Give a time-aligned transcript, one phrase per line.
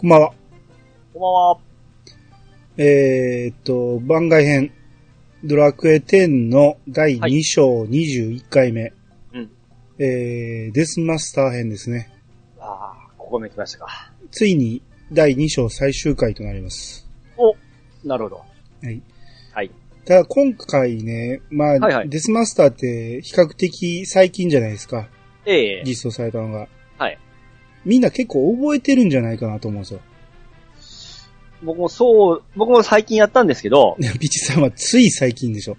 [0.00, 0.32] こんばんは。
[1.12, 1.58] こんばんは。
[2.76, 4.72] えー、っと、番外編、
[5.42, 8.92] ドラクエ10の第2章21回目。
[9.32, 9.50] うん。
[9.98, 12.12] えー、デスマスター編ですね。
[12.60, 14.12] ああ、ここめ来ましたか。
[14.30, 17.10] ついに第2章最終回となります。
[17.36, 17.56] お、
[18.06, 18.36] なるほど。
[18.36, 19.02] はい。
[19.52, 19.70] はい。
[20.04, 25.08] ただ今回ね、まあ、はいはいデスマスターって比較的最近じゃないですか。
[25.44, 26.68] ええ実装されたのが。
[26.98, 27.18] はい。
[27.84, 30.00] みんな結構覚えてるんじゃないかなと思うんですよ。
[31.62, 35.76] 僕もそう、僕も最近やったんですけど、 ピチさんはつい最近でしょ。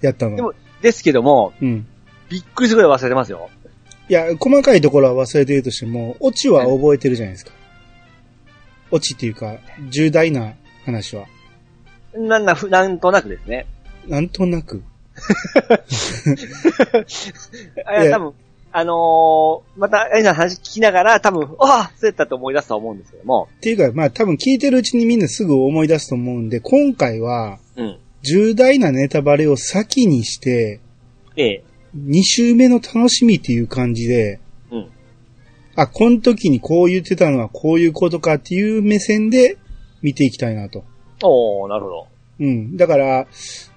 [0.00, 0.36] やったの。
[0.36, 1.86] でもですけども、うん。
[2.28, 3.50] びっくりするぐらい忘れてますよ。
[4.08, 7.52] いや、細かいところは忘れてるとしても、オチは覚えてるじゃないですか。
[8.90, 11.26] オチっていうか、重大な話は。
[12.14, 13.66] なんな、ふなんとなくですね。
[14.06, 14.82] なんとなく。
[17.86, 18.34] あいや、多分、
[18.74, 27.98] あのー、また、あれの話聞きながら、多分、ああ、そうやったと思い出すと思うんですけども、っていうか、まあ多分聞いてるうちにみんなすぐ思い出すと思うんで、今回は、うん。
[28.22, 30.80] 重大なネタバレを先にして、
[31.36, 31.64] ええ
[31.96, 34.90] 2週目の楽しみっていう感じで、うん。
[35.76, 39.58] あ、この時にこう言ってたのはこういうことかっていう目線で
[40.00, 40.84] 見ていきたいなと。
[41.22, 42.06] おー、なるほど。
[42.40, 42.76] うん。
[42.76, 43.26] だから、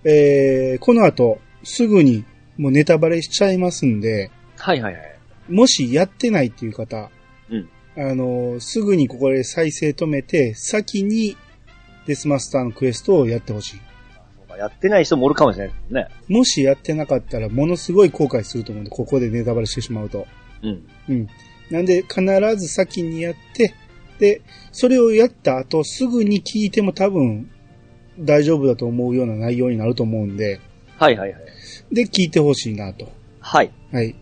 [0.05, 2.23] えー、この後、すぐに
[2.57, 5.16] もうネタバレしちゃいますんで、はいはいはい。
[5.50, 7.09] もしやってないっていう方、
[7.50, 7.70] うん。
[7.98, 11.38] あの、すぐにここで再生止めて、先に
[12.08, 13.81] デスマスターのクエストをやってほしい。
[14.58, 16.08] やってない人もおるかもしれないですね。
[16.28, 20.28] もしやってなかったら、ものすごい後悔すると思うんで、ここでネタバレしてしまうと。
[20.64, 20.88] うん。
[21.09, 21.28] うん。
[21.70, 22.22] なんで、必
[22.58, 23.73] ず先にやって、
[24.20, 27.50] で、それをやった後、すぐに聞いても多分、
[28.17, 30.61] 大丈夫だと思うような内容になると思うんで、
[30.98, 31.42] はいはいはい。
[31.94, 33.09] で、聞いてほしいなと。
[33.39, 33.72] はい。
[33.92, 34.15] はい。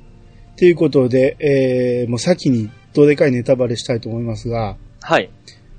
[0.58, 5.30] ということで、えー、もう先にどでかいネタバレしたいと思いますが、はい。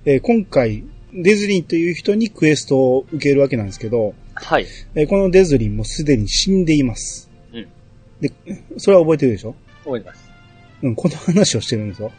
[0.05, 4.67] えー今回、デズリンという人にクエストを受けるわけなんですけど、はい。
[4.95, 7.31] えーこのデズリンもすでに死んでいます。
[7.53, 7.69] うん。
[8.21, 8.33] で、
[8.79, 9.55] それは覚えてるでしょ？
[9.85, 10.29] 思います。
[10.83, 12.11] うん、この話をしてるんですよ。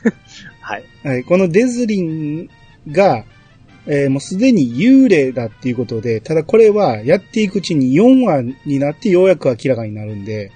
[0.60, 0.84] はい。
[1.02, 2.50] はい、このデズリン
[2.90, 3.24] が、
[3.86, 10.50] えーもうすでに幽霊だっていうことで、ただこれはやっていくうちに4話になってようやく明らかになるんで、うん。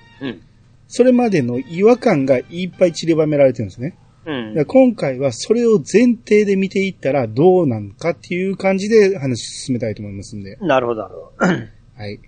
[0.92, 3.96] それまでの違和感がいっぱい散りばめられてるんですね。
[4.26, 10.56] うん今回はそれを前提で見ていったらどうなんかっていう感じで話進めたいと思いますんで。
[10.60, 11.46] なるほど、なるほど。
[11.46, 12.20] はい。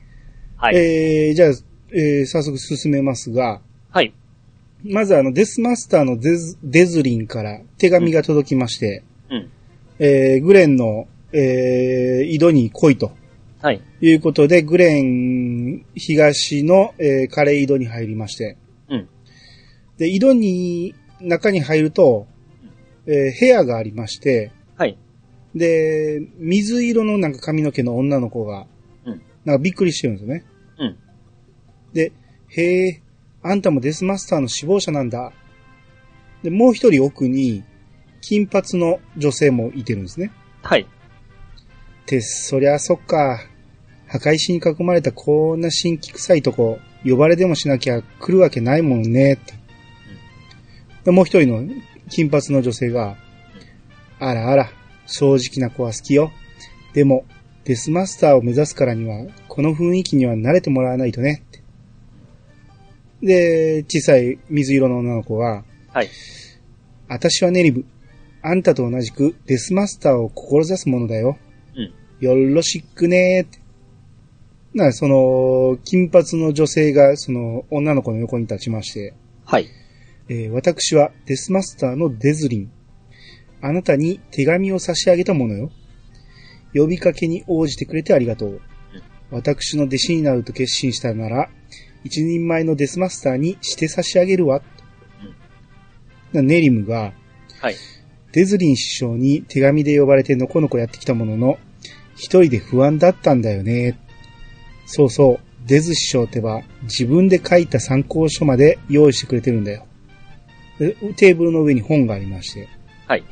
[0.56, 0.76] はい。
[0.76, 1.50] えー、じゃあ、
[1.92, 4.14] えー、早速進めますが、はい。
[4.84, 9.50] まずあの、デスマスターのデズデズリンから手紙が届きまして、うん。
[9.98, 13.10] えー、グレンの、えー、井戸に来いと
[13.62, 13.80] はい。
[14.00, 18.56] いうことで、グレン東の、えー、カレー井戸に入りまして、
[18.88, 19.08] うん。
[19.98, 22.26] で、井戸に、中に入ると、
[23.06, 24.98] えー部屋がありまして、はい。
[25.54, 28.66] で、水色のなんか髪の毛の女の子が、
[29.04, 29.22] うん。
[29.44, 30.44] なんかびっくりしてるんですよね。
[30.78, 30.96] うん。
[31.92, 32.12] で、
[32.48, 33.02] へえ、
[33.42, 35.32] あんたもデスマスターの死亡者なんだ。
[36.42, 37.62] で、もう一人奥に、
[38.20, 40.32] 金髪の女性もいてるんですね。
[40.62, 40.86] はい。
[42.06, 43.40] て、そりゃそっか。
[44.12, 49.54] 墓石に囲まれたこんな新規臭いとこ、呼ばれでもしなきゃ来るわけないもんね、って。
[51.04, 51.74] で、もう一人の
[52.10, 53.16] 金髪の女性が、
[54.18, 54.70] あらあら、
[55.06, 56.30] 正直な子は好きよ。
[56.92, 57.24] でも、
[57.64, 61.42] デスマスターを目指すからには、この雰囲気には慣れてもらわないとね。
[61.48, 61.62] って
[63.22, 66.10] で、小さい水色の女の子は、はい。
[67.08, 67.86] 私はネリブ。
[68.42, 71.38] あんたと同じくデスマスターを志すものだよ。
[71.74, 71.94] うん。
[72.20, 73.61] よろしくねーって。
[74.74, 79.68] な、その、金髪の女性が、その、女の子の横に立ちまして、はい。
[80.28, 82.72] えー私はデスマスターのデズリン。
[83.60, 85.70] あなたに手紙を差し上げたものよ。
[86.74, 88.60] 呼びかけに応じてくれてありがとう。
[89.30, 91.50] 私の弟子になると決心したなら、
[92.04, 94.62] 一人前のデスマスターにして差し上げるわ。
[96.32, 97.12] なネリムが、
[97.60, 97.76] はい。
[98.32, 101.58] デズリン師匠に手紙で呼ばれてのこのこやってきたものの、
[102.14, 103.98] 一人で不安だったんだよね。
[104.86, 109.86] そうそう、デズ師匠ってば自分で書いた参考書まで用意してくれてるんだよ。
[110.78, 112.68] でテーブルの上に本がありまして。
[113.06, 113.24] はい。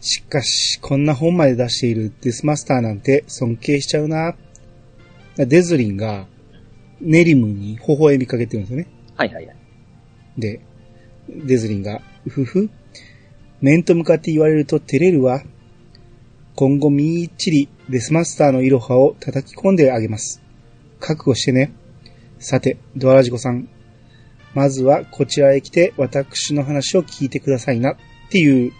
[0.00, 4.34] しかし、こんな本まで出しているデスマスターなんて尊敬しちゃうな。
[5.36, 6.26] デズリンが
[7.00, 8.88] ネリムに微笑みかけてるんですよね。
[9.16, 9.56] はいはいはい。
[10.38, 10.60] で、
[11.28, 12.70] デズリンが、うふふ、
[13.60, 15.42] 面と向かって言われると照れるわ。
[16.54, 20.42] 今後みっちりデスマスターのイロハを叩き込んであげます。
[20.98, 21.72] 覚悟してね。
[22.38, 23.68] さて、ドアラジコさん。
[24.54, 27.92] まずはこちらへ来て私の話を聞いてくださいな。
[27.92, 27.96] っ
[28.30, 28.72] ていう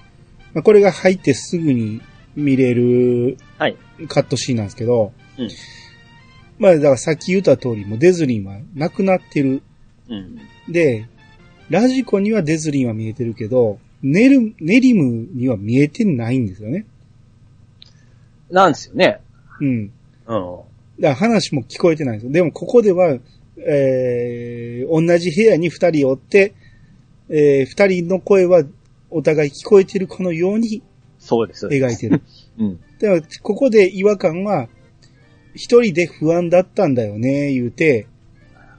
[0.54, 2.00] まあ、これが入ってすぐに
[2.36, 3.76] 見れるはい。
[4.08, 5.48] カットシーンなんですけど、うん
[6.58, 9.62] まあだからさっき言った通り、もうデズリンはなくなってる。
[10.08, 10.38] うん。
[10.72, 11.08] で、
[11.70, 16.86] ラジコにはデズリンは見えてるけど、ネル、ネリムには見えてないんですよね。
[18.52, 19.20] なんですよね。
[19.60, 19.68] うん。
[19.68, 19.90] うん。
[20.26, 20.66] だか
[21.00, 22.32] ら話も聞こえてないんですよ。
[22.32, 23.18] でもここでは、
[23.58, 26.54] えー、同じ部屋に二人おって、
[27.28, 28.62] えー、二人の声は
[29.10, 30.82] お互い聞こえてるかのように
[31.22, 31.68] そうです。
[31.68, 32.20] 描いてる。
[32.58, 32.80] うん。
[32.98, 34.68] だから、ここで違和感は、
[35.54, 38.06] 一人で不安だったんだよね、言うて、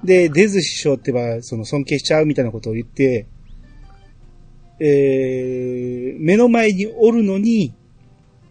[0.04, 3.28] で、デズ師匠ってば、その尊敬しちゃうみたいなことを言って、
[4.80, 7.74] えー、目の前におるのに、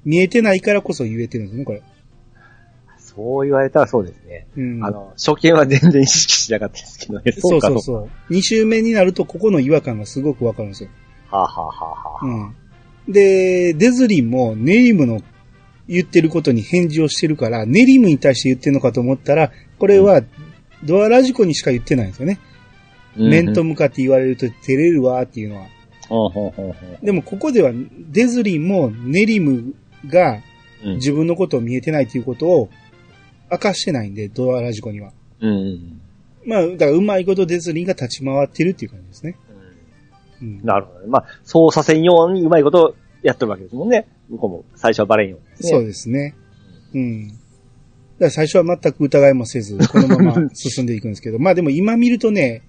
[0.04, 1.82] 見えてないからこそ言えてるんですね、これ。
[2.98, 4.46] そう言われたらそうですね。
[4.56, 4.84] うん。
[4.84, 7.32] あの、初見は全然意識しなかったですけどね。
[7.32, 8.10] そうかそうそう。
[8.30, 10.90] 二周目になると、ここの違和感がすごくわかるんですよ。
[11.30, 13.12] はあ、はあはあはあ、うん。
[13.12, 15.20] で、デズリンもネリムの
[15.88, 20.22] 言ってることに返事をしてるから、ネリムに対して言ってるのかと思ったら、これは
[20.84, 22.38] ドアラジコにしか言ってないんですよね。
[23.16, 25.66] 面と向かって言われると照れるわっていうのは。
[27.02, 27.72] でもここでは
[28.10, 29.74] デズリンもネリム
[30.06, 30.42] が
[30.84, 32.68] うん自分のことを見えてないということを
[33.50, 35.12] 明かしてないんで、ドアラジコには。
[35.40, 36.00] うん。
[36.44, 39.36] まあ、だからうまいことデズリンが立ち回ってるっていう感じですね。
[40.40, 40.60] うん。
[40.64, 41.06] なるほどね。
[41.08, 44.08] まあ、そうさせんようにうまいことやってるわけですもんね。
[44.28, 45.54] 向こうも最初はバレんようにね。
[45.60, 46.34] そうですね。
[46.94, 47.28] うん。
[47.28, 47.38] だか
[48.18, 52.62] ら最初は全く疑いもせず、このまま 進んでいくんですけど、まあでも今見るとね、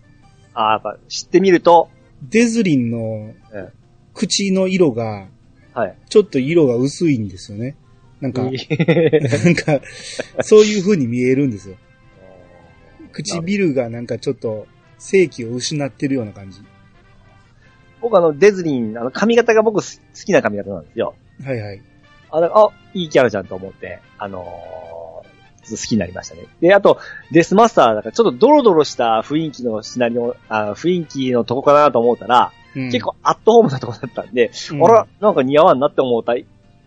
[0.53, 1.89] ああ、やっぱ知ってみると、
[2.29, 3.69] デズリンのえ
[4.13, 5.27] 口の色が、
[5.73, 5.95] はい。
[6.09, 7.75] ちょっと色が薄いんですよね。
[8.21, 8.53] なんか、い
[9.43, 9.81] なんか、
[10.41, 11.75] そういう風に見えるんですよ。
[13.11, 14.67] 唇がなんかちょっと、
[14.97, 16.61] 正気を失ってるような感じ。
[18.01, 21.15] 僕あの、デズリン、あの、髪型が僕す好きな髪型なんですよ。
[21.43, 21.81] はいはい。
[22.31, 26.45] あ、あ、いいキャラじゃんと思って、あのー、好きになりましたね。
[26.59, 26.99] で、あと、
[27.31, 36.33] デスマスター、だからちょっとドロドロした雰囲気のシナリオ、あ雰囲気のとこかなと思ったら、うん結構アットホームなとこだったんで、うんあら、なんか似合わんなって思った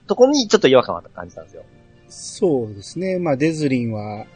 [0.07, 1.65] とこにちょっと違和感を感じたんですよ。
[2.09, 3.19] そうですね。
[3.19, 4.27] まあ、デズリンは、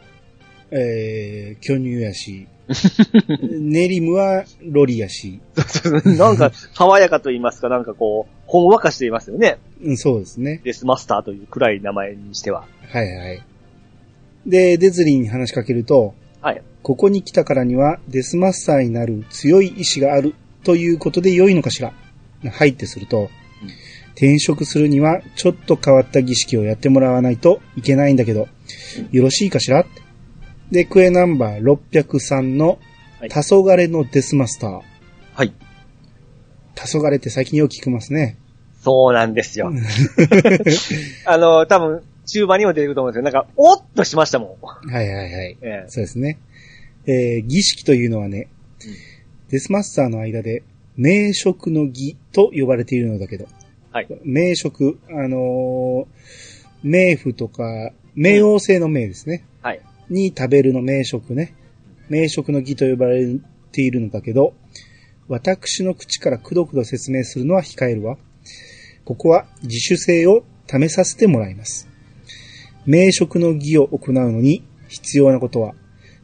[0.71, 2.47] えー、巨乳やし、
[3.41, 5.41] ネリムはロリやし、
[6.17, 9.57] なんか、爽やかと言いますか、なんかこう、ほんわかしていますよね。
[9.81, 10.61] うん、そうですね。
[10.63, 12.65] デスマスターという暗い名前にしては。
[12.87, 13.41] はいはい。
[14.45, 16.61] で、デズリンに話しかけると、はい。
[16.81, 20.33] ここに来たからにはデスマスターになる強い意志がある
[20.63, 21.93] ということで良いのかしら？
[22.51, 23.29] はいってすると、
[24.13, 28.47] 転職するにはちょっと変わった儀式をやってもらわないといけないんだけど、
[29.11, 29.85] よろしいかしら？
[30.71, 32.79] で、クエナンバー603の
[33.19, 34.81] はい黄昏のデスマスター。
[35.33, 35.53] はい。
[36.75, 38.37] 黄昏って最近よく聞きますね。
[38.81, 39.71] そうなんですよ。
[41.25, 44.89] あの、多分、中盤にも出てくると思うんですけど、なんか、おっとしましたもん。
[44.91, 45.57] はいはいはい。
[45.61, 46.39] ええそうですね。
[47.05, 48.47] えー儀式というのはね、
[49.51, 50.63] デスマスターの間で、
[50.97, 53.47] 名職の儀と呼ばれているのだけど、
[53.91, 54.07] はい。
[54.23, 56.51] 名職、あのー
[56.83, 59.45] 名符とか、冥王星の名ですね。
[59.61, 59.81] はい。
[60.09, 61.53] に食べるの名職ね。
[62.09, 63.37] 名職の儀と呼ばれ
[63.71, 64.53] ているのだけど、
[65.27, 68.17] 私の口からくどくど説明するのは控えるわ。
[69.05, 71.87] ここは自主性を試させてもらいます。
[72.85, 75.75] 名職の儀を行うのに必要なことは、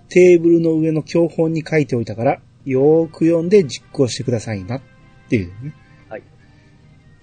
[0.09, 4.81] テーブルの上の教本に書いておいたから、よーく読んで実行してくださいなっ
[5.29, 5.73] ていうね。
[6.09, 6.23] はい。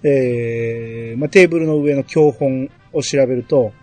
[0.03, 3.73] えー、まあ、テーブルの上の教本を調べると、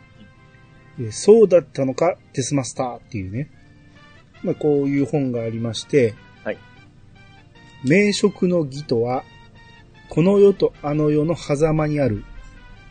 [0.98, 3.50] えーそうだったのか、デスマスターっていうね。
[4.42, 6.14] まあ、こういう本がありまして、
[6.44, 6.58] はい。
[7.84, 9.24] 名職の義とは、
[10.08, 12.24] この世とあの世の狭間にある、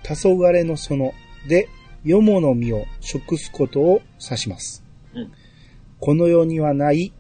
[0.04, 1.14] 黄昏の園
[1.48, 1.70] で、
[2.04, 4.84] 世もの実を食すことを指します。
[5.14, 5.32] うん
[6.02, 7.14] この世にはない、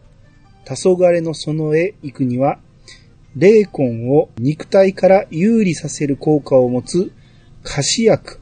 [0.65, 2.59] 黄昏の園へ行くには、
[3.35, 7.11] 霊魂を肉体から有利させる効果を持つ、
[7.63, 8.39] 菓子薬、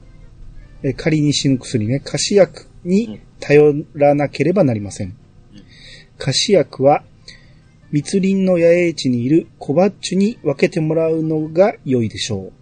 [0.83, 5.15] え仮に死ぬ薬ね、菓子薬に頼らなければなりません。
[6.17, 7.03] 菓子薬は、
[7.91, 12.53] 密林の野営地にいる小バッチュに分けてもらうのが良いでしょう。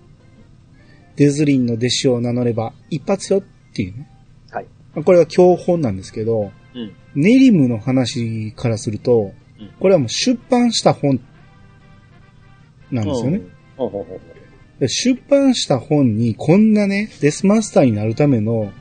[1.18, 4.10] デズリンの弟子を名乗れば一発よっていうね。
[4.52, 4.66] はい。
[4.94, 6.94] まあこれは教本なんですけど、うん。
[7.16, 9.34] ネリムの話からするとうん、
[9.80, 11.20] これはもう出版した本
[12.92, 13.42] なんですよね。
[14.88, 18.72] 出版した本にこんなね、デスマスターになるための、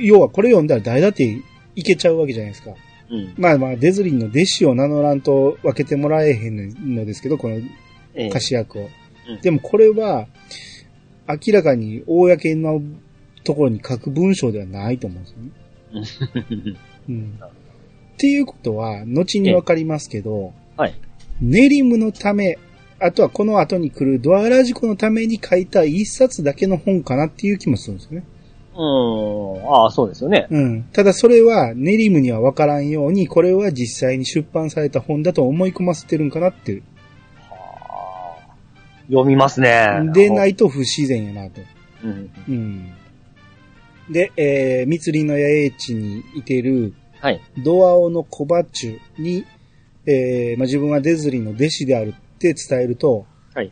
[0.00, 1.42] 要はこれ読んだら誰だって
[1.76, 2.70] いけちゃうわけじゃないですか。
[3.10, 3.34] うん。
[3.36, 7.62] まあまあ、デズリンの弟子を名乗らんと分けてもらえへんのですけど、このえ
[8.14, 8.82] え歌詞役を。
[8.82, 8.90] うん
[9.40, 10.26] でもこれは、
[11.28, 12.82] 明らかに公の
[13.44, 16.76] ところに書く文章ではないと思うんですよね。
[17.08, 17.38] うん。
[18.12, 20.94] っていうことは、後にわかりますけど、はい。
[21.40, 22.58] ネリムのため、
[23.00, 28.24] あとはこの後に来るドアラジコのために書いた一冊だけの本かなっていう気もするんですよね。
[28.74, 29.74] うーん。
[29.74, 30.46] ああ、そうですよね。
[30.50, 30.82] うん。
[30.92, 36.82] ただそれはネリムにはわからんように、これは実際に出版された本だと思い込ませてるんかなっていう。
[37.50, 38.52] はあ
[39.08, 39.88] 読みますね。。
[40.14, 41.60] でないいと不自然やなと。
[42.04, 42.30] うん。
[42.48, 42.92] うん。
[44.10, 47.40] で、えー、密林の野営地にいてるはい。
[47.58, 49.46] ドアオのコバチュに、
[50.06, 53.70] えー、まあ、自分はデズリンの弟子であるって伝えると、はい。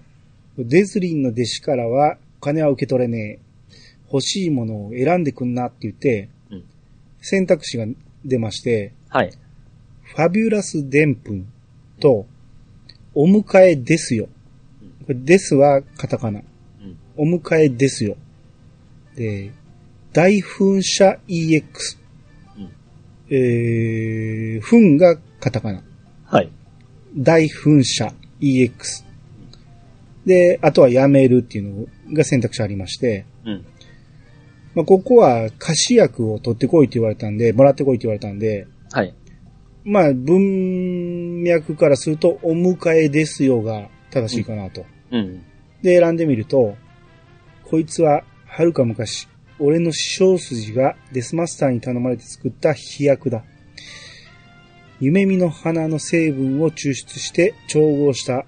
[0.57, 3.50] デズリンの弟子からは、お金は受け取れねえ。
[4.12, 6.64] 欲しいものを選んでくんなって言って、うん
[7.23, 7.85] 選択肢が
[8.25, 9.33] 出まして、はい。
[10.04, 11.52] ファビュラスデンプン
[12.00, 12.26] と、
[13.14, 14.28] お迎えですよ。
[15.07, 16.40] これですはカタカナ。
[17.19, 17.33] うん。
[17.33, 18.16] お迎えですよ。
[19.16, 19.50] で、
[20.14, 22.00] 大噴射 EX。
[23.30, 25.82] うんえー、噴がカタカナ。
[26.25, 26.50] はい。
[27.16, 29.04] 大噴射 EX。
[30.26, 33.64] で、あとはやめるっていうのが選択肢ありまして、うん。
[34.75, 39.14] まあ、ここは歌詞薬を取ってこいって言われたんで、もらってこいって言われたんで、はい。
[39.84, 44.84] まあ、文脈からすると、お迎えですよが正しいかなと。
[45.10, 45.42] うん。
[45.82, 46.76] で、選んでみると、
[47.64, 49.28] こいつは、はるか昔、
[49.60, 53.44] 俺の師匠筋がデスマスターに頼まれて作った飛躍だ。
[55.00, 58.46] 夢見の花の成分を抽出して調合した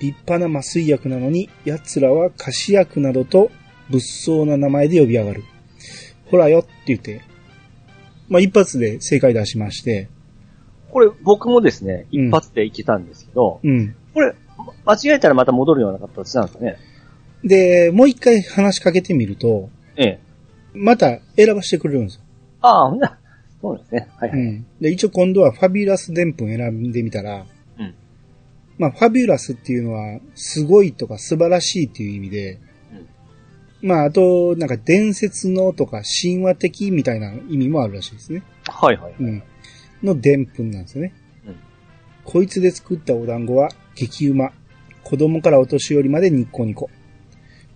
[0.00, 3.50] 立派な麻酔薬なのに、奴らは菓子薬などと
[3.88, 5.44] 物騒な名前で呼び上がる。
[6.26, 7.22] ほらよって言って、
[8.28, 10.08] まあ一発で正解出しまして、
[10.90, 13.94] これ、僕もですね、うん一発でいけたんですけど、うん。
[14.12, 14.34] これ、
[14.84, 16.76] ま間違えたらまた戻るような形なんですかね。
[17.44, 20.20] で、もう一回話しかけてみると、ええ。
[20.74, 22.22] また選ばせてくれるんですよ。
[22.60, 23.18] ああ、ほんな、
[23.60, 24.08] そうですね。
[24.16, 24.38] はいはい。
[24.38, 24.66] うん。
[24.80, 27.44] で、一応今度はファビュラスデンプン選んでみたら、
[27.78, 27.94] うん。
[28.78, 32.58] まあ、ファビュラスっていうのは、すごいとか素晴らしいっていう意味で、
[33.82, 38.44] まあ、あと、なんか伝説のとか神話的みたいな意味もあるらしいですね。
[38.68, 39.14] はいはい。
[39.18, 39.42] うん。
[40.02, 41.14] のでんぷんなんですよね。
[41.46, 41.56] うん
[42.24, 44.52] こいつで作ったお団子は激うま。
[45.02, 46.88] 子供からお年寄りまでニッコニコ。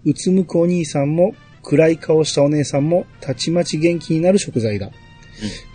[0.05, 1.35] うつむくお兄さんも
[1.69, 4.91] 暗い顔したお姉さんもたちまち元気になる食材だ。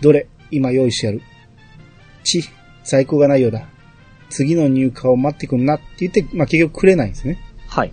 [0.00, 1.20] どれ今用意してやる？
[2.24, 2.42] ち、
[2.82, 3.68] 在庫がないようだ。
[4.30, 7.38] 次の入荷を待ってくんなって言って、まあ、結局くれないんですね。
[7.68, 7.92] はい。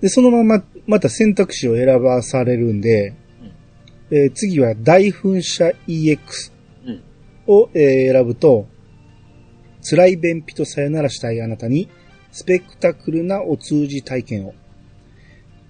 [0.00, 3.14] で、そのまま、また選択肢を選ばされるんで、
[4.10, 6.52] えー次は大噴射 EX
[6.84, 7.02] うん。
[7.46, 8.66] を、えー選ぶと、
[9.88, 11.88] 辛い便秘とさよならしたいあなたに、
[12.32, 14.54] スペクタクルなお通じ体験を。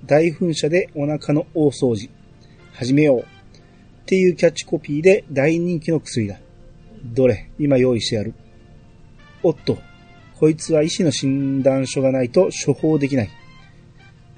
[0.04, 2.10] 大噴射でお腹の大掃除。
[2.72, 3.20] 始めよう。
[3.20, 3.24] っ
[4.06, 6.38] ていうキャッチコピーで大人気の薬だ。
[7.04, 8.34] どれ今用意してやる。
[9.42, 9.78] おっと、
[10.38, 13.30] こいつは医師の診断書がないと処方できない。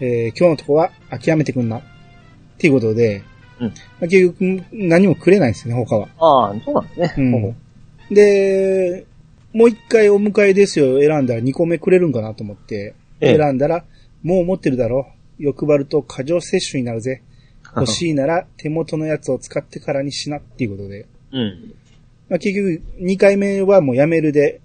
[0.00, 1.78] えー今日のとこは諦めてくんな。
[1.78, 1.82] っ
[2.58, 3.22] ていうことで、
[3.58, 6.08] うんまあ結局何もくれないんですよね、他は。
[6.18, 7.30] ああ、そうなんですね。
[7.30, 8.14] ほうん。
[8.14, 9.06] で、
[9.54, 13.84] もう一回お迎えですよ選んだら2個目くれるんかなと思って、ええ選んだら、
[14.22, 15.06] もう持ってるだろ。
[15.38, 17.22] 欲張ると過剰摂取になるぜ。
[17.76, 21.06] 欲しいなら手元のやつを使ってからにしなっていうことで。
[21.32, 21.74] うん。
[22.28, 24.60] まあ、結局2回目はもうやめるで、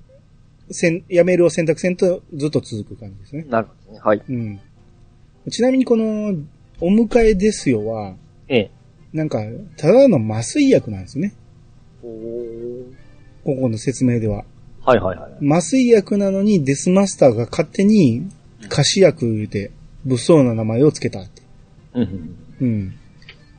[0.69, 3.45] せん、やめるを選択せんとずっと続く感じですね。
[3.49, 3.99] なるほどね。
[4.03, 4.21] はい。
[4.29, 4.59] うん。
[5.49, 6.35] ちなみにこの、
[6.81, 8.15] お迎えですよは、
[8.47, 8.71] ええ。
[9.11, 9.39] なんか、
[9.75, 11.33] ただの麻酔薬なんですね。
[12.03, 12.83] おー
[13.43, 14.45] ここの説明では。
[14.81, 15.45] はいはいはい。
[15.45, 18.29] 麻酔薬なのにデスマスターが勝手に
[18.69, 19.71] 菓子薬言うて
[20.05, 21.41] 物騒な名前をつけたって。
[21.93, 22.37] うんうん。
[22.61, 22.95] うん。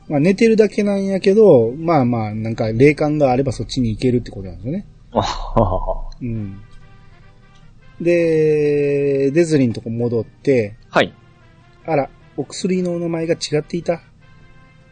[0.09, 4.87] まあ寝てるだけなんやけど、まあまあなんか霊感があればそっちに行けるってことなんですよね。
[5.11, 6.11] あははは。
[6.21, 6.61] うん。
[8.01, 11.13] で、デズリンとこ戻って、はい。
[11.85, 14.01] あら、お薬のお名前が違っていた。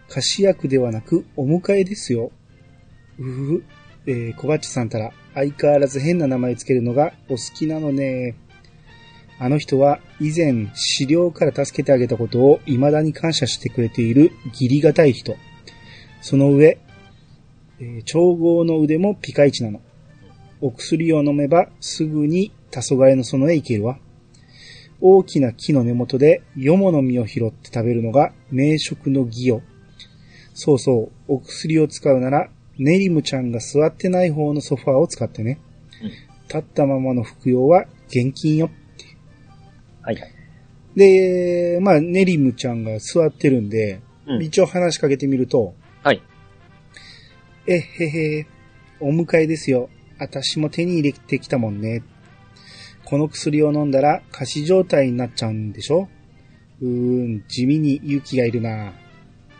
[0.09, 2.31] 菓子薬ではなくお迎えですよ。
[3.19, 3.63] うふ、
[4.05, 8.35] えー、小バッチさんたら相変わらず変な名前つけるのがお好きなのね。
[9.39, 15.35] あの人は以前資料から助けてあげたことを未だに感謝してくれている義理がたい人。
[16.21, 16.77] その上、
[17.79, 19.81] えー調合の腕もピカイチなの。
[20.61, 23.97] お薬を飲めばすぐに黄昏の園へ行けるわ。
[24.99, 29.61] 大きな木の根元でよもの実を拾って食べるのが名食の儀よ。
[30.53, 35.59] そうそう、お薬を使うなら、ネリムちゃんが座ってない方のソファーを使ってね。
[36.03, 38.71] うん立ったままの服用は現金よ。
[40.01, 40.33] はいはい。
[40.95, 46.21] で、まあ、ネリムちゃんが座ってるんで、うん一応話しかけてみると、はい。
[47.65, 48.47] えへへ、
[48.99, 49.89] お迎えですよ。
[50.19, 52.03] 私も手に入れてきたもんね。
[53.05, 56.09] この薬を飲んだら仮死状態になっちゃうんでしょ
[56.81, 58.93] うーん、地味に勇気がいるな。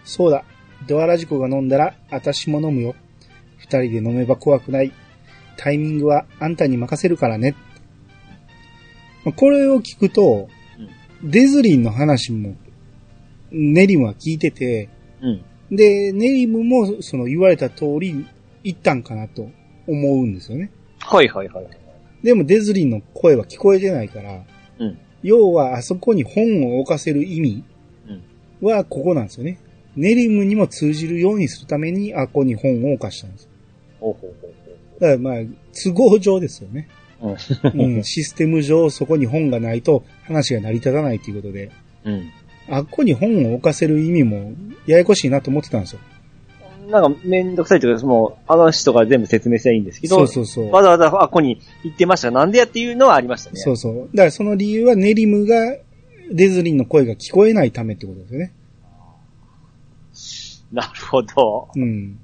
[0.04, 0.44] そうだ、
[0.88, 2.96] ドアラジコが飲んだら私も飲むよ。
[3.58, 4.92] 二人で飲めば怖くない。
[5.58, 7.56] タイミングはあんたに任せるからね。
[9.26, 10.48] まあこれを聞くと、
[11.24, 12.56] デズリンの話も、
[13.52, 14.90] ネリムは聞いてて、
[15.22, 15.76] うん。
[15.76, 18.26] で、ネリムもその言われた通り
[18.64, 19.50] 言ったんかなと
[19.88, 20.72] 思うんですよね。
[21.00, 21.68] はいはいはい。
[22.24, 24.44] でもデズリンの声は聞こえてないから、
[24.80, 24.98] うん。
[25.22, 27.64] 要はあそこに本を置かせる意味
[28.62, 28.68] うん。
[28.68, 29.60] はここなんですよね。
[29.96, 33.50] ネリムにも通じるようにするためにあここに本を置かしたんです。
[34.00, 35.34] ほうほうほうだからまあ、
[35.74, 36.90] 都合上ですよね。
[37.20, 37.38] ほう。
[37.74, 41.72] うん、システム上そこに本がないと話が成り立たないっていうことで、
[42.06, 42.32] うん。
[42.70, 44.54] あっこに本を置かせる意味も
[44.86, 46.00] ややこしいなと思ってたんですよ。
[46.90, 50.72] なんかめんどくさいというか、もう、あの人が全部説明したらいいんですけど、そうそうそう。
[50.72, 53.58] わざわざあっこに行ってましたがなんでやっていうのはありましたね。
[53.58, 54.10] そうそう。
[54.14, 55.78] だからその理由はネリムが
[56.32, 58.54] デズリンの声が聞こえないためってことですよね。
[60.72, 61.70] なるほど。
[61.76, 62.20] うん。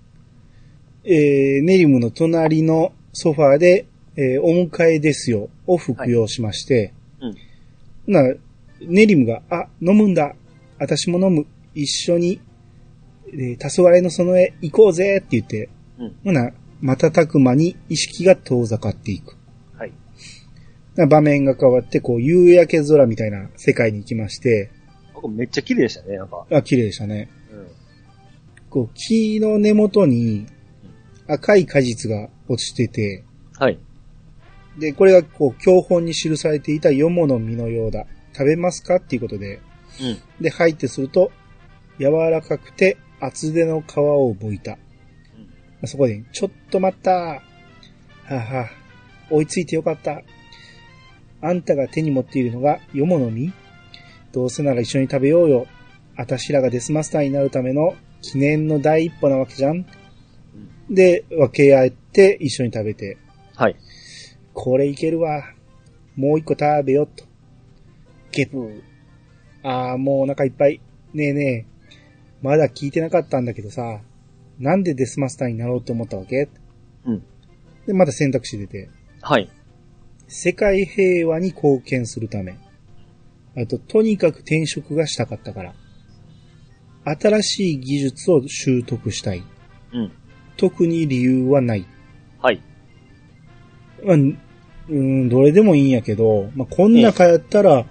[1.03, 3.85] えー、ネリムの隣のソファーで、
[4.17, 8.13] えーお迎えですよを服用しまして、うん。
[8.13, 8.21] な、
[8.81, 10.35] ネリムが、あ、飲むんだ。
[10.79, 11.45] 私も飲む。
[11.73, 12.39] 一緒に、
[13.27, 15.69] えー、黄昏の園へ行こうぜって言って、
[15.99, 16.15] うん。
[16.23, 19.35] ほな、瞬く間に意識が遠ざかっていく。
[19.77, 19.91] はい。
[20.95, 24.71] な場面が変わって、こう、夕焼け空みたいな世界に行きまして、
[25.13, 26.45] 僕めっちゃ綺麗でしたね、なんか。
[26.51, 27.29] あ、綺麗でしたね。
[27.51, 27.67] うん。
[28.69, 30.45] こう、木の根元に
[31.27, 33.23] 赤い果実が落ちてて、
[33.57, 33.79] はい。
[34.77, 38.05] で、これがこう、教本に記されていたヨモの実のようだ。
[38.33, 38.97] 食べますか？
[38.97, 39.61] っていうことで、
[40.01, 40.03] う
[40.39, 40.43] ん。
[40.43, 41.31] で、入ってすると、
[41.99, 44.77] 柔らかくて厚手の皮を剥いた。
[45.85, 47.41] そこで、ちょっと待ったは
[48.29, 48.69] あ、はあ、
[49.29, 50.21] 追いついてよかった。
[51.41, 53.53] あんたが手に持っているのがヨモの実
[54.31, 55.67] どうせなら一緒に食べようよ。
[56.17, 59.85] あたしらがデスマスターになるための記念の第一歩なわけじゃん。
[60.89, 63.17] で、分け合って一緒に食べて、
[63.55, 63.75] はい。
[64.55, 65.43] これいけるわ。
[66.15, 67.25] もう一個食べよっと。
[68.31, 68.81] ゲッ
[69.61, 70.79] ああ、もうお腹いっぱい。
[71.13, 71.65] ねえねえ。
[72.41, 74.01] まだ聞いてなかったんだけどさ、
[74.57, 76.47] なんでデスマスターになろうって思ったわけ？
[77.05, 77.23] うん。
[77.85, 78.89] で、まだ選択肢出て。
[79.21, 79.49] はい。
[80.27, 82.57] 世界平和に貢献するため。
[83.57, 85.73] あと、とにかく転職がしたかったから。
[87.03, 89.43] 新しい技術を習得したい。
[89.93, 90.11] うん。
[90.57, 91.85] 特に理由はない。
[92.41, 92.61] はい。
[94.03, 94.17] まあ、
[94.89, 94.95] うー
[95.25, 97.85] ん、どれでもいいんやけど、まあ、こん中やったら、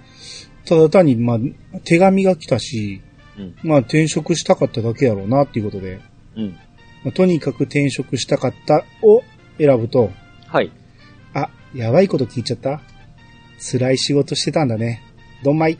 [0.65, 1.39] ただ単に、まあ、
[1.83, 3.01] 手紙が来たし、
[3.37, 3.55] うん。
[3.63, 5.99] まあ、転職したかっただけやろうな、っていうことで、
[6.35, 6.57] うん。
[7.03, 9.23] まあ、とにかく転職したかったを
[9.57, 10.09] 選ぶと、
[10.47, 10.71] はい。
[11.33, 12.81] あ、やばいこと聞いちゃった
[13.59, 15.01] 辛い仕事してたんだね。
[15.43, 15.77] どんまい。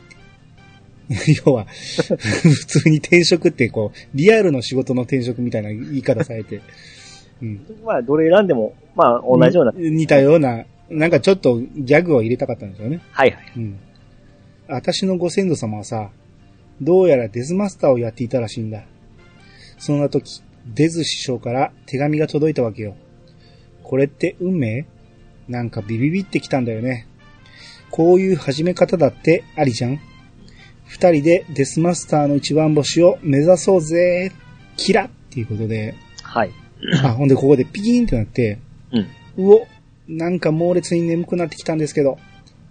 [1.46, 6.62] 要は、 普通に転職ってこう、リアルの仕事の転職みたいな言い方されて、
[7.42, 7.62] うん。
[7.86, 9.72] まあ、どれ選んでも、まあ、同じような。
[9.72, 13.02] に似たような、なんかちょっとギャグを入れたかったんでしょうね。
[13.12, 13.52] はいはい。
[13.58, 13.80] うん。
[14.68, 16.10] 私のご先祖様はさ、
[16.82, 18.84] どうやらデズマスターをやっていたらしいんだ。
[19.78, 20.42] そんな時、
[20.74, 22.96] デズ師匠から手紙が届いたわけよ。
[23.84, 24.86] これって運命？
[25.48, 27.08] なんかビビビってきたんだよね。
[27.92, 30.00] こういう始め方だってありじゃん
[30.86, 34.32] 二人でデスマスターの一番星を目指そうぜ
[34.76, 36.52] キラっていうことで、はい。
[37.04, 38.60] あ、ほんでここでピキーンってなって、
[38.92, 39.46] うん。
[39.46, 39.68] うお、
[40.08, 42.18] なんか猛烈に眠くなってきたんですけど、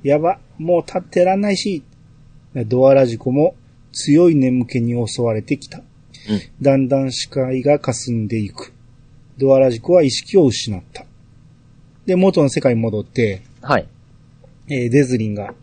[0.02, 1.82] やば、もう立ってらんないし、
[2.54, 3.56] ドアラジコも
[3.92, 5.78] 強い眠気に襲われてきた。
[5.78, 5.84] うん。
[6.62, 8.72] だんだん視界が霞んでいく。
[9.38, 11.06] ドアラジコは意識を失った。
[12.06, 13.88] で、元の世界に戻って、はい。
[14.68, 15.54] えーデズリンが、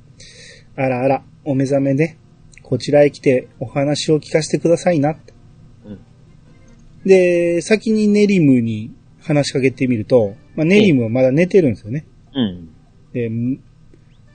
[0.76, 2.18] あらあら、お目覚めで、
[2.64, 5.18] こちらへ来てお話を聞かせてくださいな。
[5.86, 6.00] うん。
[7.06, 12.06] で、先にネリムに話しかけてみると、まあ、ネリムはまだ寝てるんですよね。
[12.36, 12.70] うん。
[13.14, 13.60] で、む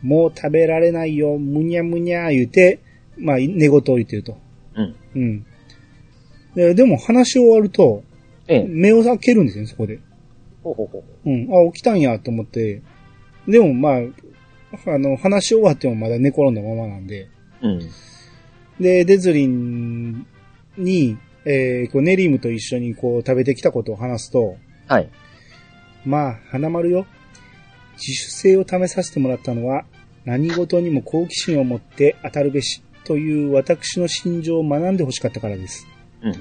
[0.03, 2.81] もう食べられないよ、むにゃむにゃ言うて、
[3.17, 4.37] まあ、寝言を言ってると。
[4.75, 4.97] うん。
[5.15, 5.47] うん。
[6.57, 8.03] ででも話し終わると、
[8.49, 8.67] ええ。
[8.69, 10.01] 目を開けるんですよね、そこで。
[10.65, 11.31] ほうほうほう。
[11.31, 11.69] うん。
[11.69, 12.83] あ、起きたんやと思って。
[13.47, 14.01] でもまあ、
[14.91, 17.29] あの、話し終わってもまだ寝転んだままなんで。
[17.63, 17.81] うん。
[18.81, 20.27] で、デズリン
[20.77, 24.57] に、えー、こうネリムと一緒にこう食べてきたことを話すと、
[24.89, 25.09] はい。
[26.07, 27.07] まあ、花丸よ。
[27.95, 29.85] 自主性を試させてもらったのは、
[30.25, 35.87] 何事にも好奇心を持って当たるべしという私の心情を学んで欲しかったからです。
[36.23, 36.35] うん。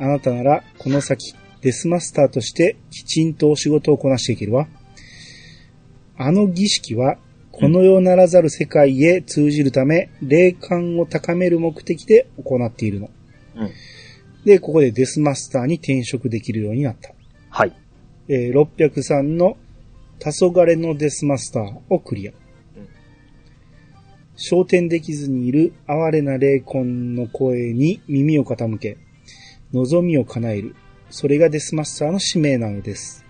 [0.00, 4.66] あなたならこの先デスマスターとしてきちんとお仕事をこなしていけるわ。
[6.16, 7.18] あの儀式は
[7.52, 13.10] この世ならざる世界へ通じるため、霊感を高める目的で行っているの。
[13.56, 13.70] うん。
[14.44, 17.12] で、ここでデスマスターに転職できるようになった。
[17.50, 17.72] はい。
[18.28, 19.56] えー603の
[20.18, 22.32] 黄昏のデスマスターをクリア。
[24.36, 28.96] 焦点できずにいる哀れな霊魂の声に耳を傾け、
[29.72, 30.76] 望みを叶える。
[31.10, 33.24] それがデスマスターの使命なのです。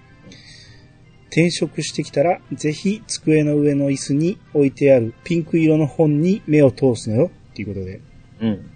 [1.28, 7.30] 転職してきたら、ぜひ机の上の椅子に置いてあるピンク色の本に目を通すのよ。
[7.50, 8.00] っていうことで。
[8.40, 8.70] うん。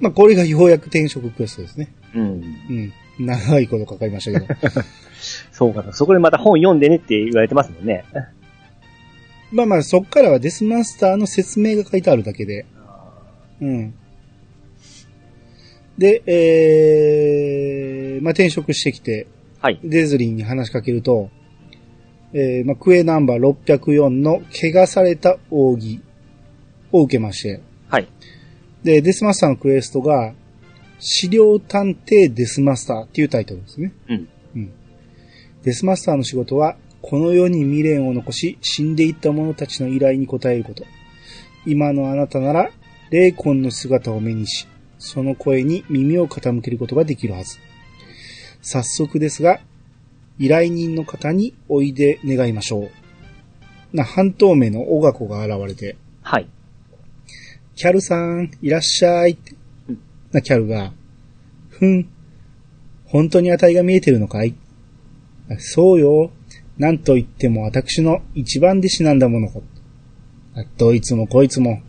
[0.00, 1.92] まあ、これがようやく転職クエストですね。
[2.14, 2.22] うん。
[2.22, 2.26] う
[2.72, 2.92] ん。
[3.18, 4.54] 長いことかかりましたけど。
[5.52, 5.92] そうかな。
[5.92, 8.04] そこでまた本読んでねって言われてますもんね。
[9.52, 12.66] まあまあ、そっからはデスマスターの説明が書いてあるだけで。
[13.60, 13.94] うん。
[15.96, 19.26] で、えー、まあ転職してきて、
[19.60, 19.80] はい。
[19.82, 21.30] デズリンに話しかけると、
[22.32, 26.02] えー、まあクエナンバー604の怪我された扇
[26.92, 28.08] を受けまして、はい。
[28.82, 30.34] で、デスマスターのクエストが、
[30.98, 33.92] 資料探偵デスマスターっていうタイトルですね。
[34.08, 34.28] うん。
[34.54, 34.72] うん。
[35.62, 40.84] デスマスターの仕事は、この世に未練を残し、死んでいった者たちの依頼に応えること。
[41.66, 42.70] 今のあなたなら、
[43.10, 44.66] 霊魂の姿を目にし、
[44.98, 47.58] その声に耳を傾けることができるはず。
[48.62, 49.60] 早速ですが、
[50.38, 52.90] 依頼人の方においで願いましょう。
[53.96, 56.48] な、半透明の小学が現れて、はい。
[57.74, 59.55] キャルさん、いらっしゃいってうん。
[60.36, 60.92] な、キャルが、
[61.70, 62.08] ふん、
[63.06, 64.54] 本当に値が見えてるのかい？
[65.50, 66.30] あそうよ。
[66.76, 69.48] なんと言っても私の一番弟子なんだもの。
[70.54, 71.80] あどいつもこいつも、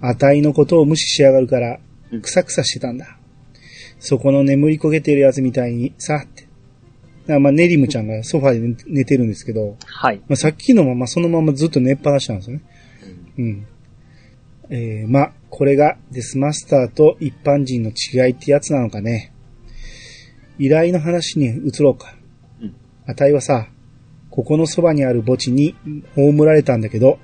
[0.00, 1.78] 値のことを無視しやがるから
[2.10, 3.16] うん、くさくさしてたんだ。
[4.00, 6.48] そこの眠りこげてるやつみたいに、さって。
[7.32, 10.18] あまあ、ネリムちゃんがソファで寝寝てるんですけど、はい。
[10.28, 12.62] まあ、さっきのままそのままずっと寝っぱなしなんですよね。
[13.38, 13.66] うん。
[14.70, 19.32] えー、まあ、これがデスマスターと一般人の違いってやつなのかね。
[20.58, 22.14] 依頼の話に移ろうか。
[22.60, 22.74] うん。
[23.06, 23.68] あたいはさ、
[24.30, 25.76] ここのそばにある墓地に
[26.16, 27.18] 葬られたんだけど、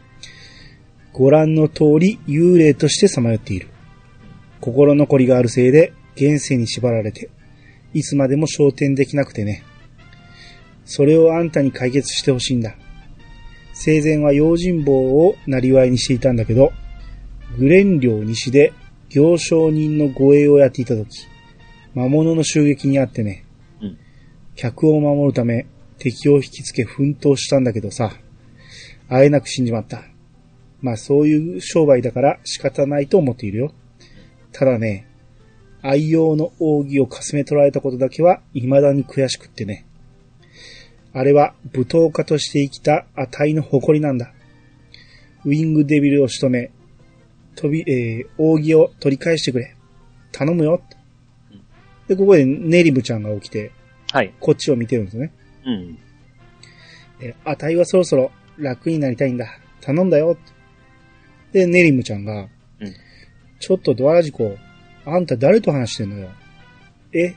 [1.12, 3.68] ご覧の通り幽霊としてさまよっている。
[4.60, 7.30] 心残りがあるせいで現世に縛られて、
[7.94, 9.64] いつまでも昇天できなくてね。
[10.84, 12.74] それをあんたに解決してほしいんだ。
[13.72, 16.72] 生前は用心棒をなりわいにしていたんだけど、
[17.58, 18.72] グレン領西で
[19.08, 21.26] 行商人の護衛をやっていたとき、
[21.94, 23.44] 魔物の襲撃にあってね、
[23.80, 23.98] うん。
[24.54, 25.66] 客を守るため
[25.98, 28.12] 敵を引きつけ奮闘したんだけどさ、
[29.08, 30.04] 会えなく死んじまった。
[30.80, 33.72] まあそういう商売だから仕方ないと思っているよ。
[34.52, 35.06] ただね、
[35.82, 39.86] 愛用の扇をかすめ取られたことだけは未だに悔しくってね。
[41.12, 44.32] あれは舞踏家として生きた値の誇りなんだ。
[45.44, 46.70] ウィングデビルを仕留め、
[47.60, 49.76] 飛び、えー、扇を取り返してくれ。
[50.32, 50.82] 頼むよ。
[52.08, 53.72] で、ここでネリムちゃんが起きて、
[54.12, 54.32] はい。
[54.40, 55.32] こっちを見てるんですよね。
[55.66, 55.98] うん。
[57.20, 59.46] えー、値はそろそろ楽になりたいんだ。
[59.80, 60.38] 頼んだよ。
[61.52, 62.48] で、ネリムちゃんが、うん
[63.62, 64.56] ちょっとドアラジコ、
[65.04, 66.30] あんた誰と話してんのよ。
[67.12, 67.34] え、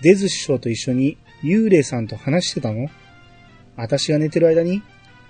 [0.00, 2.88] デズ師匠と一緒に幽霊さんと話してたの？
[3.76, 4.82] 私が寝てる間に？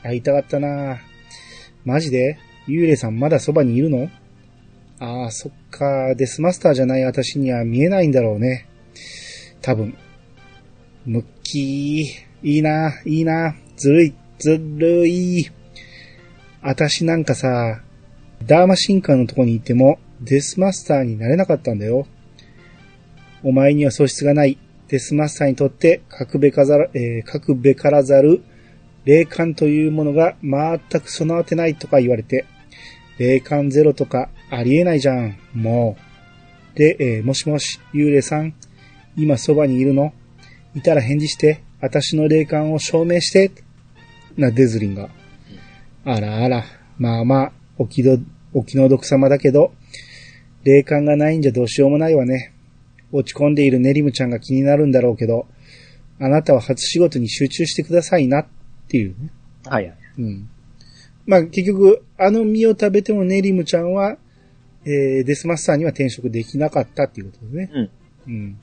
[0.05, 0.99] 会いたかったな
[1.85, 2.39] マジで？
[2.69, 4.09] 幽霊さんまだそばにいるの？
[5.01, 6.15] ああ、そっか。
[6.17, 8.67] デスマスターじゃない私には見えないんだろうね。
[9.63, 9.97] 多分。
[11.07, 15.49] ムッキー、いいな、いいな、ずるい、ずるい。
[16.63, 17.81] 私なんかさ、
[18.45, 22.07] ダーマ進化のとこに行っても、デスマスターになれなかったんだよ。
[23.45, 24.59] お前には素質がない。
[24.89, 28.43] デスマスターにとって、書くべかざる、えー書くべからざる、
[29.05, 32.47] 霊感というものが全く備わってないとか言われて、
[33.19, 35.97] 霊感ゼロとかありえないじゃん、も
[36.75, 36.79] う。
[36.79, 38.55] で、えーもしもし、幽霊さん、
[39.17, 40.13] 今そばにいるの？
[40.75, 43.51] いたら返事して、私の霊感を証明して、
[44.37, 45.09] な、デズリンが。
[46.05, 46.65] あらあら、
[46.99, 48.19] まあまあ、お気ど、
[48.55, 49.73] お気の毒様だけど、
[50.65, 52.53] 霊感がないんじゃどうしようもないわね。
[53.13, 55.47] 落ち込んでいるネリムちゃんが気になるんだろうけど、
[56.21, 58.47] あなたは初仕事に集中してくださいなっ
[58.89, 59.31] ていうね。
[59.65, 59.97] はいはい。
[60.19, 60.49] うん。
[61.27, 64.17] まあ結局、あの実を食べてもネリムちゃんは、
[64.89, 67.91] えー、デスマスターには転職できなかったっていうことですね。
[68.27, 68.33] うん。
[68.33, 68.59] うん。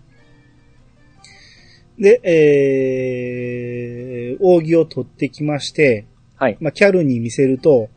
[1.99, 6.57] で、えー、扇を取ってきまして、はい。
[6.59, 7.89] まあキャルに見せると、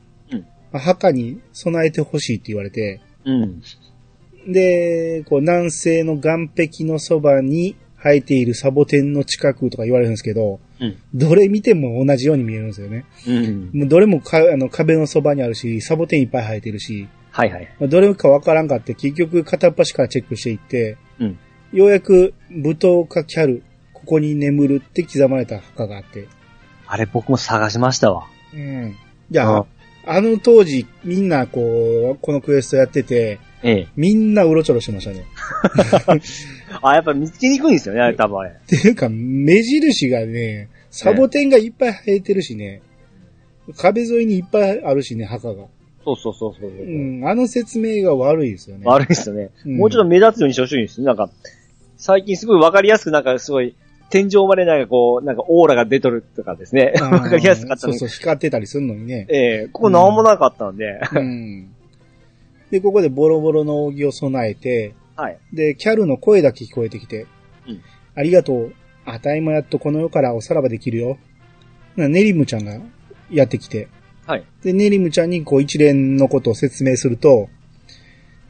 [0.73, 3.63] まあ墓に備えてほしいって言われて、うん。
[4.47, 13.05] で、こう、南西の岸壁のそばに生えているサボテンの近くとか言われるんですけど、うんどれ見ても同じように見えるんですよね。
[13.27, 13.71] うん。
[13.75, 17.69] もうどれもかあの壁のそばにあるし、サボテンいっぱい生えてるし、はいはい。
[17.79, 21.39] まあどれかわからんかって結局片っ端からチェックしていって、うん
[21.73, 23.63] ようやく舞踏家キャル、
[23.93, 26.27] ここに眠るって刻まれた墓があって、
[26.87, 28.27] あれ僕も探しましたわ。
[28.55, 28.97] うん。
[29.31, 29.67] じゃあ、あ
[30.07, 33.89] あの当時みんなこう、このクエストやってて、ええ。
[33.97, 35.27] みんなうろちょろしてましたね。
[36.81, 38.51] あ、やっぱ見つけにくいんですよね、あれ多分あれ。
[38.51, 42.81] っていうか、目印がね、サボテンがいっぱい生えてるしね、
[43.77, 45.65] 壁沿いにいっぱいあるしね、墓が。
[46.17, 46.87] そうそうそうそう。
[46.87, 48.87] うん、あの説明が悪いですよね。
[48.87, 49.51] 悪いですよね。
[49.65, 51.07] うんもうちょっと目立つようにしてほしいんですよ。
[51.07, 51.31] なんか、
[51.97, 53.75] 最近すごいわかりやすくなんかすごい、
[54.11, 56.93] 天井までなんかこう、なんかオーラが出とるとかですね。
[57.01, 57.83] わかりやすかった。
[57.83, 59.27] そうそう、光ってたりするのにね。
[59.29, 61.01] ええここなんもなかったんで。
[61.15, 61.71] うん。
[62.71, 65.39] で、ここでボロボロの扇を備えて、はい。
[65.53, 67.27] で、キャルの声だけ聞こえてきて、
[67.67, 67.81] うん
[68.15, 68.75] ありがとう。
[69.05, 71.19] あたいもやっとこの世からおさらばできるよ。
[71.97, 72.79] なネリムちゃんが
[73.31, 73.89] やってきて、
[74.29, 74.45] はい。
[74.63, 77.49] で、ネリムちゃんにこう一連のことを説明すると、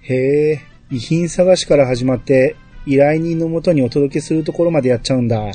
[0.00, 0.60] へえ、
[0.90, 5.52] 遺品探しから始まって、依頼人のもとにお届けするところまでやっちゃうんだ。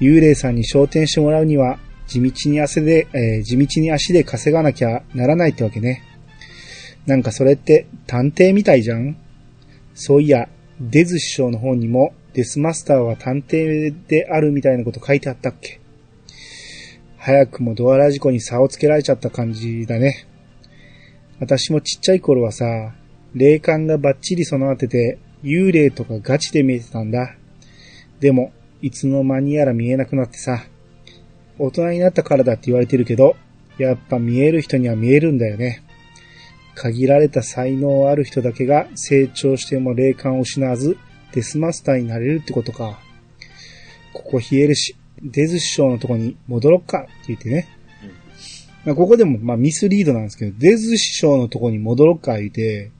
[0.00, 6.02] 幽霊さんに昇天してもらうには、地道に汗で、えー地道に足で稼がなきゃならないってわけね。
[7.06, 9.16] なんかそれって探偵みたいじゃん
[9.94, 15.80] そういや、デズ師匠の方にも、デスマスターは探偵であるみたいなこと書いてあったっけ
[17.26, 20.28] 早くもドアラジコに差をつけられちゃった感じだね。
[21.40, 22.94] 私もちっちゃい頃はさ、
[23.34, 27.34] 霊感がバッチリ備わってて、幽霊とかガチで見えてたんだ。
[28.20, 30.66] でも、いつの間にやら見えなくなってさ、
[31.58, 33.34] 大人になったからだって言われてるけど、
[33.76, 35.82] やっぱ見える人には見えるんだよね。
[36.76, 40.96] 限られた才能ある人だけが成長しても霊感を失わず、
[41.32, 43.00] デスマスターになれるってことか。
[44.12, 47.68] ここ冷えるし、デズ師匠のとこに戻ろっかって言ってね。
[48.84, 52.90] まあここでもまあミスリードなんですけど、デズ師匠のとこに戻ろっか言って、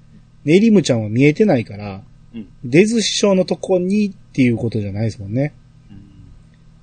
[0.45, 2.03] ネリムちゃんは見えてないから、
[2.35, 5.55] うんデズ師匠のとこにっていうことじゃないですもんね。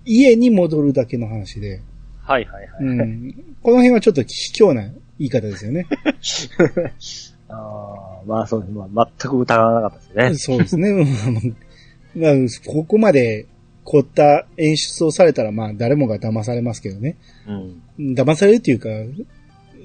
[0.06, 1.82] 家に戻るだけの話で。
[2.22, 2.84] はいはいはい。
[2.84, 3.34] うん。
[3.62, 5.86] この辺はちょっと卑怯な言い方ですよね。
[7.50, 8.72] ああ、まあそうです。
[8.72, 10.56] まあ、全く疑わなかったですね。
[10.56, 11.54] そうですね。
[12.16, 12.34] まあ、
[12.66, 13.46] ここまで
[13.84, 17.18] 凝った演出をされたら、まあ誰もが騙されますけどね。
[17.98, 18.14] うん。
[18.14, 18.90] 騙されるっていうか、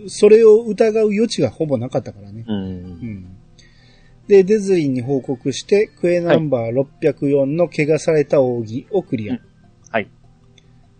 [0.06, 2.44] それを疑う余地がほぼなかったからね。
[2.46, 2.60] うんう。
[2.66, 3.36] ん。
[4.28, 9.34] で、デズリンに報告して、クエナンバー604の怪我された扇をクリア。
[9.34, 9.40] うん
[9.90, 10.10] はい。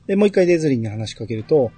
[0.07, 1.71] で、もう一回デズリンに話しかけると、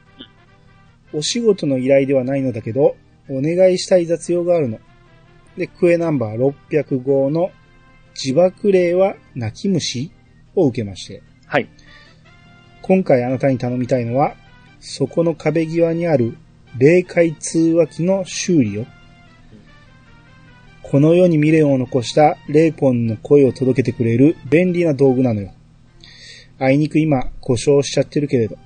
[1.12, 2.96] お仕事の依頼ではないのだけど、
[3.28, 4.78] お願いしたい雑用があるの。
[5.56, 7.50] で、クエナンバー605の
[8.14, 10.12] 自爆霊は泣き虫
[10.54, 11.68] を受けまして、はい。
[12.82, 14.34] 今回あなたに頼みたいのは、
[14.80, 16.36] そこの壁際にある
[16.78, 18.86] 霊界通話機の修理よ。
[20.82, 25.52] この世に未練を残した霊魂の声を届けてくれる便利な道具なのよ。
[26.58, 28.56] あいにく今故障しちゃってるけれど。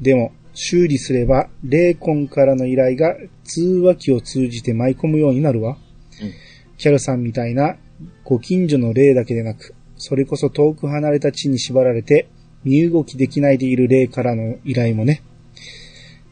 [0.00, 5.76] でも、修理すれば霊魂からの依頼が通話機を通じて舞い込むようになるわ。
[6.22, 6.50] うん
[6.80, 7.76] キャルさんみたいな
[8.24, 12.26] ご近所の霊だけでなく、それこそ遠く離れた地に縛られて
[12.64, 15.22] 身動きできないでいる霊からの依頼もね。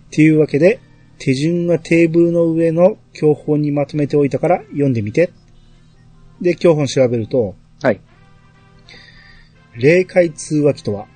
[0.06, 0.80] っていうわけで、
[1.18, 5.30] 手順はテーブルの上の教本にまとめておいたから読んでみて。
[6.40, 8.00] で、教本調べると、はい。
[9.74, 11.06] 霊界通話機とは、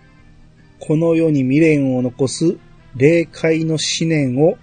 [0.78, 2.58] この世に未練を残す
[2.94, 4.58] 霊界の思念を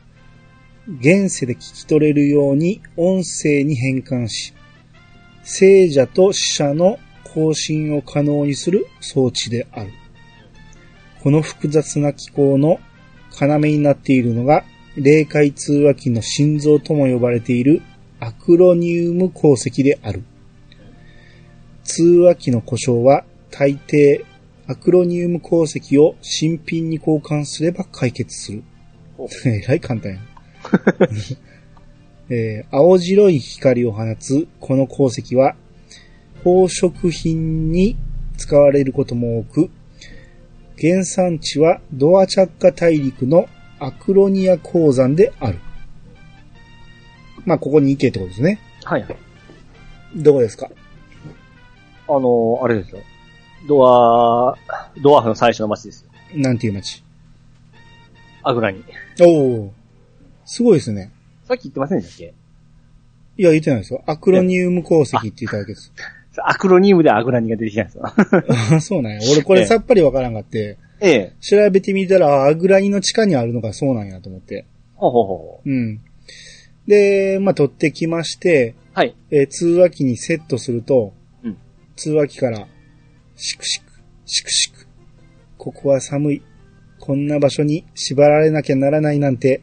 [0.88, 4.54] 現世で聞き取れるように音声に変換し、
[5.44, 7.00] 聖者と死者の
[7.34, 9.92] 更新を可能にする装置である。
[11.22, 12.80] この複雑な機構の
[13.40, 14.64] 要になっているのが、
[14.96, 17.82] 霊界通話機の心臓とも呼ばれている
[18.20, 20.24] アクロニウム鉱石である。
[21.84, 24.24] 通話機の故障は大抵
[24.68, 28.64] アクロニウム鉱石を新品に交換すれば解決する
[29.18, 29.28] ほ。
[29.46, 30.20] えらい簡単や。
[32.30, 35.56] えー青白い光を放つこの鉱石は
[36.44, 37.98] 宝飾品に
[38.38, 39.70] 使われることも多く、
[40.80, 43.48] 原産地はドアチャッカ大陸の
[43.80, 45.60] アクロニア鉱山である。
[47.46, 48.60] まあ、ここに行けってことですね。
[48.84, 49.18] はいはい。
[50.16, 50.70] どこですか？
[52.08, 53.02] あの、あれですよ。
[53.68, 54.58] ドア、
[55.02, 56.10] ドワーフの最初の街ですよ。
[56.36, 57.04] なんていう街？
[58.44, 58.84] アグラに。
[59.22, 59.74] おお
[60.46, 61.12] すごいですね。
[61.44, 62.34] さっき言ってませんでしたっけ？
[63.38, 64.04] いや、言ってないですよ。
[64.08, 65.92] アクロニウム鉱石って言ったわけです。
[66.46, 68.04] アクロニウムでアグラニが出てきたんですよ。
[68.06, 69.20] あ そうなんや。
[69.32, 71.34] 俺これさっぱりわからんかって、ええ。
[71.42, 74.66] 調べてみたら、あアグラニの地下にあるのがそうなんやと思って。
[74.96, 75.70] ほうほうほう。
[75.70, 76.02] うん。
[76.88, 79.16] で、まあ、取ってきまして、はい。
[79.32, 81.58] えー通話機にセットすると、うん
[81.96, 82.68] 通話機から、
[83.36, 83.86] シクシク、
[84.26, 84.88] シクシク。
[85.58, 86.42] ここは寒い。
[87.00, 89.62] こんな場所に縛られなきゃならないなんて、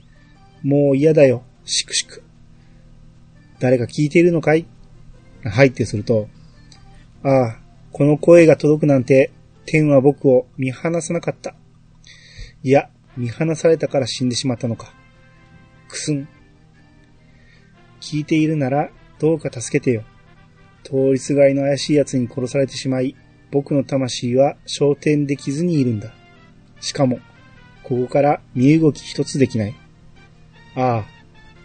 [0.63, 1.43] もう嫌だよ。
[1.65, 2.23] シクシク。
[3.61, 4.67] 誰か聞いているのかい？
[5.45, 6.29] はいってすると、
[7.27, 7.57] ああ、
[7.91, 9.33] この声が届くなんて、
[9.65, 11.57] 天は僕を見放さなかった。
[12.63, 14.95] いや、見放されたから死んでしまったのか。
[15.89, 16.29] くすん。
[18.01, 20.05] 聞いているなら、どうか助けてよ。
[20.85, 23.17] 通りすがりの怪しい奴に殺されてしまい、
[23.51, 26.13] 僕の魂は昇天できずにいるんだ。
[26.81, 27.19] しかも、
[27.83, 29.75] ここから身動き一つできない。
[30.77, 31.05] ああ、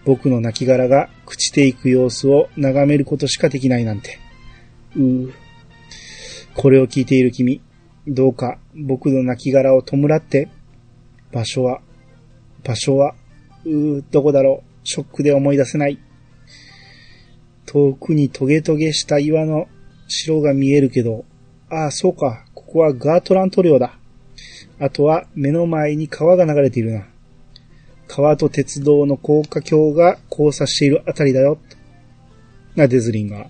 [0.06, 4.18] 僕の亡骸が朽ちていく様子を眺めることしかできないなんて。
[4.96, 5.34] うう。
[6.56, 7.62] これを聞いている君、
[8.08, 10.50] どうか僕の亡骸を弔って、
[11.32, 11.82] 場所は、
[12.64, 13.16] 場所は、
[13.66, 16.00] うー、どこだろう、ショックで思い出せない。
[17.66, 19.68] 遠くにトゲトゲした岩の
[20.08, 21.26] 城が見えるけど、
[21.70, 23.98] ああ、そうか、ここはガートラント領だ。
[24.80, 27.08] あとは目の前に川が流れているな。
[28.08, 31.60] 川と鉄道の高架橋が交差しているあたりだよ。
[32.76, 33.48] な、デズリンが。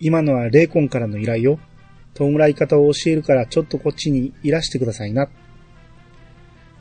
[0.00, 1.58] うん今のはレイコンからの依頼よ。
[2.14, 5.28] 弔い方を教えるからちょっとこっちにいらしてくださいな。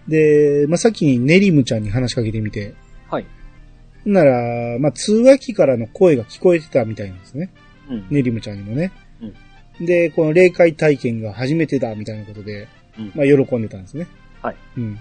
[0.08, 2.74] で、まあ、さっきにネリムちゃんに話しかけてみて、
[3.10, 3.26] はい。
[4.06, 7.52] なら、まあ、通話機からの声が聞こえてたみたいなんですね。
[7.90, 8.08] うん。
[8.10, 8.92] ネリムちゃんにもね。
[9.80, 14.08] で、この霊界体験が初めてだ、みたいなことで、うんまあ、喜んでたんですね。
[14.42, 14.56] はい。
[14.78, 15.00] うん。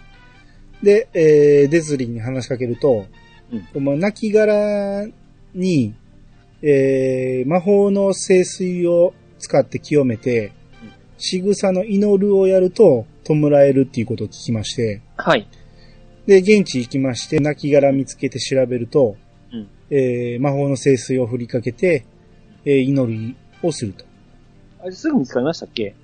[0.83, 3.07] で、えー、デズリンに話しかけると、
[3.53, 5.13] うんこの亡骸
[5.55, 5.95] に、
[6.67, 10.55] えー、魔法の聖水を使って清めて、うん
[11.17, 15.47] 仕草の祈るをやると、弔えるっていうことを聞きまして、はい。
[16.27, 19.17] で、現地行きまして、亡骸見つけて調べると、
[19.53, 22.05] うんえー、魔法の聖水を振りかけて、
[22.65, 24.05] えー、祈りをすると。
[24.83, 25.95] あれすぐ見つかりましたっけ？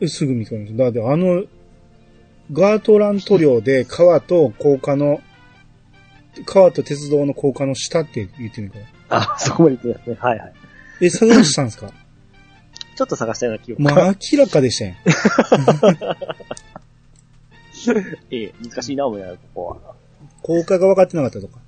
[0.00, 0.82] えすぐ見つかりました。
[0.82, 1.44] だってあの、
[2.52, 5.20] ガートラント領で川と高架の、
[6.44, 8.86] 川と鉄道の高架の下って言ってみるから。
[9.08, 10.16] あ、そこまで言ってますね。
[10.20, 10.52] はいはい。
[11.00, 11.92] え、探したんですか？
[12.96, 14.94] ちょっと探したような記憶まあ、明らかでしたよ。
[18.30, 19.94] ええ、難しいな、思いながら、ここは。
[20.42, 21.58] 高架が分かってなかったとか？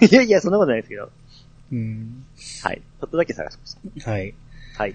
[0.10, 1.10] いやいや、そんなことないですけど。
[1.72, 2.24] うん。
[2.62, 2.76] はい。
[2.78, 3.76] ちょっとだけ探しまし
[4.08, 4.34] はい。
[4.76, 4.82] た。
[4.84, 4.94] はい。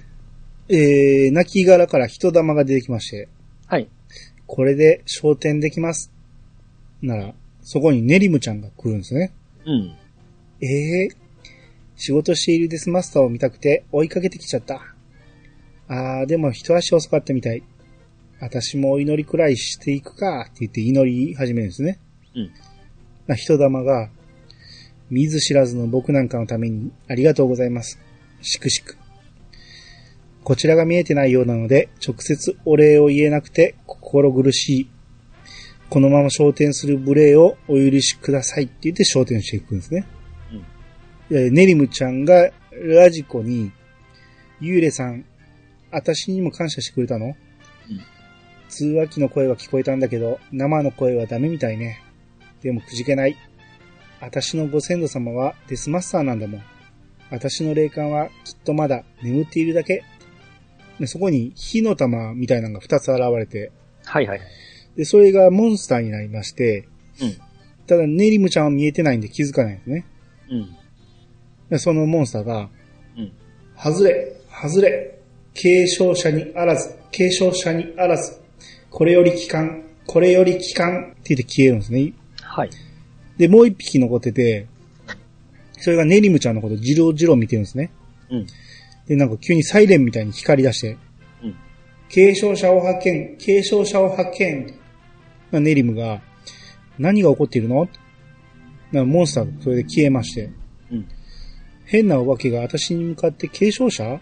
[0.70, 3.28] えー、亡骸から人玉が出てきまして、
[3.68, 3.88] はい。
[4.48, 6.12] これで昇天できます。
[7.02, 9.32] なら、そこにネリムちゃんが来るんですね。
[9.66, 9.96] うん。
[10.62, 11.10] ええ
[11.98, 14.82] 仕事しているデスマスターを見たくて追いかけてきちゃった。
[15.88, 17.64] あー、でも一足遅かったみたい。
[18.40, 22.00] 私もお祈りくらいしていくかって言って祈り始めるんですね。
[22.36, 22.52] うん。
[23.26, 24.10] な人玉が、
[25.10, 27.98] 見ず知らずの僕なんかのためにありがとうございます。
[28.42, 28.98] しくしく。
[30.44, 34.90] こちらが見えてないようなので、直接お礼を言えなくて心苦しい。
[35.90, 40.06] このまま昇天する無礼をお許しくださいって言って昇天していくんですね。
[41.30, 43.72] えーネリムちゃんがラジコに、
[44.60, 45.26] ユーレさん、
[45.92, 47.36] 私にも感謝してくれたの、
[48.70, 52.02] 通話機の声は聞こえたんだけど、生の声はダメみたいね。
[52.62, 53.38] でもくじけない。
[54.20, 56.64] 私のご先祖様はデスマスターなんだもん。
[57.30, 60.04] 私の霊感はきっとまだ眠っているだけ。
[61.00, 63.72] でそこに火の玉みたいなのが2つ現れて、
[64.06, 64.42] はいはい。
[64.96, 66.88] で、それがモンスターになりまして、
[67.22, 67.38] うん
[67.88, 70.06] ただネリムちゃんは見えてないんで気づかないんですね。
[70.50, 70.77] うん。
[71.70, 72.70] でそのモンスターが、
[73.18, 73.32] うん。
[73.78, 75.20] 外れ、外れ、
[75.54, 78.40] 継承者にあらず、継承者にあらず、
[78.90, 82.14] これより帰還、これより帰還って言って消えるんですね。
[82.42, 82.70] はい。
[83.38, 84.68] で、もう一匹残ってて、
[85.80, 87.92] それがネリムちゃんのことじろじろ見てるんですね。
[88.32, 88.48] うん。
[89.08, 90.98] で、なんか急にサイレンみたいに光り出して、
[91.44, 91.56] うん。
[92.10, 94.74] 継承者を発見、継承者を発見。
[95.52, 96.22] まあネリムが、
[96.98, 97.88] 何が起こっているの？
[98.92, 100.56] なモンスターがそれで消えまして、うん。
[101.88, 104.20] 変なお化けが私に向かって継承者？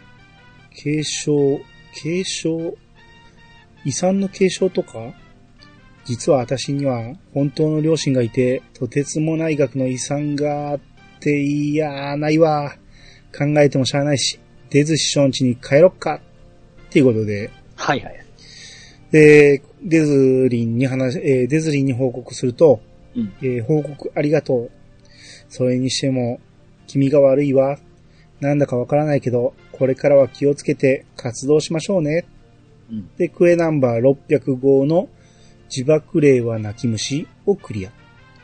[0.72, 1.60] 継承、
[1.94, 2.76] 継承、
[3.84, 5.14] 遺産の継承とか？
[6.06, 10.80] 実は私には本当の両親がいて、とてつもない額の遺産があっ
[11.20, 12.76] て、いやー、ないわ。
[13.36, 14.40] 考えてもしゃあないし、
[14.70, 16.22] デズ師匠ん家に帰ろっか。
[16.88, 18.26] っていうことで、はいはい。
[19.10, 22.80] で、デズリンに話、えーデズリンに報告すると、
[23.16, 23.34] うん。
[23.42, 24.72] えー報告ありがとう。
[25.50, 26.40] それにしても、
[26.96, 27.78] 君が悪いわ。
[28.40, 32.26] なんだかわからないけど、これからは気をつけて活動しましょうね。
[32.90, 33.10] うん。
[33.18, 35.10] で、クエナンバー605の
[35.70, 37.92] 自爆霊は泣き虫をクリア。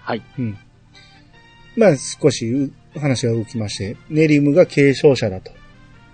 [0.01, 0.23] はい。
[0.37, 0.57] うん。
[1.77, 5.51] まあ、少しう話が動きまして、ネリムが継承者だと。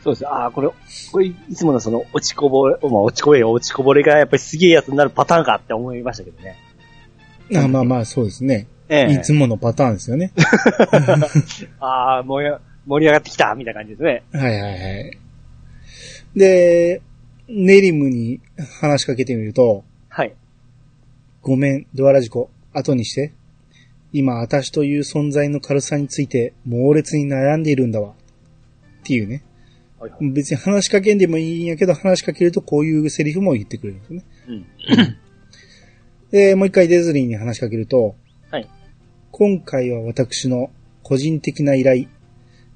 [0.03, 0.27] そうです。
[0.27, 0.69] ああ、これ、
[1.11, 6.55] これ、いつものその、落ちこぼれ、まあ、落ちこぼれよ、落ちこぼれがやっぱりすげえやつになるパターンかって思いましたけどね。
[7.55, 8.67] あまあまあ、そうですね。
[8.89, 10.31] ええいつものパターンですよね。
[11.79, 12.59] ああ、盛
[12.99, 14.23] り上がってきたみたいな感じですね。
[14.31, 15.17] はいはいはい。
[16.35, 17.01] で、
[17.49, 18.39] ネリムに
[18.79, 20.33] 話しかけてみると、はい。
[21.41, 23.33] ごめん、ドアラジコ、後にして。
[24.13, 28.11] 今、私という存在の軽さについて猛烈に悩んでいるんだわ。
[28.11, 28.13] っ
[29.03, 29.43] ていうね。
[29.99, 30.31] はいはい。
[30.31, 34.25] 別に話しかけんでもいいんやけど、話しかけるとこういうセリフも言ってくれるんですよね。
[34.47, 35.17] うん。
[36.31, 38.15] で、もう一回デズリーに話しかけると、はい。
[39.31, 40.71] 今回は私の
[41.03, 42.07] 個人的な依頼、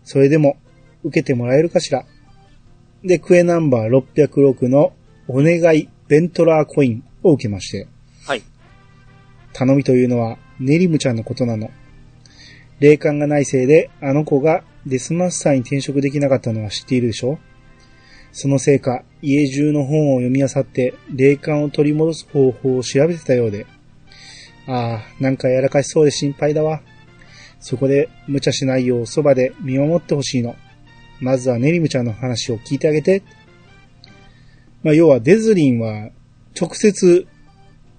[0.04, 0.58] それでも
[1.04, 2.06] 受けてもらえるかしら。
[3.04, 4.94] で、クエナンバー606の
[5.28, 7.88] お願いベントラーコインを受けまして、
[8.26, 8.44] はい。
[9.54, 11.72] 頼みというのはネリムちゃんのことなの。
[12.80, 17.40] 霊感がないせいであの子がデスマスターに転職できなかったのは知っているでしょ？
[18.32, 23.66] そのせいか家中の本を読み漁って霊感を取り戻す方法を調べてたようで。
[24.68, 26.82] ああ、なんかやらかしそうで心配だわ。
[27.60, 30.56] そこで無茶しないようそばで見守ってほしいの。
[31.20, 33.24] まずはネリムちゃんの話を聞いてあげて。
[34.84, 36.10] まあ、要はデズリンは
[36.60, 37.28] 直接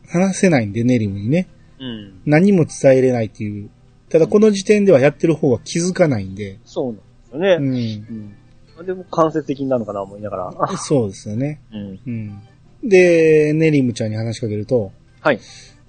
[0.09, 1.49] 話せないんで、ネリムにね。
[1.79, 2.21] うん。
[2.27, 3.71] 何も伝えれないっていう。
[4.09, 6.59] ただこの時点ではやってる方は気づかないんで。
[6.65, 7.55] そうなんですよね。
[7.55, 8.77] うん。
[8.79, 8.87] うん。
[8.87, 10.77] でも間接的になるのかな思いながら。
[10.77, 11.61] そうですよね。
[11.73, 12.01] うん。
[12.05, 12.43] うん。
[12.83, 14.91] で、ネリムちゃんに話しかけると、
[15.21, 15.39] はい。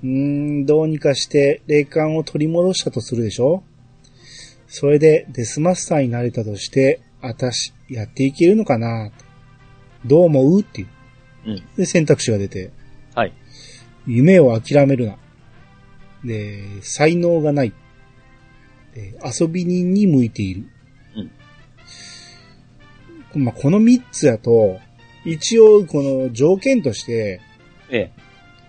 [0.03, 3.63] うーん、どうにかして霊感を取り戻したとするでしょ？
[4.67, 9.11] それでデスマスターになれたとして、あたし、やっていけるのかな？
[10.05, 10.61] どう思う？
[10.61, 10.87] っていう。
[11.45, 11.63] うん。
[11.77, 12.71] で、選択肢が出て、
[13.15, 13.33] はい。
[14.05, 15.17] 夢を諦めるな。
[16.25, 17.73] で、才能がない。
[18.93, 20.65] で遊び人に向いている。
[23.35, 24.79] まあ、この三つやと、
[25.25, 27.41] 一応この条件として、
[27.89, 28.22] ええ。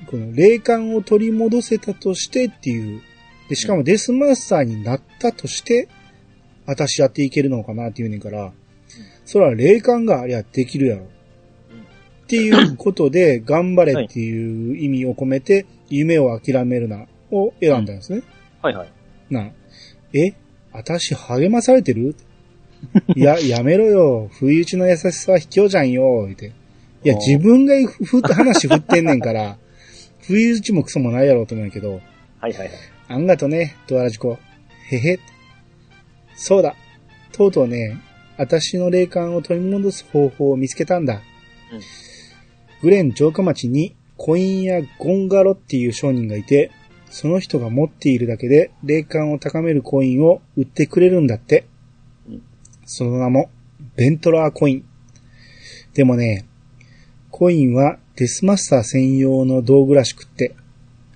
[0.05, 3.03] この霊感を取り戻せたとしてっていう。
[3.49, 5.89] で、しかもデスマスターになったとして、
[6.67, 8.53] 私やっていけるのかなっていうねんから、
[9.25, 11.05] それは霊感がありゃできるやろ。
[11.05, 18.23] っていうことで、 頑張れっていう意味を込めて、夢を諦めるな、を選んだんですね。
[18.63, 18.89] はいはい。
[19.31, 19.51] な、
[20.15, 20.33] え
[20.73, 22.17] 私励まされてる？
[23.15, 24.29] いや、やめろよ。
[24.33, 26.25] 不意打ちの優しさは卑怯じゃんよ。
[26.27, 26.53] 言って。
[27.05, 29.59] いや、自分がふ、話振ってんねんから、
[30.27, 32.01] 不意打ちもクソもないやろうと思うんやけど、はい
[32.41, 32.71] はいはい。
[33.09, 34.39] あんがとね、ドアラジコ。
[34.91, 35.21] へへ。
[36.35, 36.75] そうだ。
[37.33, 38.01] とうとうね、
[38.37, 41.15] 私の霊感を取り戻す方法を見つけたんだ。
[41.73, 41.81] うん
[42.83, 46.71] グレン城下町にコインやゴンガロっていう商人がいて、
[47.09, 51.67] その人が持っているだけで霊感を高めるコインを売ってくれるんだって。
[52.29, 52.43] うん
[52.85, 53.49] その名も、
[53.97, 54.85] ベントラーコイン。
[55.95, 56.45] でもね、
[57.31, 60.55] コインはデスマスター専用の道具らしくって、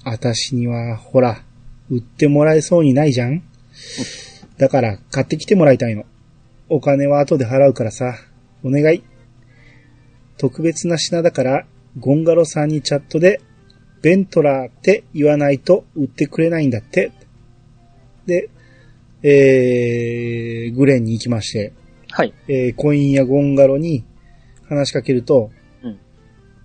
[0.04, 1.42] 私には、ほら、
[1.90, 3.42] 売ってもらえそうにないじゃん
[4.56, 6.04] だから、買ってきてもらいたいの。
[6.68, 8.16] お金は後で払うからさ、
[8.64, 9.04] お願い。
[10.38, 11.66] 特別な品だから、
[12.00, 13.40] ゴンガロさんにチャットで、
[14.02, 17.12] ベントラーって言わないと売ってくれないんだって。
[18.26, 18.50] で、
[19.22, 21.72] えー、グレンに行きまして、
[22.10, 22.34] はい。
[22.48, 24.04] えーコインやゴンガロに
[24.68, 25.57] 話しかけると、うん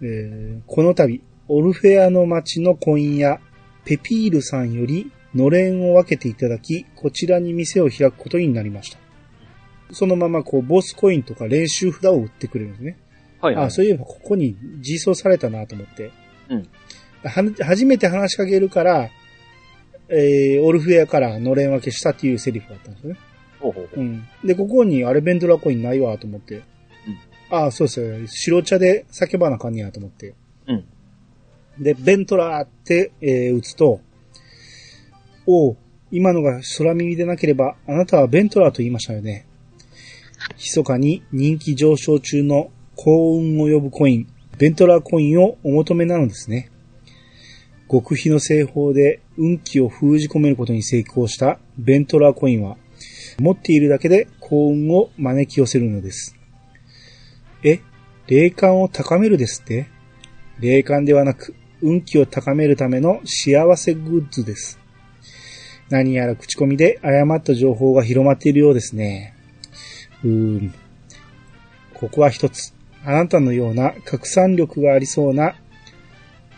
[0.04, 3.40] えーこの度、オルフェアの町のコインや
[3.86, 9.00] ペピールさんよりのれんを分けていただき、こちらに店を開くことになりました。
[9.92, 12.98] そのままこう、ボスコインとか練習札を売ってくれるんですね。
[13.42, 13.66] はいはい。
[13.66, 16.12] あ、そういえばここに実装されたなと思って。
[16.50, 16.68] うん
[17.24, 19.10] は、初めて話しかけるから、
[20.10, 23.20] えー、オルフェアからのれん分けしたっていうセリフだったんですよね。
[23.60, 24.04] ほうほうほう。
[24.04, 24.28] うん。
[24.44, 26.62] で、ここにあれベンドラコインないわと思って。
[27.54, 28.28] ああ、そうですよ。
[28.28, 30.34] 白茶で叫ばなあかんねやと思って。
[30.68, 30.86] うん。
[31.78, 34.02] で、ベントラーって、えー打つと、
[35.46, 35.78] おう、
[36.10, 39.46] 今のが空耳でなければ、あなたはベントラーと言いましたよね。
[40.58, 44.28] 密かに人気上昇中の幸運を呼ぶコイン、
[44.58, 46.72] ベントラーコインをお求めなのですね。
[47.88, 52.78] 極秘の製法で運気を封じ込めることに成功したベントラーコインは、
[53.38, 56.36] 持っているだけで幸運を招き寄せるのです。
[57.64, 57.80] え、
[58.28, 59.88] 霊感を高めるですって？
[60.60, 64.80] 霊感ではなく、運気を高めるための幸せグッズです。
[65.90, 69.34] 何やら口コミで誤った情報が広まっているようですね。
[70.24, 70.74] うーん。
[71.94, 72.74] ここは一つ。
[73.06, 75.56] あなたのような拡散力がありそうな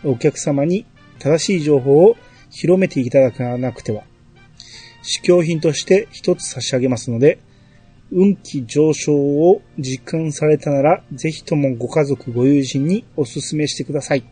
[0.04, 0.86] お客様に
[1.18, 2.16] 正しい情報を
[2.50, 4.04] 広めていただかなくては。
[5.02, 7.38] 試供品として一つ差し上げますので、
[8.12, 14.24] 運気上昇を実感されたなら、ぜひともご家族、ご友人にお勧めしてください。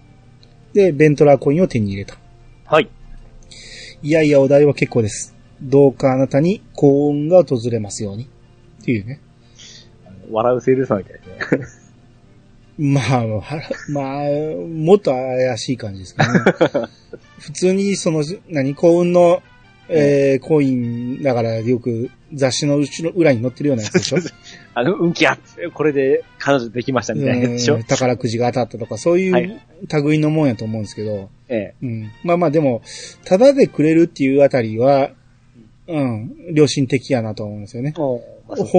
[0.72, 2.16] で、ベントラーコインを手に入れた。
[2.66, 2.88] はい。
[4.02, 5.34] いやいや、お題は結構です。
[5.62, 8.24] どうかあなたに幸運が訪れますように。
[8.24, 9.20] っていうね。
[10.30, 11.84] 笑うセールスマンみたいですね。
[12.92, 14.24] まあ、はまあ、
[14.66, 16.88] もっと怪しい感じですけどね。
[17.38, 19.42] 普通に、その、何、幸運の、
[19.88, 24.18] えー、コインだからよく雑誌の後ろ、裏に載ってるようなやつでしょ？
[24.74, 25.70] あの、運気アップ。
[25.70, 27.76] これで彼女できましたみたいなやつでしょ？
[27.76, 31.74] うん宝くじが当たったとか、そういはいう類のもんやと思うんですけど、ええ。
[31.82, 32.10] うん。
[32.22, 32.82] まあまあでも、
[33.24, 35.10] ただでくれるっていうあたりは、
[35.86, 37.92] うん、良心的やなと思うんですよね。
[37.96, 38.22] ほ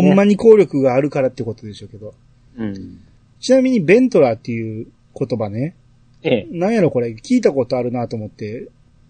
[0.01, 0.31] んまに。
[0.31, 2.15] に効力があるからってことでしょうけど。
[2.57, 2.99] うん。
[3.39, 5.75] ちなみにベントラーっていう言葉ね、
[6.23, 6.47] ええ。
[6.49, 8.69] なんやろこれ聞いたことあるなと思って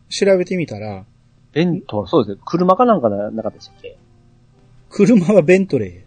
[0.10, 1.06] 調べてみたら、
[1.56, 2.41] ベント、そうですね。
[2.45, 3.97] 車かなんかななかったでしたっけ？
[4.89, 6.03] 車はベントレ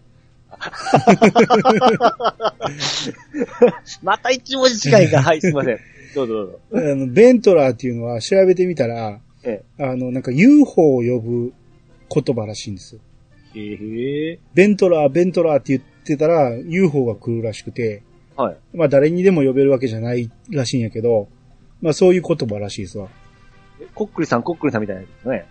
[4.03, 5.79] また一文字近いが、はい、すいません。
[6.13, 6.59] どうぞどうぞ。
[6.71, 6.91] ー。
[6.91, 11.53] あの、ベントラーっていうのは調べてみたら、えあの、なんか UFO を呼ぶ
[12.13, 13.01] 言葉らしいんですよ。
[13.55, 13.59] え。
[13.59, 14.39] へえ。
[14.53, 18.03] ベントラー、ベントラーって言ってたら UFO が来るらしくて、
[18.35, 18.57] はい。
[18.73, 21.27] まあ誰にでも呼べるわけじゃないらしいんやけど、
[21.81, 23.07] まあそういう言葉らしいですわ。
[23.99, 25.45] こっくりさん、こっくりさんみたいなやつですね。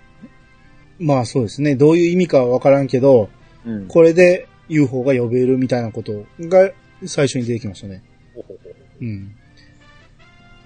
[0.99, 1.76] まあそうですね。
[1.76, 3.28] どういう意味かはわからんけど、
[3.66, 3.86] うん。
[3.88, 6.70] これで UFO が呼べるみたいなことが
[7.05, 8.03] 最初に出てきましたね。
[8.34, 8.59] ほほほ
[9.03, 9.34] うん。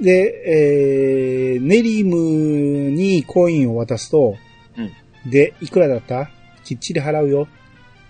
[0.01, 4.37] で、えー、ネリムにコインを渡すと、
[4.76, 6.30] うんで、いくらだった？
[6.62, 7.49] きっちり払うよ。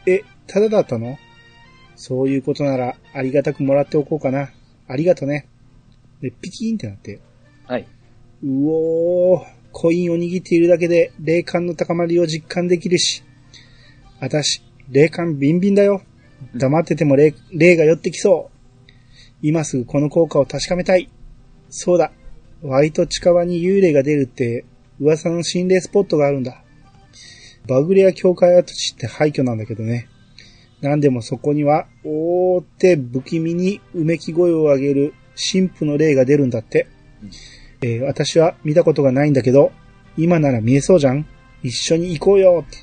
[0.07, 1.17] え、ただだったの？
[1.97, 4.51] そういうことなら、ありがたくもらっておこうかな。
[4.87, 5.49] ありがとね。
[6.21, 7.21] で、ピキーンってなって、
[7.67, 7.87] はい。
[8.45, 13.23] うおー、コインを握っているだけで霊感の高まりを実感できるし。
[14.21, 16.03] あたし、霊感ビンビンだよ。
[16.55, 18.91] 黙ってても霊霊が寄ってきそう。
[19.43, 21.09] 今すぐこの効果を確かめたい。
[21.71, 22.13] そうだ。
[22.63, 24.65] 割と近場に幽霊が出るって
[25.01, 26.63] 噂の心霊スポットがあるんだ。
[27.67, 30.09] バグレア教会跡地って廃墟なんだけどね。
[30.81, 36.89] なんでもそこには、おーって不気味にうめき声を上げる神父の霊が出るんだって。
[37.83, 39.73] えー私は見たことがないんだけど、
[40.17, 41.27] 今なら見えそうじゃん？
[41.63, 42.79] 一緒に行こうよって。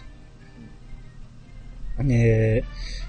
[2.11, 2.65] えー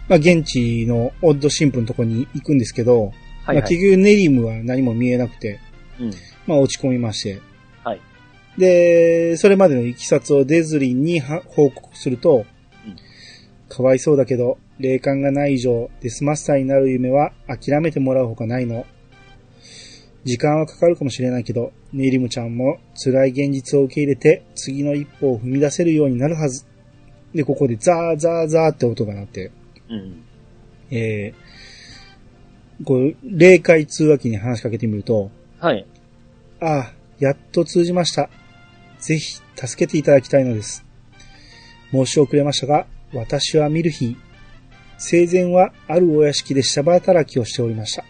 [0.08, 3.12] まあ、現地のオッド神父のとこに行くんですけど、はい、ま
[3.44, 3.62] あ、はい。
[3.62, 5.60] 結局ネリムは何も見えなくて、
[6.00, 6.10] うん。
[6.46, 7.40] まあ、落ち込みまして。
[7.84, 8.00] はい。
[8.58, 12.46] で、それまでのいきさつをデズリンには報告すると、
[12.86, 12.96] うん
[13.68, 18.84] かわいそうだけど、霊感がない以上、デスマスターになる夢は諦めてもらうほかないの。
[20.24, 26.66] 時間はかかるかもしれないけど、ネリムちゃんも辛い現実を受け入れて、次の一歩を踏み出せるようになるはず。
[27.34, 29.50] で、ここでザーザーザーって音が鳴って、
[29.88, 30.24] うん。
[30.90, 35.86] えー、こう、霊界通話機に話しかけてみると、はい。
[36.60, 38.28] ああ、やっと通じました。
[38.98, 40.84] ぜひ、助けていただきたいのです。
[41.90, 44.16] 申し遅れましたが、私はミルヒー。
[44.98, 48.04] 生前はあるお屋敷で下働きをしておりました。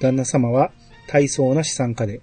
[0.00, 0.72] 旦那様は
[1.10, 2.20] 大層な資産家で。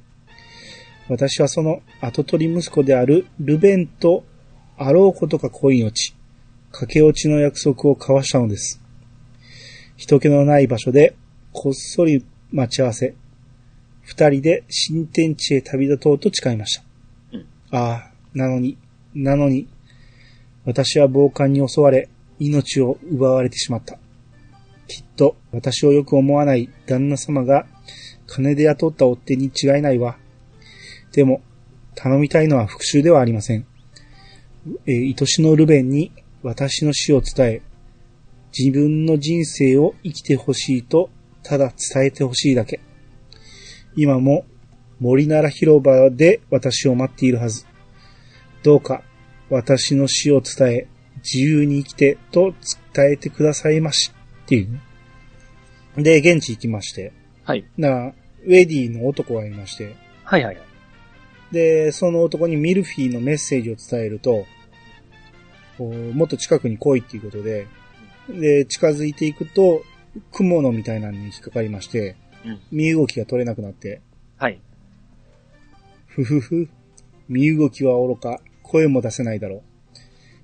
[1.10, 4.24] 私はその後取り息子であるルベンと
[4.78, 6.16] あろうことか恋落ち、
[6.72, 8.82] 駆け落ちの約束を交わしたのです。
[9.98, 11.16] 人気のない場所で
[11.52, 13.16] こっそり待ち合わせ、
[14.04, 16.84] 二人で新天地へ旅立とうと誓いました。
[17.34, 18.78] うんああ、なのに、
[19.14, 19.68] なのに、
[20.64, 22.08] 私は暴漢に襲われ、
[22.40, 23.98] 命を奪われてしまった。
[24.88, 27.66] きっと、私をよく思わない旦那様が、
[28.28, 30.17] 金で雇った追手に違いないわ。
[31.13, 31.41] でも、
[31.95, 33.65] 頼みたいのは復讐ではありません。
[34.86, 36.11] えー愛しのルベンに
[36.43, 37.61] 私の死を伝え、
[38.57, 41.09] 自分の人生を生きてほしいと、
[41.41, 42.80] ただ伝えてほしいだけ。
[43.95, 44.45] 今も
[44.99, 47.65] 森なら広場で私を待っているはず。
[48.63, 49.01] どうか
[49.49, 50.88] 私の死を伝え、
[51.23, 52.53] 自由に生きてと
[52.93, 54.11] 伝えてくださいまし。
[54.45, 54.82] っていうね。
[55.97, 57.11] で、現地行きまして。
[57.48, 57.66] はい。
[57.78, 59.95] な、ウェディの男がいまして。
[60.26, 60.58] はいはい。
[61.54, 64.45] で、その男にミルフィーのメッセージを伝えると、
[65.78, 67.68] こうもっと近くに来いっていうことで、
[68.28, 69.82] で、近づいていくと、
[70.34, 74.02] 雲のみたいなのに引っかかりまして、うん身動きが取れなくなって、
[74.38, 74.60] はい。
[76.08, 76.70] ふふふ、
[77.30, 79.62] 身動きは愚か、声も出せないだろう。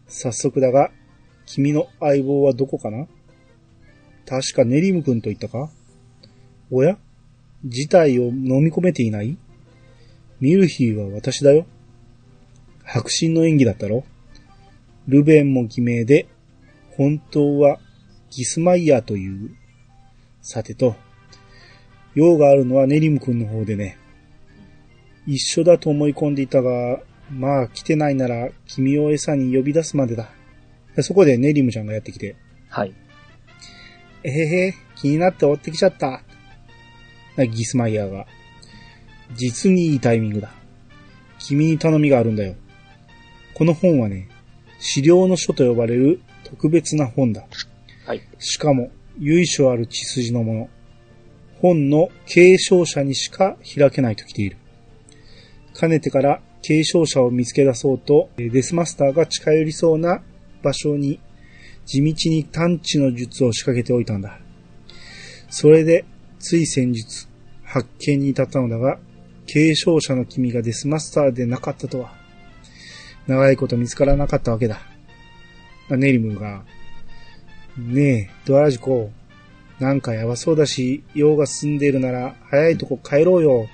[0.07, 0.89] 早速だが、
[1.45, 3.07] 君の相棒はどこかな？
[4.25, 5.69] 確かネリム君と言ったか？
[6.75, 6.97] おや？
[7.63, 9.37] 事態を飲み込めていない？
[10.39, 11.67] ミルヒーは私だよ。
[12.83, 14.03] 白真の演技だったろ
[15.07, 16.27] ルベンも偽名で、
[16.97, 17.77] 本当は
[18.31, 19.55] ギスマイヤーという。
[20.41, 20.95] さてと、
[22.15, 23.99] 用があるのはネリム君の方でね。
[25.27, 26.99] 一緒だと思い込んでいたが、
[27.29, 30.31] まあ来てないなら君を餌に呼び出すまでだ。
[31.01, 32.35] そこでネリムちゃんがやってきて、
[32.67, 32.95] はい。
[34.23, 36.23] えへへ、気になって追ってきちゃった。
[37.37, 38.25] ギスマイヤーが。
[39.35, 40.51] 実にいいタイミングだ。
[41.39, 42.55] 君に頼みがあるんだよ。
[43.53, 44.29] この本はね、
[44.79, 47.45] 資料の書と呼ばれる特別な本だ。
[48.05, 48.21] はい。
[48.39, 50.69] しかも、由緒ある血筋のもの。
[51.61, 54.57] 本の継承者にしか開けないと来ている。
[55.73, 60.21] かねてから継承者を見つけ出そうと、デスマスターが近寄りそうな
[60.61, 61.19] 場所に
[61.85, 64.39] 地道に探知の術を仕掛けておいたんだ。
[65.49, 66.05] それで、
[66.43, 67.29] つい先日、
[67.63, 68.99] 発見に至ったのだが、
[69.47, 72.13] 継承者の君がデスマスターでなかったとは。
[73.27, 74.81] 長いこと見つからなかったわけだ。
[75.89, 76.65] ネリムが、
[77.77, 79.09] ねえ、ドアラジコ、
[79.79, 83.69] なんかやばそうだし、用が進んでいるなら、早いとこ帰ろうよ。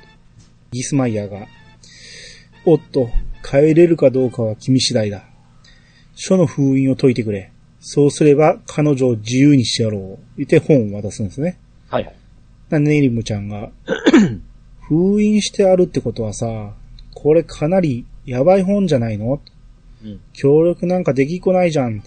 [0.72, 1.48] ギスマイヤーが、
[2.66, 3.10] おっと、
[3.44, 5.24] 帰れるかどうかは君次第だ。
[6.14, 7.52] 書の封印を解いてくれ。
[7.80, 10.38] そうすれば彼女を自由にしてやろう。
[10.38, 11.58] 言って本を渡すんですね。
[12.78, 13.72] ネリムちゃんが、
[14.88, 16.76] 封印してあるってことはさ、
[17.16, 19.42] これかなりやばい本じゃないの？
[20.04, 20.20] うん。
[20.34, 22.04] 協力なんかできっこないじゃん。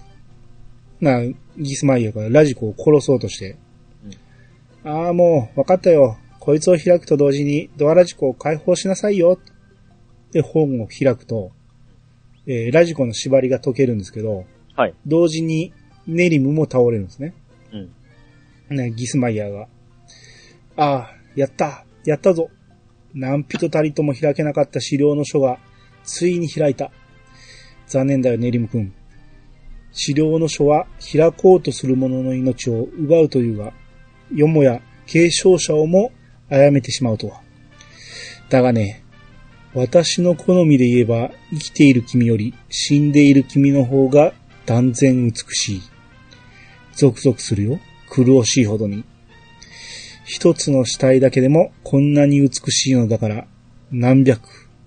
[1.00, 1.20] な、
[1.58, 3.56] ギスマイヤーがラジコを殺そうとして。
[4.84, 6.16] ああ、もう、わかったよ。
[6.38, 9.38] こいつを開くと同時にドアラジコを解放しなさいよ。
[10.32, 11.50] で、本を開くと、
[12.46, 14.44] えーラジコの縛りが解けるんですけど、
[14.74, 14.94] はい。
[15.06, 15.72] 同時に
[16.08, 17.34] ネリムも倒れるんですね。
[18.70, 18.76] うん。
[18.76, 19.68] ね、ギスマイヤーが。
[20.76, 22.48] ああ、やったやったぞ
[23.14, 25.58] 何人たりとも開けなかった資料の書が、
[26.04, 26.90] ついに開いた。
[27.86, 28.92] 残念だよ、ネリム君。
[29.92, 33.72] 資料の書は開こうとする者の命を奪うというが、
[34.34, 36.10] よもや継承者をも
[36.48, 37.42] 殺めてしまうとは。
[38.48, 39.04] だがね、
[39.74, 44.32] 私の好みで言えば、生きている君より死んでいる君の方が
[44.64, 45.82] 断然美しい。
[46.94, 47.80] ゾクゾクするよ。
[48.08, 49.04] 苦しいほどに。
[50.24, 53.46] 一つの死体だけでもこんなに美しいのだから、
[53.90, 54.40] 何百、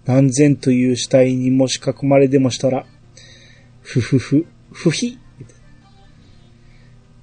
[0.06, 2.86] 何千という死体にもし囲まれでもしたら、
[3.82, 5.20] ふふふ、ふひ。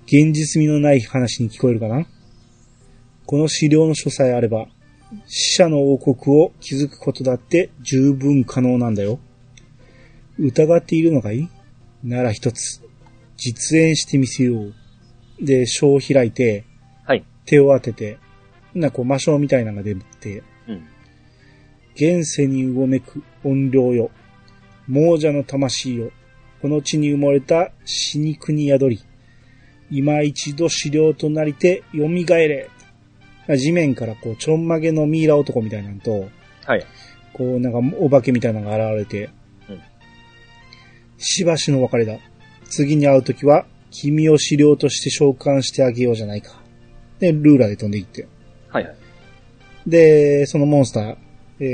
[0.05, 2.07] 現実味のない話に聞こえるかな？
[3.25, 4.67] この資料の書さえあれば、
[5.27, 9.21] 死者の王国を築くことだって十分可能なんだよ。
[10.39, 11.49] 疑っているのかい？
[12.05, 12.83] なら一つ、
[13.37, 14.75] 実演してみせよう。
[15.41, 16.65] で、書を開いて、
[17.47, 18.19] 手を当てて、
[18.75, 20.89] な、こう魔性みたいなのが出て、うん。
[21.95, 24.11] 現世にうごめく怨霊よ。
[24.89, 26.11] 亡者の魂よ。
[26.61, 29.01] この地に埋もれた死肉に宿り。
[29.91, 32.71] 今一度死霊となりて蘇れ。
[33.57, 36.29] 地面からこう、ちょんまげのミイラ男みたいなのと、
[36.65, 36.87] はい。
[37.33, 39.31] こう、なんか、お化けみたいなのが現れて、
[39.69, 39.81] うん
[41.25, 42.19] しばしの別れだ。
[42.69, 46.62] 次に会うときは、君を資料として召喚してあげようじゃないか。
[47.23, 48.27] で、ルーラーで飛んでいって。
[48.69, 48.97] はいはい。
[49.87, 51.17] で、そのモンスター、
[51.61, 51.65] え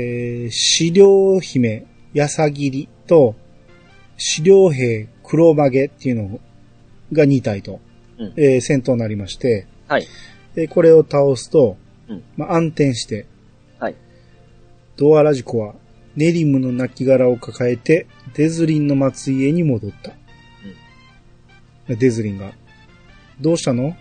[0.45, 3.35] ー、資料姫、ヤサギリと、
[4.15, 6.39] 資料兵、黒曲げっていうの
[7.11, 7.79] が2体と、
[8.19, 10.05] うんえー戦闘になりまして、はい。
[10.53, 11.77] でこれを倒すと、
[12.07, 13.25] うんまあ、暗転して、
[13.79, 13.95] はい。
[14.97, 15.73] ドアラジコは
[16.15, 20.11] ネリムの亡骸を抱えてデズリンの末裔に戻った。
[21.87, 22.51] デズリンが、
[23.41, 23.95] どうしたの？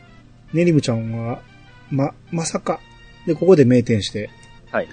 [0.52, 1.42] ネリムちゃんは、
[1.90, 2.80] ま、まさか。
[3.26, 4.30] で、ここで名店して、
[4.70, 4.88] はい。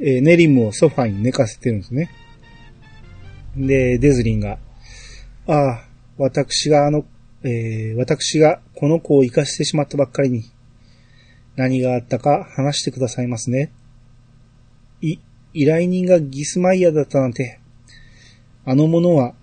[0.00, 2.10] えーネリムをソファに寝かせてるんですね。
[3.56, 4.58] で、デズリンが、
[5.46, 5.88] ああ、
[6.18, 7.04] 私があの、
[7.42, 10.44] えー私がこの子を生かしてしまったばっかりに、
[11.56, 13.70] 何があったか話してくださいますね。
[15.00, 15.18] い、
[15.52, 17.60] 依頼人がギスマイヤーだったなんて、
[18.64, 19.34] あの者は、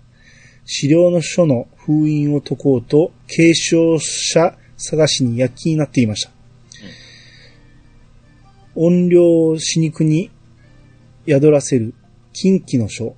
[0.64, 6.32] 資料の書の封印を解こうと、継承者探しに躍起になっていました。
[8.74, 10.30] 音量死肉に
[11.26, 11.94] 宿らせる
[12.32, 13.14] 近畿の書。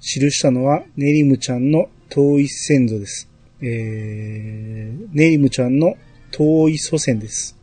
[0.00, 3.28] 記したのはネリムちゃんの遠い先祖です。
[3.60, 5.94] えー、ネリムちゃんの
[6.30, 7.56] 遠い祖先です。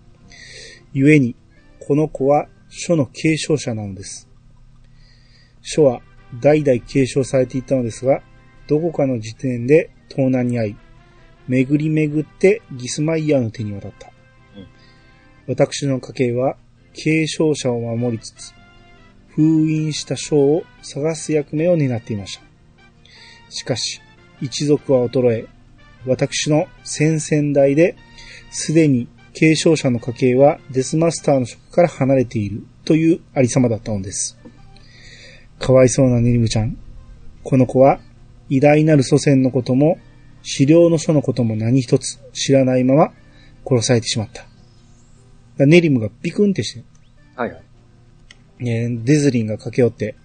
[0.93, 1.35] 故に、
[1.79, 4.29] この子は書の継承者なのです。
[5.61, 6.01] 書は
[6.41, 8.21] 代々継承されていたのですが、
[8.67, 10.75] どこかの時点で盗難に遭い、
[11.47, 14.07] 巡り巡ってギスマイヤーの手に渡った。
[14.57, 14.67] うん
[15.47, 16.57] 私の家系は
[16.93, 18.53] 継承者を守りつつ、
[19.29, 22.43] 封印した章を探す役目を担っていました。
[23.49, 24.01] しかし、
[24.41, 25.47] 一族は衰え、
[26.05, 27.95] 私の先々代で、
[28.49, 34.37] すでに継承者の家系はデスマスターの職から離れているというありさまだったのです。
[35.59, 36.77] かわいそうなネリムちゃん。
[37.43, 37.99] この子は
[38.49, 39.99] 偉大なる祖先のことも、
[40.47, 43.11] 資料の書のことも何一つ知らないまま
[43.65, 44.45] 殺されてしまった。
[45.65, 46.83] ネリムがビクンってして、
[47.35, 47.63] はいはい。
[48.59, 50.15] えーデズリンが駆け寄って、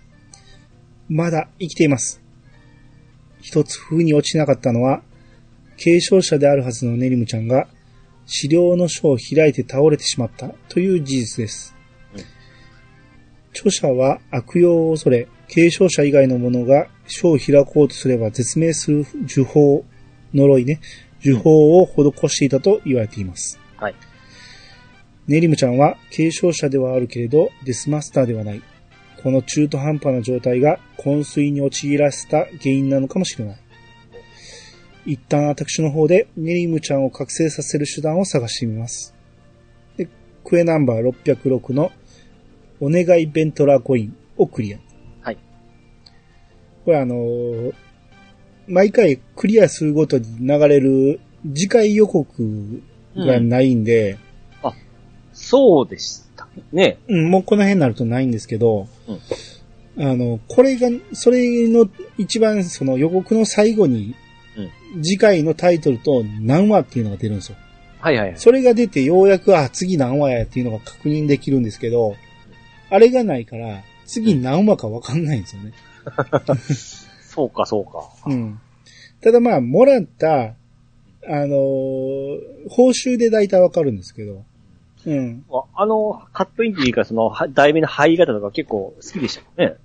[1.09, 2.21] まだ生きています。
[3.41, 5.03] 一つ風に落ちなかったのは、
[5.79, 7.67] 継承者であるはずのネリムちゃんが、
[8.27, 11.75] 資料の書を開いて倒れてしまったという事実です。
[12.15, 12.25] うん
[13.53, 19.85] 著者は悪用を恐れ、継承者以外の者が書を開こうとすれば絶命する呪法、
[20.35, 20.81] 呪いね、
[21.23, 23.59] 呪法を施していたと言われています。
[23.77, 23.95] はい。
[25.27, 28.63] ネリムちゃんは継承者ではあるけれど、デスマスターではない。
[29.23, 33.61] この中途半端な状態が昏睡に陥らせた原因なのかもしれない。
[35.07, 39.15] 一旦私の方でネリムちゃんを覚醒させる手段を探してみます。
[39.97, 40.09] で、
[40.45, 41.93] クエナンバー606の
[42.81, 44.79] お願いベントラーコインをクリア。
[45.21, 45.39] はい。
[46.85, 47.75] これあのー
[48.71, 51.21] 毎回クリアするごとに流れる
[51.55, 52.83] 次回予告
[53.17, 54.19] がないんで、
[55.33, 56.99] そうでしたね。
[57.09, 59.21] うん、もうこの辺になるとないんですけど、うん
[59.99, 64.15] あの、これが、それの一番その予告の最後に、
[65.03, 67.57] 次回のタイトルと何話っていうのが出るんですよ。
[68.01, 68.39] はいはいはい。
[68.39, 72.17] それが出てようやく、あ、次何話やっていうのが確認できるんですけど、
[72.89, 75.73] あれがないから、次何話かわかんないんですよね。
[77.41, 78.11] そうかそうか。
[78.27, 78.61] うん。
[79.23, 84.45] ただまあ、もらった、あのー報酬で大体わかるんですけど、
[85.07, 85.45] うん。
[85.51, 89.77] ああの、カットインっていうか、その、は題名の入り方とか結構好きでしたもんね。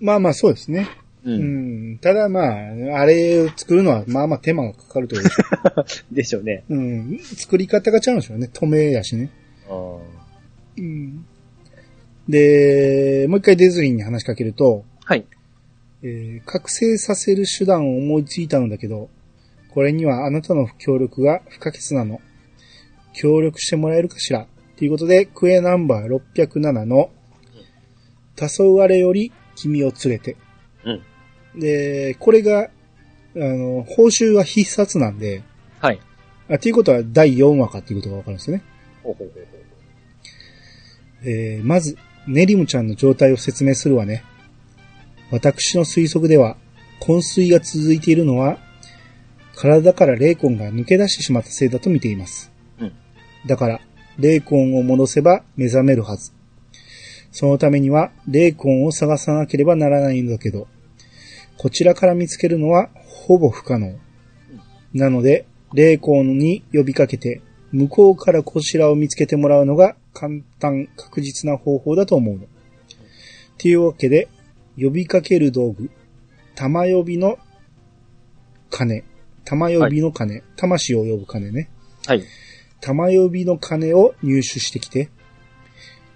[0.00, 0.88] まあまあそうですね。
[1.24, 1.30] う。
[1.30, 1.98] うんん。
[1.98, 6.64] ただまあ、あれを作るのはまあまあ手間がかかるというか、 でしょうね。
[6.68, 7.18] うん。
[7.20, 8.50] 作り方が違うんでしょうね。
[8.52, 9.30] 止めやしね。
[9.70, 9.98] うん
[10.78, 11.24] うん。
[12.28, 15.24] で、もう一回デズリンに話しかけると、はい。
[16.02, 19.08] えー覚醒させる手段を思いついたのだけど、
[19.70, 22.20] これにはあなたの協力が不可欠なの。
[23.14, 24.46] 協力してもらえるかしら？
[24.76, 27.10] ということで、クエナンバー607の、
[28.36, 30.36] 黄昏より君を連れて。
[30.84, 30.92] う
[31.56, 31.60] ん。
[31.60, 32.68] で、これが、あ
[33.34, 35.42] の、報酬は必殺なんで、
[35.80, 36.00] はい。
[36.48, 38.64] あ、ということは第4話かっていうことがわかるんですよね。
[39.02, 41.96] ほうほうほうほうえーまず、
[42.26, 44.24] ネリムちゃんの状態を説明するわね。
[45.32, 46.58] 私の推測では、
[47.00, 48.58] 昏睡が続いているのは、
[49.56, 52.52] 体から霊魂が抜け出してしまったせいだと見ています。
[52.78, 52.92] うん
[53.46, 53.80] だから、
[54.18, 56.32] 霊魂を戻せば目覚めるはず。
[57.32, 60.68] そのためには、霊魂を探さなければならないんだけど、
[61.56, 63.96] こちらから見つけるのはほぼ不可能。
[64.92, 67.40] なので、霊魂に呼びかけて、
[67.72, 72.44] 向こうからこちらを見つけてもらうのが簡単、確実な方法だと思うの。
[72.44, 72.46] っ
[73.56, 74.28] ていうわけで、
[74.76, 75.90] 呼びかける道具、
[76.54, 77.38] 玉呼びの
[78.70, 79.04] 鐘、
[79.44, 81.70] 玉呼びの鐘、魂を呼ぶ鐘ね。
[82.06, 82.24] はい。
[82.80, 85.10] 玉呼びの鐘を入手してきて、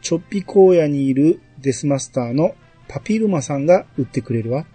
[0.03, 2.55] チョッピ荒野にいるデスマスターの
[2.89, 4.67] パピルマさんが売ってくれるわ。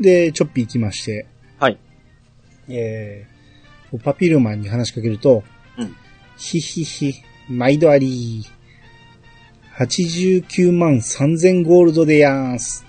[0.00, 1.26] で、チョッピ行きまして、
[1.58, 1.78] はい。
[2.68, 5.42] えー、パピルマンに話しかけると、
[5.76, 5.96] うん
[6.38, 7.14] ひひひ、
[7.48, 8.46] 毎度あり。
[9.78, 12.84] 89万3000ゴールドでやんす。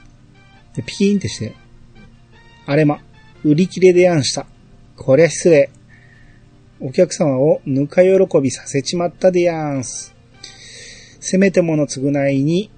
[0.75, 1.53] でピキーンってして、
[2.65, 2.99] あれま、
[3.43, 4.47] 売り切れでやんした。
[4.95, 5.69] こりゃ失礼。
[6.79, 8.11] お客様をぬか喜
[8.41, 10.15] びさせちまったでやんす。
[11.19, 12.71] せめてもの償いに、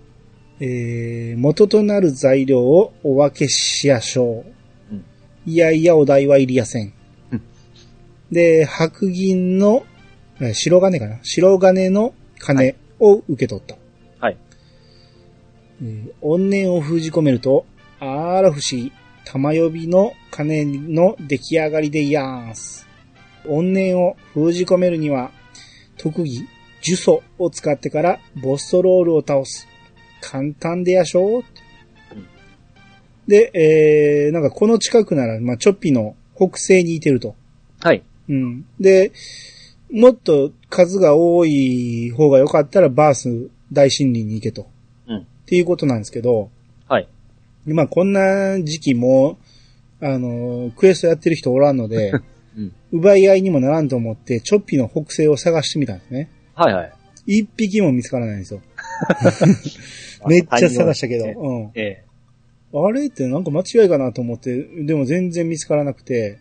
[0.59, 4.43] えー、元となる材料をお分けしやしょ
[4.91, 4.93] う。
[4.93, 5.05] うん
[5.45, 6.93] いやいや、お代はいりやせん。
[7.31, 7.41] うん
[8.29, 9.85] で、白銀の、
[10.41, 11.19] えー白金かな？
[11.23, 13.80] 白金の金を受け取った。
[15.81, 15.87] はい。
[15.87, 17.65] えー怨念を封じ込めると、
[17.99, 18.91] あら不思議、
[19.25, 22.87] 玉呼びの金の出来上がりでやーす。
[23.45, 25.31] 怨念を封じ込めるには、
[25.97, 26.47] 特技、
[26.83, 29.67] 呪詛を使ってからボストロールを倒す。
[30.21, 31.43] 簡単でやしょう、
[33.27, 37.35] で、えー、なんかこの近くなら、まあ、チョッピの北西にいてると。
[37.81, 38.03] はい。
[38.29, 38.65] うん。
[38.79, 39.11] で、
[39.91, 44.67] もっと数が多い方が良かったらバース大森林に行けと。
[45.51, 45.57] うん。
[45.57, 46.49] っていうことなんですけど、
[46.87, 47.07] はい。
[47.65, 49.37] まあこんな時期も、
[50.01, 52.11] あの、クエストやってる人おらんので、
[52.57, 56.29] うん奪い合いにもならんと思って、チョッピーの北西を探してみたんですね。
[56.53, 56.91] はいはい。
[57.25, 58.61] 一匹も見つからないんですよ。
[60.27, 61.25] めっちゃ探したけど。
[61.25, 61.71] うん。
[61.75, 62.03] ええ。
[62.73, 66.39] あれってなんか間違いかなと思って、でも全然見つからなくて。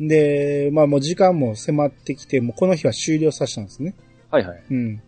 [0.00, 3.94] で、まあもう時間も迫ってきて、もうこの日は終了させたんですね。
[4.30, 4.62] はいはい。
[4.70, 5.02] うん。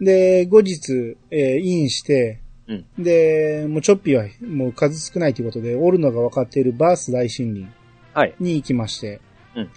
[0.00, 7.66] で、後日、えーインして、うんで、もうチョッピーはもう数少ないということで、おるのが分かっているバース大森林
[8.14, 8.34] はい。
[8.40, 9.20] に行きまして、
[9.56, 9.70] うん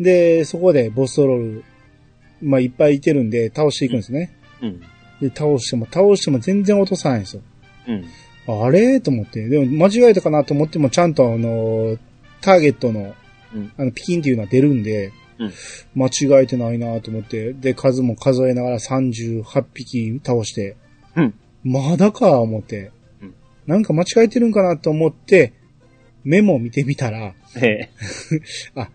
[0.00, 1.64] で、そこでボストロール、
[2.42, 4.36] まあいっぱいいてるんで倒していくんですね。
[4.60, 4.80] うん。
[5.20, 7.42] で、倒しても倒しても全然落とさないんですよ。
[7.86, 8.04] うん。
[8.64, 9.00] あれ？
[9.00, 9.46] と思って。
[9.48, 11.96] でも間違えたかなと思ってもちゃんとあの、
[12.40, 13.14] ターゲットの、
[13.54, 15.52] うんあの、ピキンっていうのは出るんで、うん
[15.94, 20.76] 間違えてないなと思って、で、数も数えながら38匹倒して、
[21.16, 23.34] うんまだか思って、うん
[23.66, 25.54] なんか間違えてるんかなと思って、
[26.24, 27.90] メモを見てみたら、ええ。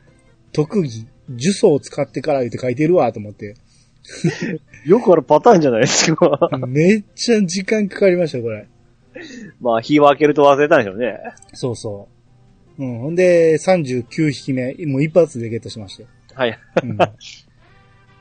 [0.51, 3.55] 特技、呪詛を使ってから言って書いてるわと思って、
[4.85, 6.49] よくあるパターンじゃないですか。
[6.67, 8.67] めっちゃ時間かかりましたよ、これ。
[9.59, 11.17] まあ、日を明けると忘れたんでしょうね。
[11.53, 12.07] そうそ
[12.77, 12.83] う。
[12.83, 12.99] うん。
[12.99, 16.09] ほんで、39匹目、もう一発でゲットしましたよ。
[16.39, 16.59] はい。
[16.83, 16.97] うん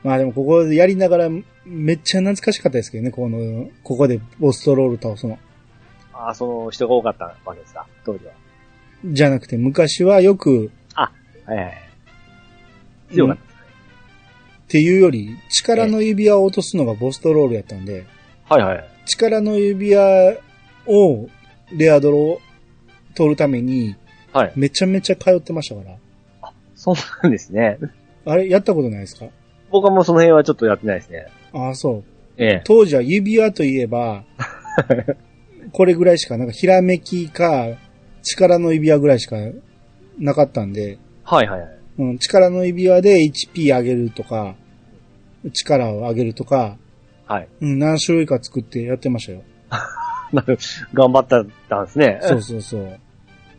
[0.01, 1.29] まあでもここでやりながら
[1.65, 5.37] めっちゃ懐かしかったですけどね、この、ここでボストロール倒すの。
[6.13, 8.31] ああ、その人が多かったわけですか、当時は。
[9.05, 11.11] じゃなくて昔はよくは
[11.49, 11.77] いはい。
[13.13, 13.41] 強かった。
[13.43, 13.45] っ
[14.67, 18.05] ていうより力の指輪を落とすのがボストロールやったんで、
[18.47, 18.83] はいはい。
[19.05, 20.37] 力の指輪
[20.85, 21.27] を
[21.71, 22.41] レアドロを
[23.15, 23.95] 取るために
[24.31, 24.53] はい。
[24.55, 25.97] めちゃめちゃ通ってましたから。
[26.75, 27.77] そうなんですね。
[28.25, 29.27] あれやったことないですか？
[29.71, 31.27] 僕はもうその辺はちょっとやってないですね。
[31.53, 32.03] ああ、そう。
[32.37, 32.61] ええ。
[32.65, 34.23] 当時は指輪といえば、
[35.73, 37.67] これぐらいしか、なんかひらめきか、
[38.23, 39.35] 力の指輪ぐらいしか
[40.17, 41.69] なかったんで、はいはいはい。
[41.99, 44.55] うん、力の指輪で HP 上げるとか、
[45.53, 46.77] 力を上げるとか、
[47.27, 47.47] はい。
[47.61, 49.43] うん、何種類か作ってやってましたよ。
[50.33, 50.57] なる
[50.93, 51.47] 頑張ったん
[51.85, 52.19] ですね。
[52.21, 52.99] そうそうそう。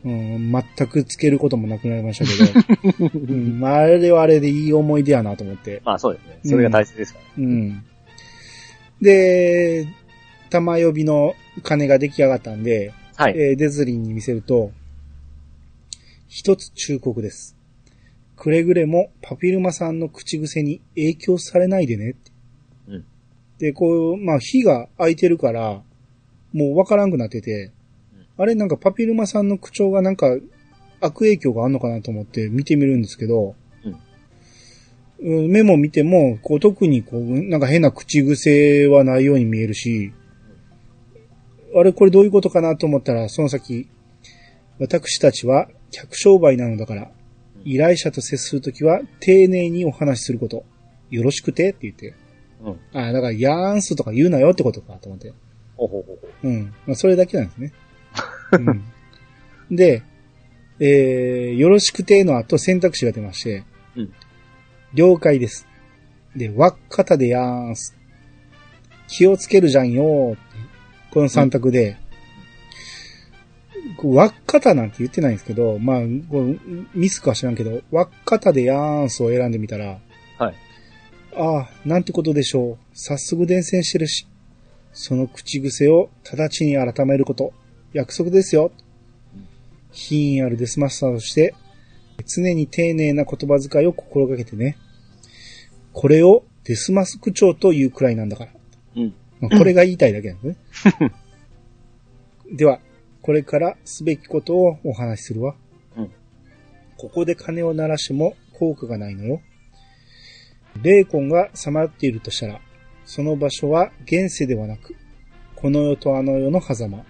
[0.05, 5.83] うん、全くつけることもなくなりましたけど、 うん、まああれはあれでいい思い出やなと思って。
[5.85, 6.39] まあそうですね。
[6.45, 7.45] それが大切ですから。
[7.45, 7.83] うん。
[9.01, 9.87] で、
[10.49, 13.35] 玉呼びの鐘が出来上がったんで、はい。
[13.37, 14.73] えーデズリンに見せると、
[16.29, 17.57] 一つ忠告です。
[18.37, 22.15] くれぐれもパピルマさんの口癖に影響されないでね。
[22.89, 23.05] うん
[23.61, 25.83] で、こう、まあ、火が開いてるから、
[26.53, 27.71] もうわからんくなってて、
[28.41, 30.27] あれなんかパピルマさんの口調がなんか
[31.03, 33.97] 悪影響があるのかなと思って見てみるんですけど、うん
[35.23, 40.15] メモ見ても、こう特にこう、なんか変な口癖はないように見えるし、
[41.77, 43.87] あれこれどういうことかなと思ったら、その先、
[44.79, 47.11] 私たちは客商売なのだから、
[47.65, 50.65] 依頼者と接するときは丁寧にお話しすること。
[51.11, 52.15] よろしくてって言って。
[52.63, 52.81] うん。
[52.99, 55.35] あだから、ヤーンスとか言うなよってことかと思って。
[55.77, 56.49] ほうほうほうほう。
[56.49, 56.73] うん。
[56.87, 57.75] まあ、それだけなんですね。
[58.53, 59.77] うん。
[59.77, 60.03] で、
[60.79, 63.65] えー、よろしくての後選択肢が出まして、
[63.97, 64.13] うん
[64.93, 65.69] 了解です。
[66.35, 67.97] で、わっかたでやーんす。
[69.07, 70.37] 気をつけるじゃんよー
[71.13, 71.97] この3択で、
[73.97, 76.01] こうわっかたなんて言ってないんですけど、まあ、
[76.95, 79.99] ミスか知らんけど、わっかたでやーんすを選んでみたら、
[80.39, 80.55] はい。
[81.37, 82.79] ああ、なんてことでしょう。
[82.93, 84.27] 早速伝染してるし。
[84.93, 87.53] その口癖を直ちに改めること。
[87.93, 88.71] 約束ですよ。
[89.93, 91.55] 品あるデスマスターとして、
[92.27, 94.77] 常に丁寧な言葉遣いを心がけてね。
[95.93, 98.53] これをデスマス区長というくらいなんだから。
[98.97, 99.15] うん。
[99.41, 101.13] まあこれが言いたいだけなんですね。
[102.53, 102.81] では、
[103.23, 105.55] これからすべきことをお話しするわ。
[105.97, 106.11] うん
[106.97, 109.41] ここで鐘を鳴らしても効果がないのよ。
[110.83, 112.61] 霊魂がさまよっているとしたら、
[113.07, 114.95] その場所は現世ではなく、
[115.57, 117.05] この世とあの世の狭間、うん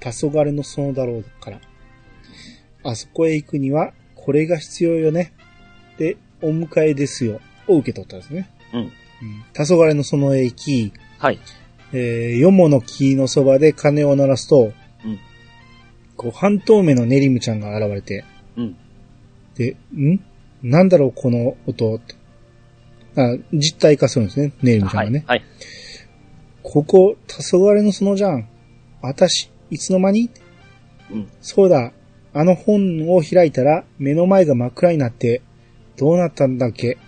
[0.00, 1.60] 黄昏の園だろうから。
[2.84, 5.32] あそこへ行くには、これが必要よね。
[5.98, 7.40] で、お迎えですよ。
[7.66, 8.50] を受け取ったんですね。
[8.72, 8.80] うん。
[8.80, 8.90] うん
[9.52, 11.38] 黄昏の園へ行き、はい。
[11.92, 14.72] えー、よもの木のそばで鐘を鳴らすと、
[15.04, 15.18] うん
[16.16, 18.24] こう、半透明のネリムちゃんが現れて、
[18.56, 18.76] うん。
[19.54, 20.20] で、ん？
[20.62, 22.14] なんだろう、この音って。
[23.16, 25.24] あ実体化するんですね、ネリムちゃんがね。
[25.26, 25.44] はい。
[26.62, 28.48] ここ、黄昏の園じゃん。
[29.00, 30.30] あたし、いつの間に？
[31.10, 31.28] うん。
[31.40, 31.92] そうだ、
[32.32, 35.42] あの本を開いたら目の前が真っ暗になって、
[35.96, 36.98] どうなったんだっけ？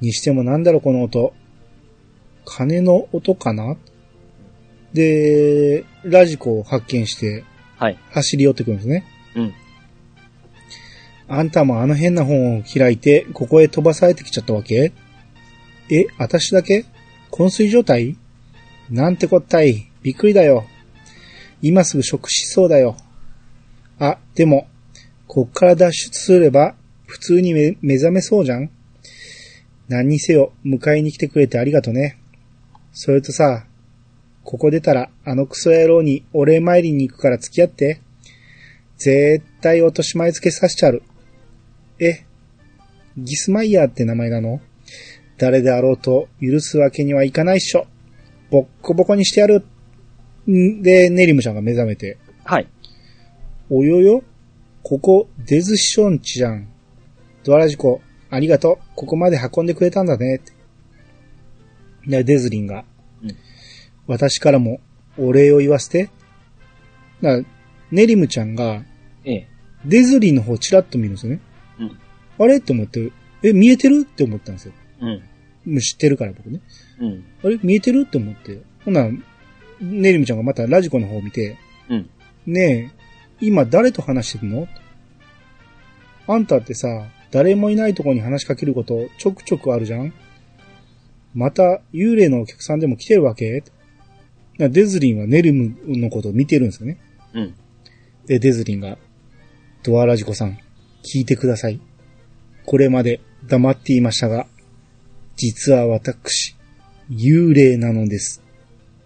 [0.00, 1.32] にしてもなんだろうこの音。
[2.44, 3.76] 鐘の音かな？
[4.92, 7.44] で、ラジコを発見して
[7.76, 7.98] はい。
[8.10, 9.04] 走り寄ってくるんですね。
[9.34, 9.54] うん。
[11.26, 14.92] あんたもあの変な本を開いて、ここへ飛ばされてきちゃったわけ？
[15.90, 16.84] え、私だけ？
[17.30, 18.16] 昏睡状態？
[18.90, 19.90] なんてこったい。
[20.02, 20.66] びっくりだよ。
[21.66, 22.94] 今すぐ食しそうだよ。
[23.98, 24.68] あ、でも、
[25.26, 26.74] こっから脱出すれば、
[27.06, 28.70] 普通に目覚めそうじゃん？
[29.88, 32.18] 何にせよ、迎えに来てくれてありがとね。
[32.92, 33.64] それとさ、
[34.42, 38.02] ここ出たら、あのクソ野郎にお礼参りに行くから付き合って。
[38.98, 41.02] 絶対落とし前付けさせちゃる。
[41.98, 42.24] え、
[43.16, 44.60] ギスマイヤーって名前なの？
[45.38, 47.86] 誰であろうと許すわけにはいかないっしょ。
[48.50, 49.64] ボッコボコにしてやる。
[50.50, 52.18] んで、ネリムちゃんが目覚めて。
[52.44, 52.68] はい。
[53.70, 54.22] およよ
[54.82, 56.68] ここ、デズションチじゃん。
[57.42, 58.84] ドアラジコ、ありがとう。
[58.94, 60.36] ここまで運んでくれたんだね。
[60.36, 60.52] って
[62.06, 62.84] で、デズリンが、
[63.22, 63.36] うん
[64.06, 64.80] 私からも
[65.16, 66.10] お礼を言わせて。
[67.22, 67.44] だから
[67.90, 68.82] ネリムちゃんが、
[69.24, 69.48] ええ。
[69.86, 71.40] デズリンの方をチラッと見るんですよね。
[71.78, 71.98] うん。
[72.38, 72.58] あれ？
[72.58, 74.02] って思って、え、見えてる？
[74.02, 74.74] って思ったんですよ。
[75.00, 75.08] うん。
[75.72, 76.60] もう知ってるから僕ね。
[77.00, 77.24] うん。
[77.42, 77.58] あれ？
[77.62, 78.04] 見えてる？
[78.06, 78.60] って思って。
[78.84, 79.08] ほな、
[79.84, 81.56] ネリムちゃんがまたラジコの方を見て、
[81.88, 82.10] うん。
[82.46, 82.92] ね
[83.40, 84.68] え、今誰と話してるの？
[86.26, 90.12] あんたってさ、誰もいないとこに話しかけることちょくちょくあるじゃん？
[91.34, 93.64] また幽霊のお客さんでも来てるわけ？
[94.56, 96.98] なデズリンはネルムのことを見てるんですよね。
[97.34, 97.54] うん。
[98.26, 98.98] で、デズリンが、
[99.82, 100.56] ドアラジコさん、
[101.02, 101.80] 聞いてください。
[102.64, 104.46] これまで黙っていましたが、
[105.34, 106.54] 実は私、
[107.10, 108.43] 幽霊なのです。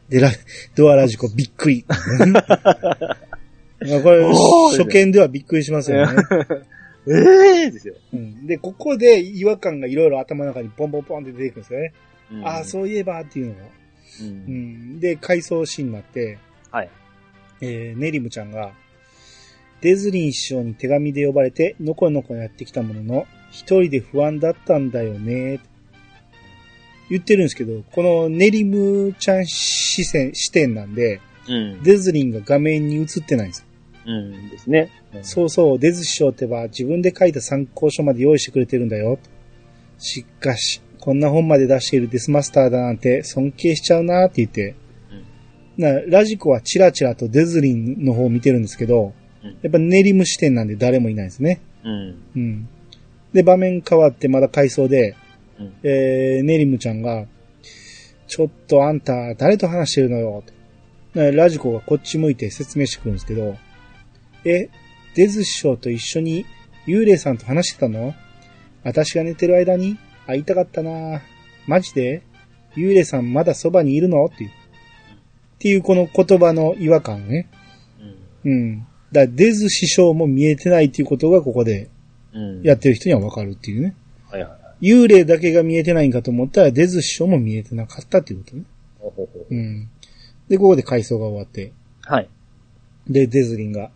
[0.08, 0.30] で、ラ、
[0.74, 1.84] ドアラジコびっくり。
[1.88, 4.24] まあこれ、
[4.76, 6.22] 初見ではびっくりしますよね。
[7.06, 7.94] ええですよ。
[8.12, 11.92] うんで、ここで違和感がいろいろ頭の中にポンポンポンって出てくるんですよね。
[12.32, 13.60] うんああ、そういえばっていうのが。
[13.62, 13.66] う。
[14.20, 16.38] うんん、で、回想シーンになって、
[16.70, 16.90] はい。
[17.60, 18.72] えー、ネリムちゃんが、
[19.80, 25.60] デズリン師匠に手紙で呼ばれて、のこのこやってきたものの、一人で不安だったんだよね。
[27.10, 31.82] 言ってるんですけど、このネリムちゃん視線、視点なんで、うん。
[31.82, 33.64] デズリンが画面に映ってないんですよ。
[34.06, 34.90] うんですね。
[35.22, 39.18] そうそう、デズ師匠ってば自分で書いた参考書まで用意してくれてるんだよ。
[39.98, 44.74] しかし、こんな本まで出しているデスマスターだなんて尊敬しちゃうなって言って、
[45.76, 51.60] なラジコはチラチラとデズリンの方を見てるんですけど、うんやっぱネリム視点なんで誰もいないですね。
[51.84, 52.22] うん。
[52.34, 52.68] うん。
[53.32, 55.14] で、場面変わってまだ回想で、
[55.58, 55.74] うん。
[55.82, 57.26] えー、ネリムちゃんが、
[58.26, 60.58] ちょっとあんた誰と話してるのよって。
[61.14, 63.56] なラジコがこっち向いて説明してくるんですけど、
[64.44, 64.68] え、
[65.14, 66.44] デズ師匠と一緒に
[66.86, 68.14] 幽霊さんと話してたの？
[68.84, 71.22] 私が寝てる間に会いたかったな
[71.66, 72.22] マジで？
[72.76, 74.26] 幽霊さんまだそばにいるの？
[74.26, 74.50] っていう。
[74.50, 74.52] っ
[75.58, 77.48] ていうこの言葉の違和感ね。
[78.44, 78.52] うん。
[78.52, 78.86] うん。
[79.10, 81.88] だデズ師匠も見えてないっていうことがここで
[82.32, 82.62] うん。
[82.62, 83.96] やってる人にはわかるっていうね。
[84.30, 84.57] はいはいはい。
[84.80, 88.62] 幽霊だけが見えてないんかと思ったらデズ師匠も見えてなかったっていうことね。
[88.98, 89.88] ほうほうほううん。
[90.48, 91.72] で、ここで回想が終わって、
[92.02, 92.28] はい。
[93.08, 93.90] で、デズリンが、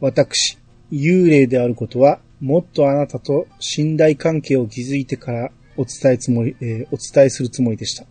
[0.00, 0.58] 私、
[0.90, 8.04] 幽霊であることは、もっとあなたと信頼関係を築いてからお伝えつもり、えーお伝えするつもりでした。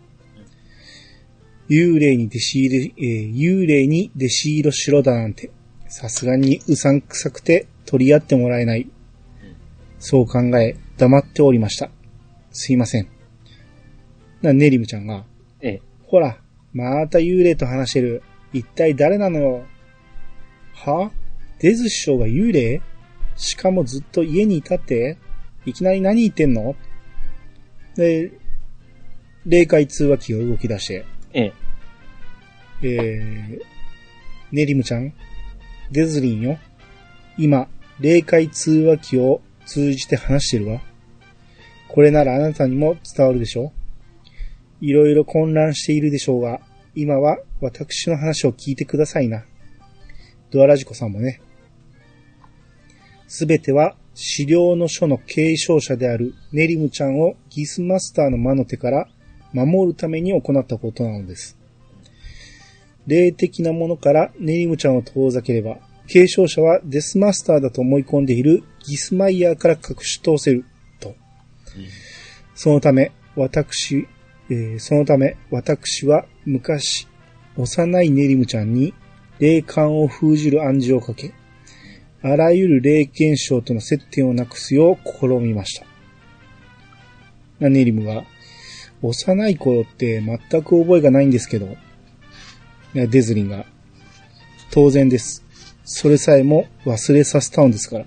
[1.68, 5.50] 幽霊に弟子入れ、えー幽霊に弟子入りしろだなんて、
[5.88, 8.88] さすがにうさんくさくて取り合ってもらえない。
[9.98, 11.90] そう考え、黙っておりました。
[12.52, 13.08] すいません。
[14.40, 15.24] な、ネリムちゃんが、
[15.60, 15.82] ええ。
[16.06, 16.38] ほら、
[16.72, 18.22] また幽霊と話してる。
[18.52, 19.64] 一体誰なのよ。
[20.74, 21.10] は？
[21.58, 22.80] デズ師匠が幽霊？
[23.34, 25.18] しかもずっと家にいたって？
[25.66, 26.76] いきなり何言ってんの？
[27.96, 28.30] で、
[29.44, 31.52] 霊界通話機が動き出して、ええ。
[32.82, 33.60] えー、
[34.52, 35.12] ネリムちゃん、
[35.90, 36.58] デズリンよ。
[37.38, 37.66] 今、
[37.98, 40.80] 霊界通話機を通じて話してるわ。
[41.92, 43.70] これならあなたにも伝わるでしょ
[44.80, 46.60] いろいろ混乱しているでしょうが、
[46.94, 49.44] 今は私の話を聞いてくださいな。
[50.50, 51.40] ドアラジコさんもね。
[53.28, 59.08] すべては資料の書の継承者であるネリムちゃんをギスマスターの魔の手から
[59.52, 61.58] 守るために行ったことなのです。
[63.06, 65.76] 霊的なものからネリムちゃんを遠ざければ、
[66.08, 70.64] 継承者はデスマスターだと思い込んでいるギスマイヤーから隠し通せる、
[72.54, 74.06] そのため、私、
[74.50, 77.08] えーそのため、私は昔、
[77.56, 78.94] 幼いネリムちゃんに
[79.38, 81.32] 霊感を封じる暗示をかけ、
[82.22, 85.86] あらゆる霊現象との接点をなくすよう試みました。
[87.58, 88.24] なネリムが、
[89.02, 91.76] 幼い頃って全く覚えがないんですけど、
[92.94, 93.66] デズリンが。
[94.70, 95.44] 当然です。
[95.84, 98.06] それさえも忘れさせたのですから。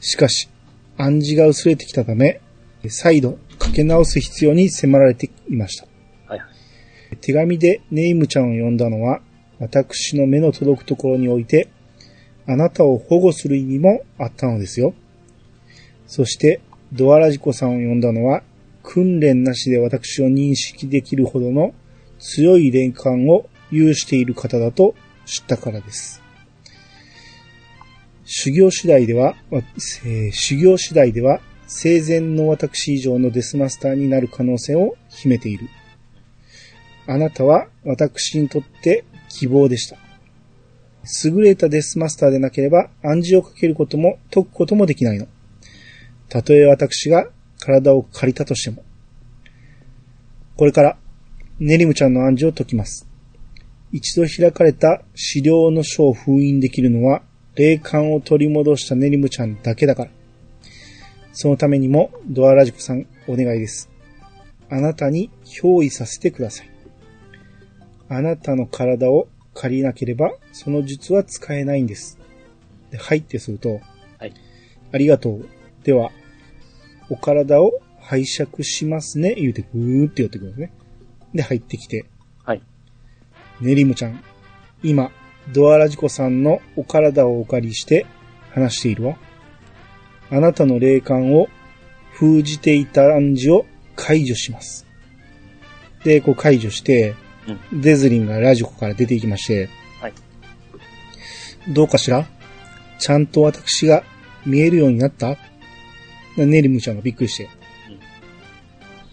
[0.00, 0.48] しかし、
[0.96, 2.40] 暗示が薄れてきたため、
[2.88, 5.86] 再度かけ直す必要に迫られていました。
[6.26, 7.16] はいはい。
[7.20, 9.20] 手紙でネイムちゃんを呼んだのは、
[9.58, 11.68] 私の目の届くところにおいて、
[12.46, 14.94] あなたを保護する意味もあったのですよ。
[16.06, 16.60] そして、
[16.92, 18.42] ドアラジコさんを呼んだのは、
[18.82, 21.74] 訓練なしで私を認識できるほどの
[22.20, 24.94] 強い霊感を有している方だと
[25.24, 26.22] 知ったからです。
[28.28, 35.68] 修行次第では、えー修行次第では、生前の私以上のデスマスターになる可能性を秘めている。
[37.06, 39.96] あなたは私にとって希望でした。
[41.24, 45.28] 優れたデスマスターでなければ暗示をかけることも解くこともできないの。
[46.28, 47.28] たとえ私が
[47.60, 48.82] 体を借りたとしても。
[50.56, 50.98] これから、
[51.60, 53.08] ネリムちゃんの暗示を解きます。
[53.92, 57.22] 一度開かれた資料の書を封印できるのは、
[57.56, 60.10] 霊感を取り戻したネリムちゃんだけだから。
[61.32, 63.90] そのためにも、ドアラジコさん、お願いです。
[64.68, 66.70] あなたに憑依させてください。
[68.08, 72.18] あなたの体を借りなければ、その術は使えないんです。
[72.90, 73.80] で、はいってすると、
[74.18, 74.34] はい。
[74.92, 75.48] ありがとう。
[75.82, 76.12] では、
[77.08, 80.72] お体を拝借しますね、言うて、ぐーって寄ってくるんですね。
[81.34, 82.04] で、入ってきて、
[82.44, 82.62] はい。
[83.62, 84.22] ネリムちゃん、
[84.82, 85.10] 今、
[85.52, 88.06] ドアラジコさんのお体をお借りして
[88.50, 89.16] 話しているわ。
[90.30, 91.48] あなたの霊感を
[92.12, 94.86] 封じていた暗示を解除します。
[96.04, 97.14] で、こう解除して、
[97.72, 99.68] デズリンがラジコから出ていきまして、
[100.00, 100.12] はい。
[101.68, 102.26] どうかしら？
[102.98, 104.02] ちゃんと私が
[104.44, 105.36] 見えるようになった？
[106.36, 107.48] ネリムちゃんがびっくりして。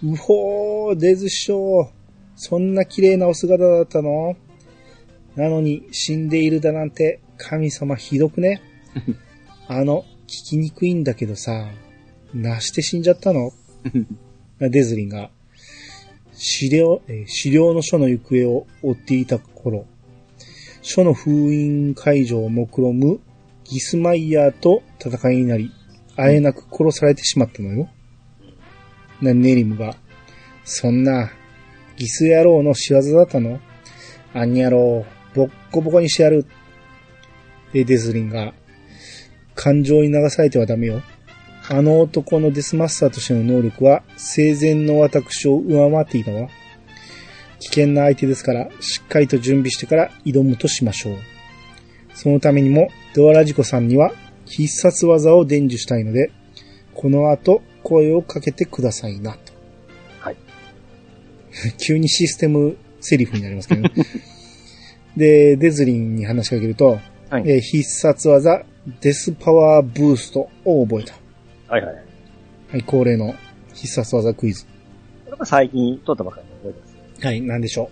[0.04, 1.92] うほー、デズ師匠。
[2.36, 4.36] そんな綺麗なお姿だったの？
[5.36, 8.62] なのに死んでいるだなんて神様ひどくね？
[9.68, 11.70] あの、聞きにくいんだけどさ、
[12.34, 13.52] なして死んじゃったの？
[14.60, 15.30] デズリンが、
[16.34, 19.86] 資料、えー資料の書の行方を追っていた頃、
[20.82, 23.20] 書の封印解除を目論む
[23.64, 25.72] ギスマイヤーと戦いになり、
[26.16, 27.90] あえなく殺されてしまったのよ。
[29.22, 29.96] な、ネリムが、
[30.64, 31.32] そんな、
[31.98, 33.60] ギス野郎の仕業だったの？
[34.34, 36.46] あんにゃろう、ボッコボコにしてやる。
[37.74, 38.54] で、デズリンが、
[39.56, 41.02] 感情に流されてはダメよ。
[41.70, 46.50] あの男のデスマスターとしての能力は、生前の私を上回っていたわ。
[47.60, 51.18] 危険な相手ですから、しっかりと準備してから挑むとしましょう。
[52.14, 54.12] そのためにも、ドアラジコさんには
[54.46, 56.32] 必殺技を伝授したいので、
[56.94, 59.54] この後声をかけてくださいな、と。
[60.20, 60.38] はい。
[61.78, 63.92] 急にシステムセリフになりますけどね。
[65.18, 67.00] で、デズリンに話しかけると、
[67.30, 68.64] はいえー必殺技、
[69.02, 71.14] デスパワーブーストを覚えた。
[71.74, 71.96] はいはい。
[72.72, 73.34] はい、恒例の
[73.74, 74.66] 必殺技クイズ。
[75.26, 76.88] これが最近撮ったばかりの覚えてま
[77.22, 77.26] す。
[77.26, 77.90] はい、なんでしょ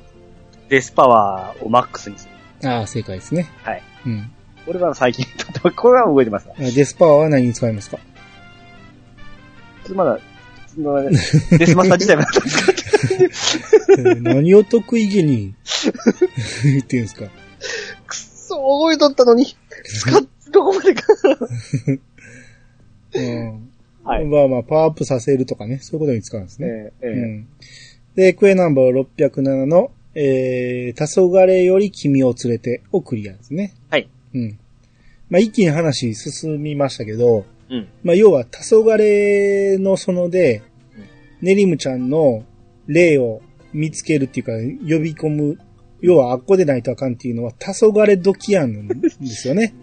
[0.69, 2.33] デスパワーをマックスにする。
[2.69, 2.71] う。
[2.71, 3.49] ああ、正解ですね。
[3.63, 3.83] はい。
[4.05, 4.31] うん。
[4.65, 6.55] これは最近撮ったばこれは覚えてますわ。
[6.57, 7.97] デスパワーは何に使いますか？
[9.95, 10.19] まだ、
[11.57, 12.75] デスマスター自体が使っ
[14.21, 15.53] 何を得意げに
[16.63, 17.25] 言ってるんですか？
[18.07, 19.45] くっそ、覚えとったのに、
[19.85, 20.21] 使っ、
[20.51, 21.03] どこまでか。
[23.13, 23.69] うん。
[24.03, 24.25] はい。
[24.25, 26.67] まあまあ、パワーアップさせるとかね、そういうことに使うんですね。
[26.67, 26.71] え
[27.03, 27.47] えええうん。
[28.15, 33.73] で、クエナンバー607の、えー、黄昏より君を連れてをクリアですね。
[33.89, 34.09] はい。
[34.33, 34.57] うん。
[35.29, 37.87] まあ、一気に話進みましたけど、うん。
[38.03, 40.61] まあ、要は、黄昏の園で、
[41.41, 42.43] ネリムちゃんの
[42.91, 43.41] 霊を
[43.73, 45.57] 見つけるっていうか、呼び込む、
[46.01, 49.73] 要はあっこでないとあかんっていうのは、黄昏時やんですよね。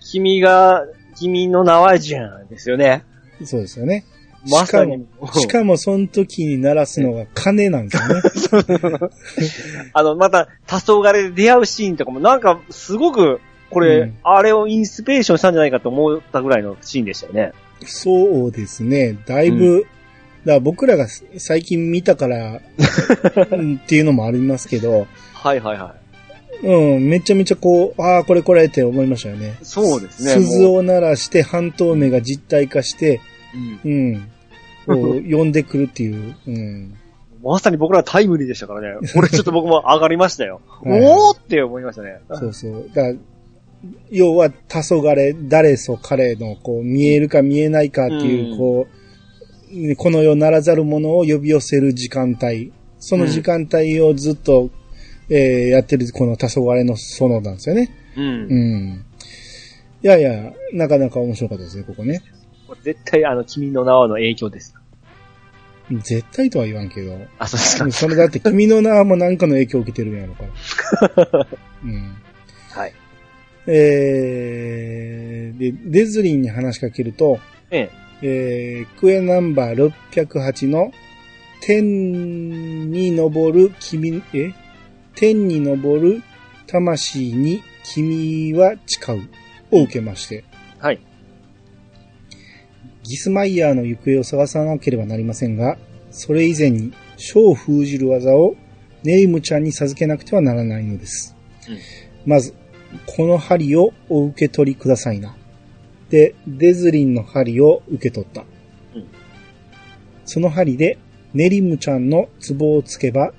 [0.00, 0.84] 君が、
[1.16, 3.04] 君の名はじゃんですよね。
[3.44, 4.04] そうですよね。
[4.50, 5.06] まさに。
[5.34, 8.80] しかも、その時に鳴らすのが鐘なんですよね。
[9.94, 13.40] あの、また、黄昏で出会うシーンとかもなんか、すごく、
[13.70, 17.52] これ、うんあれをインスピレーションしたんじゃないかと思ったぐらいのシーンでしたよね。
[17.86, 19.16] そうですね。
[19.26, 19.88] だいぶ、だ
[20.46, 21.06] から僕らが
[21.38, 22.60] 最近見たから、
[23.50, 25.94] うんっていうのもありますけど、はいはいは
[26.62, 29.58] うん、めちゃめちゃこう、ああ、これこれって思いましたよね。
[29.60, 29.64] い。
[29.64, 30.30] そうですね。
[30.42, 33.20] 鈴もを鳴らして半透明が実体化して、
[33.84, 34.24] う、うん
[34.86, 35.02] うん。
[35.02, 36.34] こう、 呼んでくるっていう。
[36.46, 36.94] うん。
[37.42, 39.08] まさに僕らタイムリーでしたからね。
[39.12, 40.60] これちょっと僕も上がりましたよ。
[40.82, 42.20] はいおーって思いましたね。
[42.32, 42.90] そうそう。
[42.94, 43.12] だ
[44.10, 49.03] 要は、黄昏、誰そ彼の、こう、見えるか見えないかっていう、うんこう、
[49.96, 52.72] この世ならざるものを呼び寄せる時間帯。
[52.98, 54.70] その時間帯をずっと、
[55.28, 57.90] えーやってるこの黄昏の園なんですよね。
[58.16, 58.24] うん。
[58.24, 59.04] うん。
[60.02, 62.22] いやいや、なかなか面白かったですね、ここね。
[62.66, 64.74] これ絶対あの、君の名はの影響です。
[65.90, 67.18] 絶対とは言わんけど。
[67.38, 67.90] あ、そうですか。
[67.90, 70.44] それだって君の名はも何かの影響を受けてるんやろか
[71.30, 71.46] ら。
[71.84, 72.16] うん。
[72.70, 72.92] はい。
[73.66, 77.38] えー、で、デズリンに話しかけると、
[77.70, 78.03] ええ。
[78.26, 80.92] えー、クエナンバー608の
[81.60, 84.54] 天に昇る君、え
[85.14, 86.22] 天に昇る
[86.66, 89.28] 魂に君は誓う
[89.70, 90.44] を受けまして、
[90.78, 91.00] はい。
[93.02, 95.76] ギスマイヤーの行方を探さなければなりませんが、
[96.10, 98.56] それ以前に書を封じる技を
[99.02, 101.36] ネイムちゃんに授けなくてはならないのです。
[101.68, 101.78] うん
[102.26, 102.54] まず、
[103.04, 105.36] この針をお受け取りくださいな。
[106.14, 108.42] で、デズリンの針を受け取った。
[108.94, 109.06] うん。
[110.24, 110.96] その針で
[111.32, 113.32] ネリムちゃんの壺をつけば、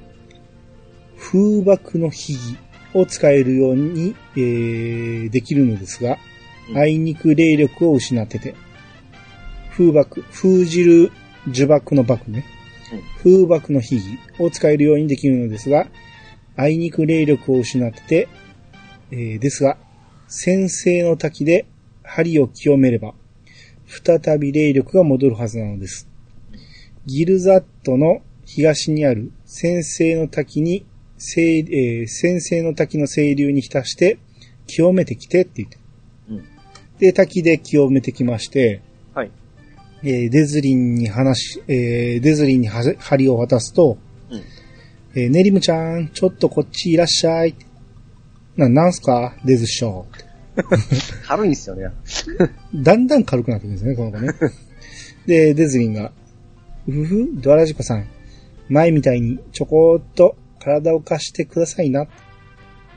[1.18, 2.57] 風爆の秘技
[2.93, 6.18] を使えるように、えーできるのですが、
[6.69, 6.77] うん。
[6.77, 8.56] あいにく霊力を失ってて、
[9.72, 11.14] 風爆、封じる
[11.47, 12.43] 呪縛の爆ね、
[13.23, 15.88] 風爆の秘技を使えるようにできるのですが、
[16.57, 18.27] あいにく霊力を失ってて、
[19.11, 19.77] えーですが、
[20.27, 21.65] 先生の滝で
[22.06, 23.14] 針を清めれば、
[23.88, 26.07] 再び霊力が戻るはずなのです。
[27.06, 30.86] ギルザットの東にある先生の滝に、
[31.18, 34.18] 清えー先生の滝の清流に浸して
[34.68, 35.77] 清めてきてって言って。
[36.30, 36.44] うん
[36.99, 38.82] で、滝で清めてきまして、
[39.14, 39.32] はい。
[40.03, 43.98] えーデズリンに話し、えーデズリンには針を渡すと、
[44.30, 44.41] うん
[45.15, 47.56] えーネリムちゃん、ちょっとこっちいらっしゃい。
[48.57, 50.06] な、なんすかデズ師匠。
[51.26, 51.91] 軽いんですよね。
[52.73, 54.34] だんだん軽くなってくるんですね、この子ね。
[55.26, 56.11] で、デズリンが、
[56.88, 58.07] うふふ、ドアラジコさん、
[58.69, 62.07] 前みたいにちょこっと体を貸してくださいな。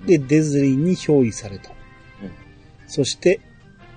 [0.06, 1.70] で、デズリンに憑依された。
[1.70, 1.78] うん
[2.86, 3.40] そして、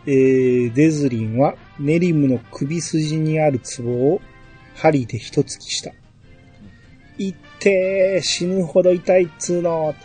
[0.05, 4.21] えー、デズリンはネリムの首筋にあるツボを
[4.75, 5.91] 針で一突きした。
[7.17, 9.95] いってー、死ぬほど痛いっつーの。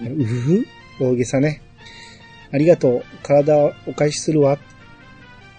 [0.00, 0.66] うふふ、
[1.00, 1.62] 大げさね。
[2.50, 4.58] ありがとう、体をお返しするわ。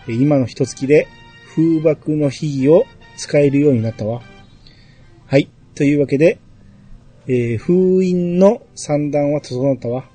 [0.07, 1.07] 今の一月で
[1.55, 2.85] 風爆の秘技を
[3.15, 4.21] 使えるようになったわ。
[5.27, 5.49] はい。
[5.75, 6.39] というわけで、
[7.27, 10.09] えー封印の三段は整ったわ。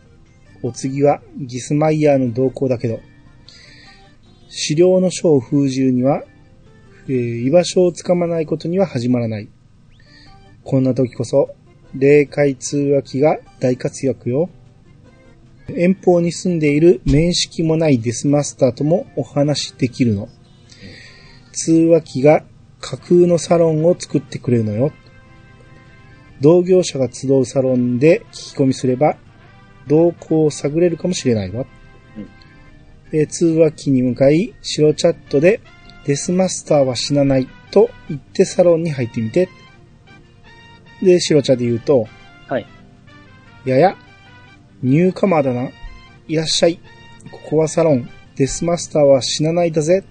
[0.62, 3.00] お次はギスマイヤーの動向だけど、
[4.48, 6.24] 資料の書を封じるには、
[7.06, 7.14] えー
[7.46, 9.48] 居場所をつかまないことには始まらない。
[10.64, 11.54] こんな時こそ、
[11.94, 14.48] 霊界通話機が大活躍よ。
[15.68, 20.28] 遠方に住んでいる面識もないデスマスターともお話しできるの。
[21.52, 22.44] 通話機が
[22.80, 24.92] 架空のサロンを作ってくれるのよ。
[26.40, 29.16] 同業者が集うサロンで聞き込みすれば、
[29.86, 31.64] 動向を探れるかもしれないわ。
[33.10, 35.60] で通話機に向かい、白チャットで、
[36.04, 39.48] デスマスターは死なないと言ってサロンに入ってみて。
[41.02, 42.06] で、白茶で言うと、
[42.48, 42.66] はい。
[43.64, 43.96] やや、
[44.84, 45.70] ニューカマーだな。
[46.28, 46.78] いらっしゃい。
[47.30, 48.06] ここはサロン。
[48.36, 50.04] デスマスターは死なないだぜ。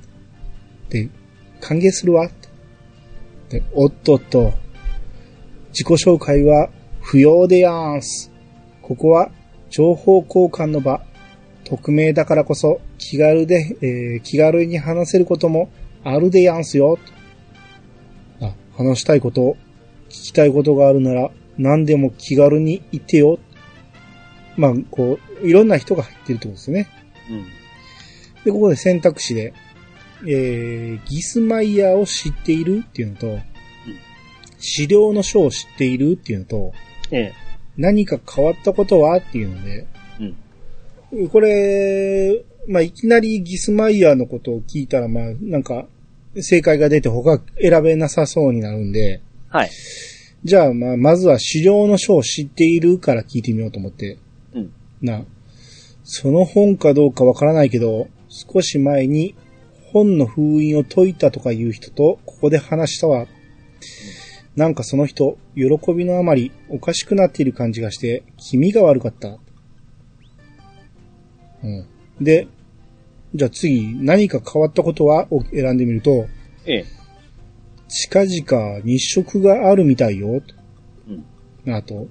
[0.89, 1.09] で、
[1.61, 2.27] 歓迎するわ。
[3.49, 4.51] で、おっとっと。
[5.69, 6.71] 自己紹介は
[7.01, 8.31] 不要でやんす。
[8.81, 9.29] ここは
[9.69, 11.05] 情報交換の場。
[11.65, 15.69] 匿名だからこそ気軽で、えー気軽に話せることも
[16.03, 16.97] あるでやんすよ。
[18.41, 19.55] あ、話したいこと、
[20.09, 21.29] 聞きたいことがあるなら
[21.59, 23.37] 何でも気軽に言ってよ。
[24.57, 26.87] まあ、こう、いろんな人が入ってるってことですよね。
[27.29, 27.45] うん。
[28.43, 29.53] で、ここで選択肢で、
[30.25, 33.39] えー、ギスマイヤーを知っているっていうのと、
[34.59, 36.73] 資料の書を知っているっていうのと、
[37.11, 37.33] ええ。
[37.77, 39.87] 何か変わったことはっていうので、
[41.11, 41.29] うん。
[41.29, 45.85] これ、まあ、いきなりギスマイヤーのことを聞いたら、まあ、なんか、
[46.41, 49.69] 正解が出て他選べなさそうになるんで、はい。
[50.43, 54.17] じゃあ、まあ、まずは資料の書を知っているから聞いてみようと思って。
[55.03, 55.09] うん。
[55.09, 55.25] な、
[56.03, 59.35] その本かどうかわからないけど、少し前に
[59.91, 63.27] 本の封印を解いたとかいう人とここで話したわ。
[64.55, 69.39] なんかその人、喜びのあまりおかしくなっている感じがして、気味が悪かった。
[71.63, 71.87] うん。
[72.21, 72.47] で、
[73.33, 75.27] じゃあ次、何か変わったことは？
[75.31, 76.27] を選んでみると、
[76.65, 76.85] ええ。
[77.87, 80.41] 近々日食があるみたいよ。
[81.65, 81.73] うん。
[81.73, 82.07] あと、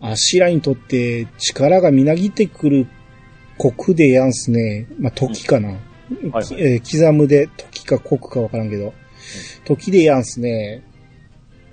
[0.00, 2.86] アシラにとって力がみなぎってくる
[3.58, 4.86] 国でやんすね。
[4.98, 5.68] まあ、時かな。
[5.68, 5.78] はい
[6.30, 8.94] はいきえー刻むで時か国かわからんけど、
[9.64, 10.82] 時でやんすね。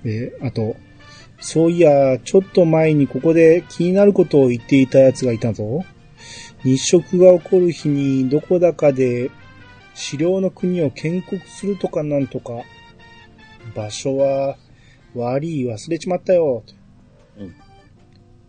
[0.02, 0.76] で、あと、
[1.40, 5.84] そういや、ちょっと前にここで気になることを言っていた奴がいたぞ。
[6.62, 9.30] 日食が起こる日にどこだかで
[9.94, 12.62] 資料の国を建国するとかなんとか。
[13.74, 14.56] 場所は、
[15.14, 16.64] 悪い忘れちまったよ。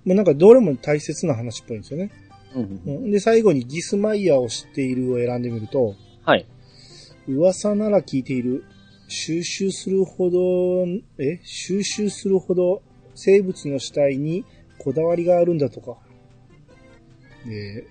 [0.05, 0.09] うん。
[0.09, 2.11] もうなんかどれも大切な話っぽいんですよね。
[2.53, 2.81] うん。
[2.85, 6.45] うんで、最後にギスマイヤーを知っているを選んでみると、はい。
[7.27, 8.65] 噂なら聞いている。
[9.07, 10.87] 収集するほど、
[11.19, 11.39] え？
[11.43, 12.81] 収集するほど
[13.13, 14.45] 生物の死体に
[14.79, 15.97] こだわりがあるんだとか。
[17.45, 17.85] で、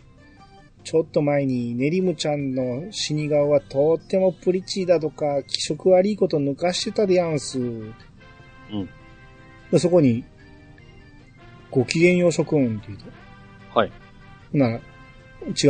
[0.82, 7.60] ちょっと前にネリムちゃんの死に顔はとってもプリチーだとか気色悪いこと抜かしてたでやんす。
[7.60, 7.94] うん。
[9.70, 10.24] でそこに、
[11.74, 13.04] ご機嫌よう諸君って言うと。
[13.74, 13.92] はい。
[14.52, 14.80] ほんなら、違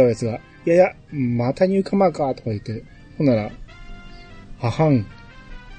[0.04, 0.32] うやつが、
[0.66, 2.84] いやいや、またニューカマーか、とか言って、
[3.16, 3.50] ほんなら、
[4.58, 5.06] ははん、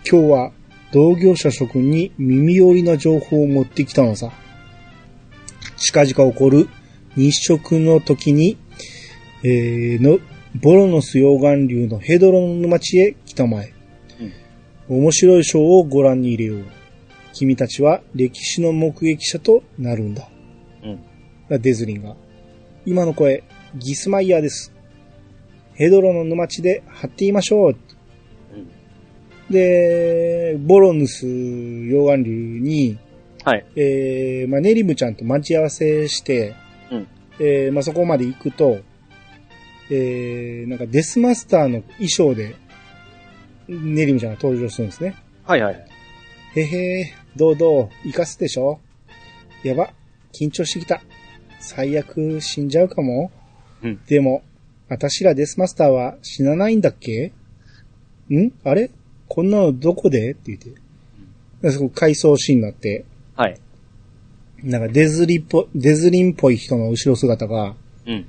[0.09, 0.51] 今日は
[0.91, 4.31] 同業者諸君に耳寄りな情報を持ってきたのさ。
[5.77, 6.69] 近々起こる
[7.15, 8.57] 日食の時に、
[9.43, 10.19] えー、の、
[10.55, 13.73] ボロノス溶岩流のヘドロの沼地へ来たまえ。
[14.87, 16.74] 面白いショーをご覧に入れよう。
[17.35, 20.29] 君たちは歴史の目撃者となるんだ。
[21.49, 21.61] うん。
[21.61, 22.15] デズリンが。
[22.85, 23.43] 今の声、
[23.75, 24.73] ギスマイヤーです。
[25.73, 27.75] ヘドロの沼地で張っていましょう。
[28.53, 28.69] うん。
[29.51, 32.97] で、ボロヌス溶岩流に、
[33.43, 33.65] はい。
[33.75, 36.55] えー、まあ、ネリムちゃんと待ち合わせして、
[36.89, 37.07] うん
[37.39, 38.79] えー、まあ、そこまで行くと、
[39.91, 42.55] えー、なんかデスマスターの衣装で、
[43.67, 45.17] ネリムちゃんが登場するんですね。
[45.43, 45.85] はいはい。
[46.55, 48.79] へへー、どうどう、生かすでしょ？
[49.63, 49.93] やば、
[50.33, 51.01] 緊張してきた。
[51.59, 53.31] 最悪死んじゃうかも
[53.81, 53.99] うん。
[54.07, 54.43] でも、
[54.87, 57.33] 私らデスマスターは死なないんだっけ？
[58.29, 58.51] ん？
[58.63, 58.91] あれ？
[59.27, 60.31] こんなのどこで？
[60.31, 60.69] って言って。
[61.61, 63.05] でそこ回想シーンになって、
[63.35, 63.59] はい。
[64.63, 67.75] なんかデズリっぽ、デズリンっぽい人の後ろ姿が、
[68.05, 68.25] うん。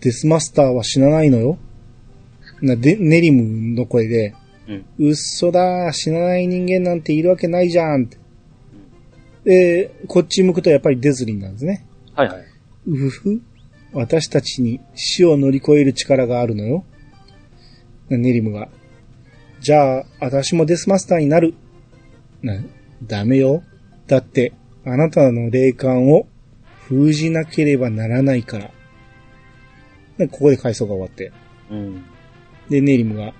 [0.00, 1.58] デスマスターは死なないのよ
[2.62, 4.34] な、で、ネリムの声で、
[4.66, 4.86] うん。
[4.98, 8.16] うっそだ、死なない人間なんているわけないじゃんって。
[9.44, 11.86] で、こっち向くとやっぱりデズリンなんですね。
[12.14, 12.44] はいはい。
[12.86, 13.42] うふふ。
[13.92, 16.84] 私たちに死を乗り越える力があるのよ。
[18.08, 18.68] ネリムが。
[19.60, 21.54] じゃあ、私もデスマスターになる。
[22.42, 22.54] な、
[23.02, 23.62] ダメよ。
[24.06, 24.52] だって、
[24.84, 26.26] あなたの霊感を
[26.88, 28.70] 封じなければならないから。
[30.18, 31.32] でここで回想が終わって。
[31.70, 32.04] うん。
[32.68, 33.32] で、ネリムが、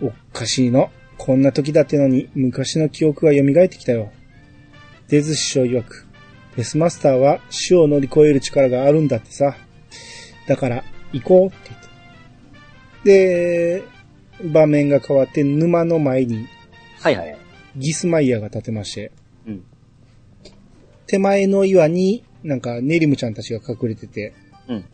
[0.00, 0.90] おかしいの。
[1.18, 4.12] こんな時だってのに昔の記憶が蘇ってきたよ。
[5.08, 6.06] デズ師匠曰く、
[6.56, 9.56] デスマスターは死を乗り越える力があるんだってさ。
[10.46, 11.80] だから、行こうって言っ
[13.04, 13.82] て。
[13.82, 13.82] で、
[14.52, 16.46] 場面が変わって沼の前に
[17.04, 17.36] はいはい。
[17.76, 19.12] ギスマイヤーが立てまして、
[19.46, 19.64] うん。
[21.06, 24.32] 手前の岩になんかネリムちゃんたちが隠れてて、
[24.68, 24.84] うん。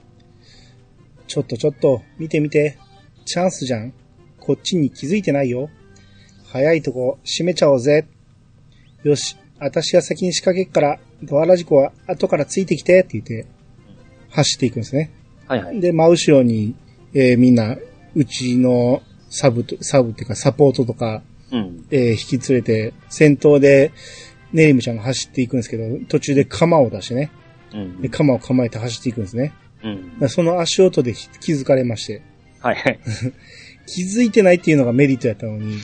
[1.29, 2.79] ちょっとちょっと、見て見て。
[3.25, 3.93] チャンスじゃん。
[4.41, 5.71] こっちに気づいてないよ。
[6.47, 8.09] 早いとこ、閉めちゃおうぜ。
[9.05, 13.47] よし、私は先に仕掛けっから、ドアラジコは後からついてきて、って言って、
[14.31, 15.11] 走っていくんですね。
[15.47, 15.81] はいはい。
[15.81, 16.75] で、真後ろに、
[17.13, 17.77] えーみんな、
[18.15, 21.23] うちのサブと、サブっていうかサポートとか、
[21.53, 21.87] うん。
[21.91, 23.93] えー引き連れて、先頭で、
[24.53, 27.31] ネリムちゃんが走っていくんですけど、途中で鎌を出してね。
[27.75, 28.09] うんで、。
[28.09, 29.53] 鎌を構えて走っていくんですね。
[29.85, 30.29] うん。
[30.29, 32.23] その足音で気づかれまして。
[32.61, 32.99] はいはい。
[33.87, 35.77] 気づいてないっていうのがメリットやったのに、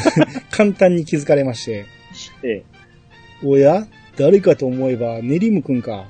[0.50, 1.86] 簡単に気づかれまして、
[2.42, 2.73] ええ。
[3.44, 6.06] おや誰かと思えばネリムくんか。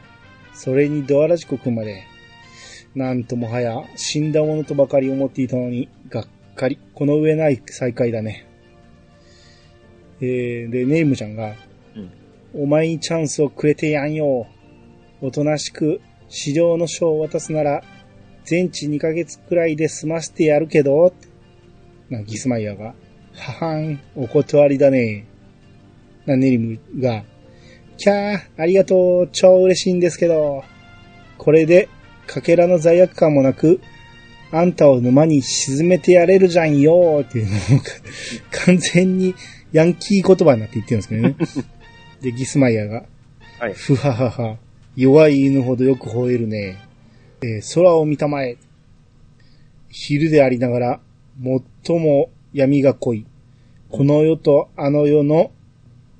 [0.53, 2.05] それにドアラジコくんまで。
[2.95, 6.79] なんともはや死んだものとばかり思っていたのに、がっかり。
[6.95, 8.47] この上ない再会だね。
[10.21, 11.55] えー、で、ネリムちゃんが、
[11.97, 12.63] うん。
[12.63, 14.47] お前にチャンスをくれてやんよ。
[15.21, 17.83] おとなしく資料の書を渡すなら、
[18.45, 21.13] 全治2ヶ月くらいで済ませてやるけど、
[22.11, 22.95] なギスマイヤーが、
[23.33, 25.27] ははん、お断りだね。
[26.27, 27.25] な、ネリムが、
[27.97, 30.65] キャー、ありがとう、超嬉しいんですけど、
[31.39, 31.89] これで、
[32.27, 33.81] かけらの罪悪感もなく、
[34.51, 37.59] あんたを沼に沈めてやれるじゃんよっていうのを、
[38.51, 39.35] 完全に
[39.73, 41.37] ヤンキー言葉になって言ってるんですけどね。
[42.23, 43.05] で、ギスマイヤーが、
[43.59, 43.75] はい。
[43.75, 44.59] ふははは、
[44.97, 46.77] 弱い犬ほどよく吠えるね。
[47.43, 48.57] えー空を見たまえ。
[49.91, 51.01] 昼でありながら、
[51.87, 53.27] 最も闇が濃い。
[53.91, 55.51] この世とあの世の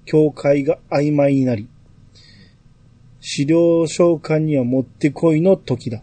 [0.05, 1.69] 境界が曖昧になり、
[3.21, 6.03] 資料召喚にはもってこいの時だ。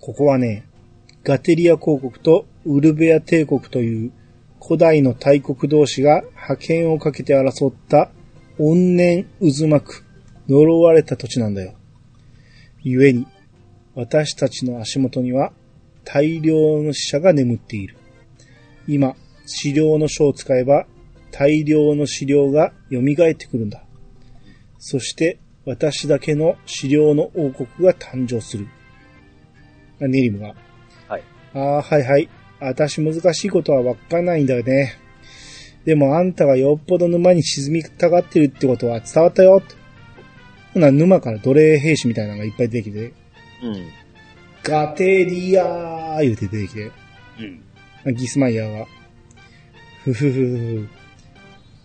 [0.00, 0.66] ここはね、
[1.24, 4.12] ガテリア公国とウルベア帝国という
[4.62, 8.10] 古代の大国同士が覇権をかけて争った
[8.58, 10.04] 怨念渦巻く、
[10.48, 11.74] 呪われた土地なんだよ。
[12.82, 13.26] 故に、
[13.94, 15.52] 私たちの足元には
[16.04, 17.96] 大量の死者が眠っている。
[18.86, 19.16] 今、
[19.46, 20.86] 資料の書を使えば
[21.36, 23.82] 大量の資料が蘇ってくるんだ。
[24.78, 28.68] そして、私だけの資料の王国が誕生する。
[30.00, 30.54] あネリムが。
[31.08, 31.22] はい。
[31.54, 32.28] ああ、はいはい。
[32.60, 34.94] 私難しいことはわかんないんだよね。
[35.84, 39.60] でもあんたがよっぽど沼に沈みたがってるってことは伝わったよ。
[40.72, 43.12] ほな、沼から奴隷兵士みたいなのがいっぱい出てきて、
[43.60, 43.88] うん。
[44.62, 46.92] ガテリアー言うて出てきて、
[48.06, 48.14] うん。
[48.14, 48.86] ギスマイヤーが、
[50.04, 51.03] ふふふふ。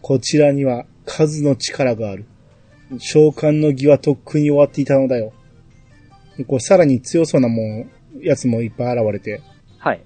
[0.01, 2.25] こちらには数の力がある。
[2.97, 5.33] 召喚の儀はとっくに終わっていたのだよ。
[6.37, 9.41] でこうさらに強そうなもん、やつもいっぱい現れて、
[9.77, 10.01] はい。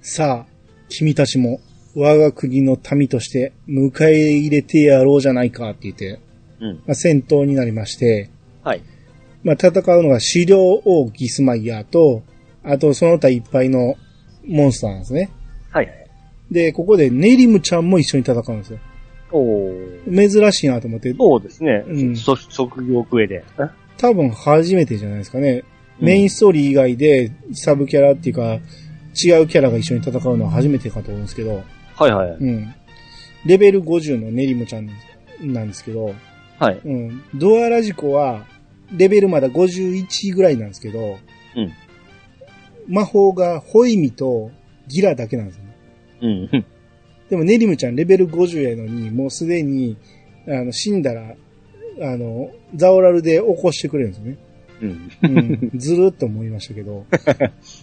[0.00, 0.52] さあ、
[0.88, 1.60] 君たちも
[1.94, 6.20] 我が国の民として迎え入れてやろうじゃないかって言って、
[6.60, 6.74] うん。
[6.86, 8.30] まあ、戦闘になりまして、
[8.62, 8.82] はい。
[9.42, 12.22] まあ、戦うのが資料王ギスマイヤーと、
[12.62, 13.94] あとその他いっぱいの
[14.44, 15.30] モンスターなんですね。
[15.70, 16.05] はいはい。
[16.50, 18.78] で、ここでネリムちゃんも一緒に戦うんですよ。
[19.32, 20.30] おー。
[20.30, 21.84] 珍しいなと思って、そうですね。
[21.86, 23.44] うんそ職業クエで。
[23.96, 25.50] 多分初めてじゃないですかね。
[25.50, 31.62] うんメインストーリー以外でサブキャラっていうか、違うキャラが一緒に戦うのは初めてかと思うんですけど、
[31.94, 32.30] はいはい。
[32.32, 32.74] うん。
[33.46, 34.90] レベル50のネリムちゃん
[35.40, 36.14] なんですけど、
[36.58, 36.80] はい。
[36.84, 37.22] うん。
[37.34, 38.44] ドアラジコは、
[38.94, 41.18] レベルまだ51ぐらいなんですけど、
[41.56, 41.72] うん。
[42.88, 44.50] 魔法がホイミと
[44.88, 45.60] ギラだけなんです。
[46.20, 46.64] うん。
[47.28, 49.96] でもネリムちゃんレベル50やのに、もうすでに、
[50.48, 51.34] あの、死んだら、
[52.00, 54.38] あの、ザオラルで起こしてくれるんですよね。
[54.82, 55.10] うん。
[55.22, 57.06] うん、ずるっと思いましたけど。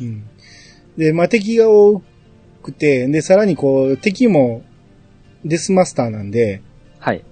[0.02, 0.24] うん、
[0.98, 2.02] で、まあ、敵が多
[2.62, 4.64] くて、で、さらにこう、敵も
[5.44, 6.62] デスマスターなんで、
[7.00, 7.24] はい。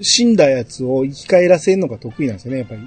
[0.00, 2.80] 死んだやつを生き返らせるのが得意なんですよね、やっぱり。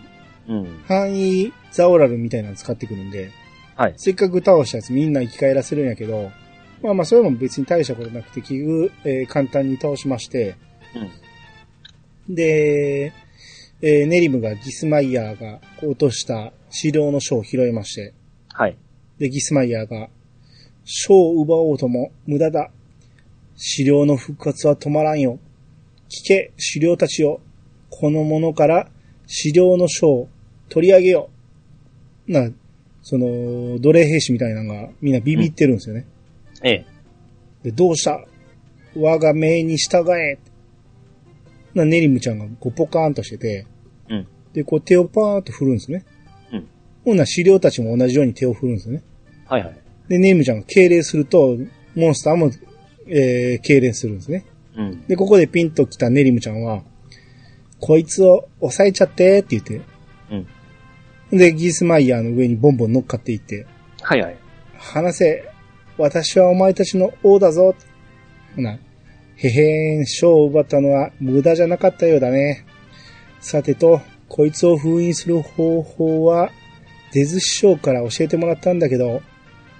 [0.47, 0.81] うん。
[0.87, 3.31] 範囲ザオラルみたいなの使ってくるんで、
[3.75, 3.93] はい。
[3.97, 6.31] せっかく倒したやつみんな生き返らせるんやけど、
[6.81, 10.55] まあまあそれも別に大したことなくて、結局、えー簡単に倒しまして、
[12.29, 13.13] で、
[13.81, 18.13] えーネリムがギスマイヤーが落とした資料の書を拾いまして、
[18.49, 18.77] はい。
[19.19, 20.09] で、ギスマイヤーが、
[20.83, 22.71] 書を奪おうとも無駄だ。
[23.55, 25.37] 資料の復活は止まらんよ。
[26.09, 27.39] 聞け、資料たちよ。
[27.89, 28.89] このものから
[29.27, 30.29] 資料の書を
[30.69, 31.29] 取り上げよ
[32.27, 32.31] う。
[32.31, 32.49] な、
[33.03, 36.05] その、奴隷兵士みたいなのがみんなビビってるんですよね。
[36.63, 36.85] ええ。
[37.63, 38.25] で、どうした？
[38.95, 40.37] 我が命に従え。
[41.73, 43.67] な、ネリムちゃんがこうポカーンとしてて、
[44.09, 44.27] うん。
[44.53, 46.05] で、こう手をパーンと振るんですね。
[46.51, 46.67] うん。
[47.05, 49.03] ほんなら資料たちも同じように手を振るんですよね。
[49.45, 49.77] はいはい。
[50.07, 51.57] で、ネームちゃんが敬礼すると、
[51.95, 52.51] モンスターも、
[53.07, 54.45] えー、敬礼するんですね。
[54.75, 55.07] うん。
[55.07, 56.83] で、ここでピンと来たネリムちゃんは、
[57.79, 59.81] こいつを抑えちゃってって言って、
[61.31, 61.37] うん。
[61.37, 63.65] で、ギースマイヤーの上にボンボン乗っかっていって、
[64.01, 64.37] はいはい。
[64.77, 65.50] 話せ、
[66.01, 67.75] 私はお前たちの王だぞ。
[68.55, 68.79] ほな、
[69.35, 72.65] へへーん、賞を奪ったのは無駄じゃなかったようだね。
[73.39, 76.49] さてと、こいつを封印する方法は、
[77.13, 79.21] デズ師匠から教えてもらったんだけど、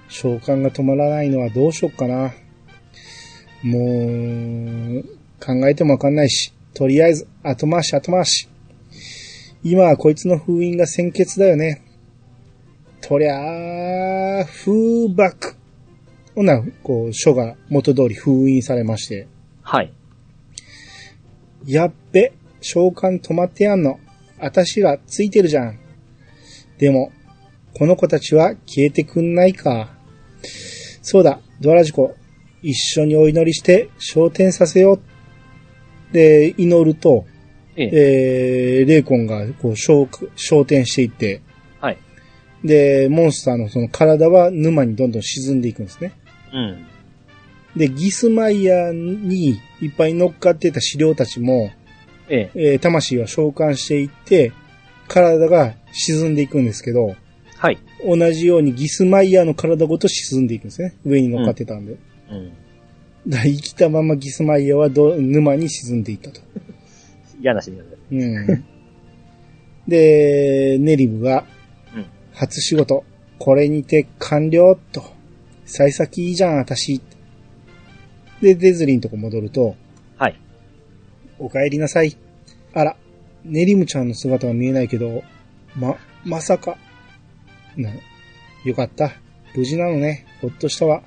[0.08, 2.32] 召喚が止まらないのはどうしよっかな。
[3.62, 5.04] もう、
[5.44, 8.48] 考えてもわかんないし、とりあえず、後回し後回し。
[9.64, 11.82] 今はこいつの封印が先決だよね。
[13.00, 15.61] とりゃあ、風爆。
[16.34, 19.26] ほんなら、こう、書が元通り封印されまして。
[19.62, 19.92] はい。
[21.66, 24.00] やっべ、召喚止まってやんの。
[24.38, 25.78] あたしがついてるじゃん。
[26.78, 27.12] でも、
[27.74, 29.94] この子たちは消えてくんないか。
[31.02, 32.14] そうだ、ドアラジコ。
[32.62, 36.12] 一緒にお祈りして昇天させよう。
[36.12, 37.24] で、祈ると、
[37.76, 38.80] ええ。
[38.80, 41.40] えー、レイコンがこう昇昇天していって、
[41.80, 41.98] はい。
[42.64, 46.12] で、モンスターのその体は沼にどんどん沈んでいくんですね。
[46.52, 46.86] うん。
[47.76, 51.70] で、ギスマイヤーにいっぱい乗っかってた資料たちも、
[52.28, 52.72] ええ。
[52.72, 54.52] えー魂は召喚していって、
[55.08, 57.16] 体が沈んでいくんですけど、
[57.56, 57.78] はい。
[58.04, 60.96] 同じようにギスマイヤーの体ごと沈んでいくんですね。
[61.04, 61.96] 上に乗っかってたんで。
[62.30, 62.52] うん。
[63.28, 66.40] だから生きたままギスマイヤーはど沼に沈んでいったと。
[67.40, 67.90] 嫌なシーンだね。
[68.10, 68.64] うん。
[69.86, 71.44] で、ネリムが、
[71.94, 72.06] うん。
[72.32, 73.04] 初仕事、
[73.38, 75.04] これにて完了と。
[75.64, 77.00] 幸先いいじゃん、私。
[78.40, 79.76] で、デズリンとこ戻ると、
[80.18, 80.40] はい。
[81.38, 82.16] お帰りなさい。
[82.74, 82.96] あら、
[83.44, 85.22] ネリムちゃんの姿は見えないけど、
[85.76, 86.76] ま、まさか。
[87.76, 87.90] な、
[88.64, 89.12] よかった。
[89.54, 90.26] 無事なのね。
[90.40, 91.02] ほっとしたわ。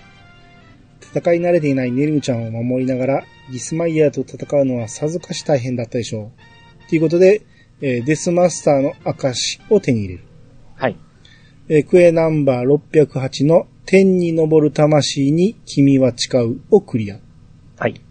[1.02, 6.32] 戦い慣れていないネリムちゃんを守りながら、ギスマイヤーと戦うのはさぞかし大変だったでしょ
[6.86, 6.90] う。
[6.90, 7.42] ということで、
[7.82, 10.24] えーデスマスターの証を手に入れる。
[11.68, 11.78] はい。
[11.78, 17.20] えークエナンバー608の天に昇る魂に君は誓うをクリア。
[17.78, 18.02] はい。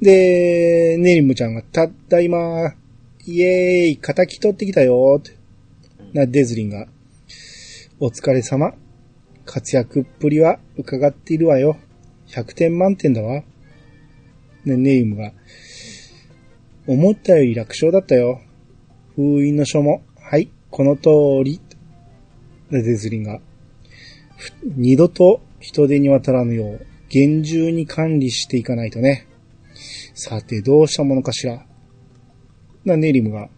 [0.00, 2.74] で、ネリムちゃんが、たった今、
[3.26, 5.36] イエーイ、仇取ってきたよって。
[6.12, 6.88] な、デズリンが、
[8.00, 8.74] お疲れ様。
[9.44, 11.76] 活躍っぷりは伺っているわよ。
[12.28, 13.42] 100点満点だわ。
[14.64, 15.32] ね、ネリムが、
[16.86, 18.40] 思ったより楽勝だったよ。
[19.14, 21.60] 封印の書も、はい、この通り。
[22.72, 23.38] で、デズリンが、
[24.36, 29.28] ふ二度と人手に渡らぬよう、厳重に管理していかないとね。
[30.14, 31.64] さて、どうしたものかしら。
[32.84, 33.48] な、ネリムが、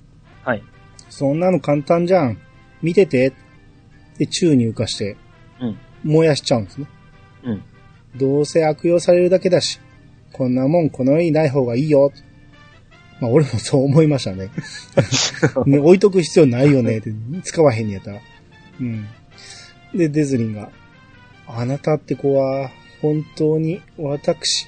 [0.42, 0.62] はい。
[1.08, 2.38] そんなの簡単じゃん。
[2.82, 3.32] 見てて。
[4.18, 5.16] で、宙に浮かして、
[5.60, 5.78] うん。
[6.02, 6.86] 燃やしちゃうんですね。
[7.44, 7.62] うん。
[8.16, 9.80] どうせ悪用されるだけだし、
[10.32, 12.12] こんなもんこの世にない方がいいよ。
[13.20, 14.50] まあ、俺もそう思いましたね。
[15.66, 17.12] ね置いとく必要ないよねって、
[17.44, 18.20] 使わへんにやったら。
[18.80, 19.06] うん。
[19.94, 20.70] で、デズリンが、
[21.46, 22.70] あなたって子は、
[23.00, 24.66] 本当に私、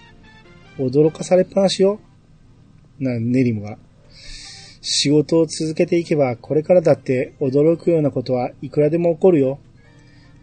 [0.78, 2.00] 驚かされっぱなしよ。
[2.98, 3.78] な、ネリムが。
[4.80, 9.58] 仕事を続けていけば、これからだって驚くようなことはいくらでも起こるよ。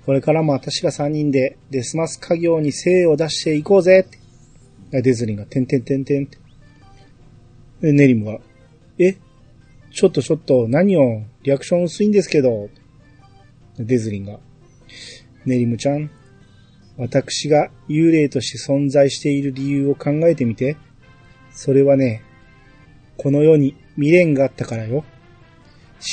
[0.05, 4.09] これからも私ら三人でデスマス家業に精を出していこうぜっ
[4.91, 5.01] て。
[5.01, 6.37] デズリンが、てんてんてんてんって。
[7.81, 8.39] でネリムが、
[8.99, 9.15] え？
[9.91, 12.69] ちょっとちょっと、何を、リアクション薄いんですけど。
[13.79, 14.39] デズリンが、
[15.45, 16.09] ネリムちゃん、
[16.97, 20.77] 私が幽霊として存在している理由を考えてみて。
[21.51, 22.23] それはね、
[23.17, 25.03] この世に未練があったからよ。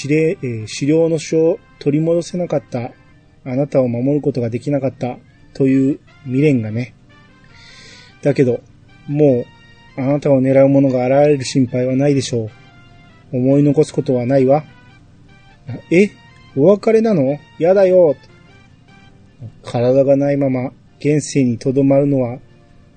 [0.03, 2.93] 指令、えー狩猟の書を取り戻せなかった、
[3.45, 5.19] あなたを守ることができなかった、
[5.55, 6.95] という未練がね。
[8.23, 8.61] だけど、
[9.09, 9.45] も
[9.97, 12.51] う、あなたを狙う者が現れる心配はないでしょ
[13.33, 13.37] う。
[13.37, 14.65] 思い残すことはないわ。
[15.91, 16.11] え？
[16.57, 17.39] お別れなの？
[17.59, 18.17] やだよ。
[19.63, 22.39] 体がないまま現世にとどまるのは、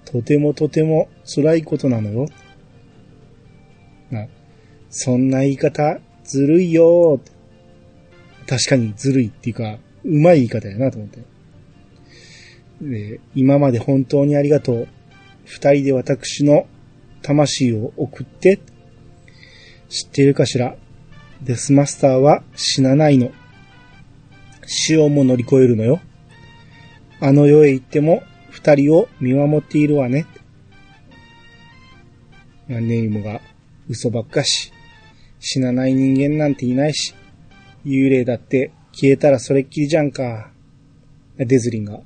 [0.05, 2.27] とてもとても辛いことなのよ。
[4.11, 4.27] な
[4.89, 7.19] そんな言い方、ずるいよ
[8.47, 11.19] 確かにずるいっていうか、うまい言い方やなと思って。
[12.81, 14.87] で、今まで本当にありがとう。
[15.45, 16.67] 二人で私の
[17.21, 18.59] 魂を送って。
[19.89, 20.75] 知ってるかしら？
[21.43, 23.31] デスマスターは死なないの。
[24.65, 25.99] 死をも乗り越えるのよ。
[27.19, 30.25] あの世へ行っても二人を見守っているわね。
[32.67, 33.41] まネイムが
[33.89, 34.71] 嘘ばっかし。
[35.39, 37.13] 死なない人間なんていないし。
[37.85, 40.51] 幽霊だって消えたらそれっきりじゃんか。
[41.37, 41.99] デズリンが。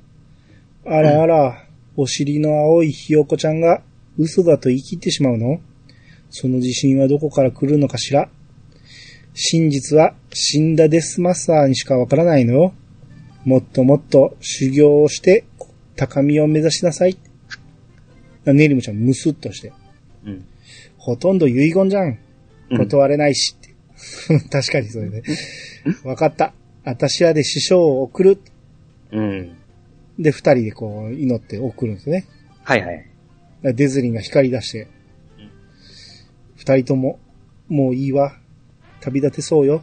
[0.84, 1.64] あらあら、
[1.96, 3.82] お尻の青いひよこちゃんが
[4.16, 5.60] 嘘だと言い切ってしまうの？
[6.30, 8.28] その自信はどこから来るのかしら？
[9.40, 12.74] 真実は死んだデスマスターにしかわからないのよ。
[13.44, 15.44] もっともっと修行をして
[15.94, 17.16] 高みを目指しなさい。
[18.44, 19.72] ネリムちゃんムスッとして。
[20.24, 20.44] うん。
[20.96, 22.18] ほとんど遺言じゃん。
[22.70, 23.74] うん断れないしって。
[24.50, 25.22] 確かにそれね。
[26.02, 26.52] わかった。
[26.82, 28.40] 私はで師匠を送る。
[29.12, 29.56] うん。
[30.18, 32.26] で、二人でこう祈って送るんですね。
[32.64, 33.06] はいはい。
[33.62, 34.88] デズリンが光り出して
[35.38, 35.50] うん。
[36.56, 37.20] 二人とも、
[37.68, 38.36] もういいわ。
[39.00, 39.82] 旅立てそうよ。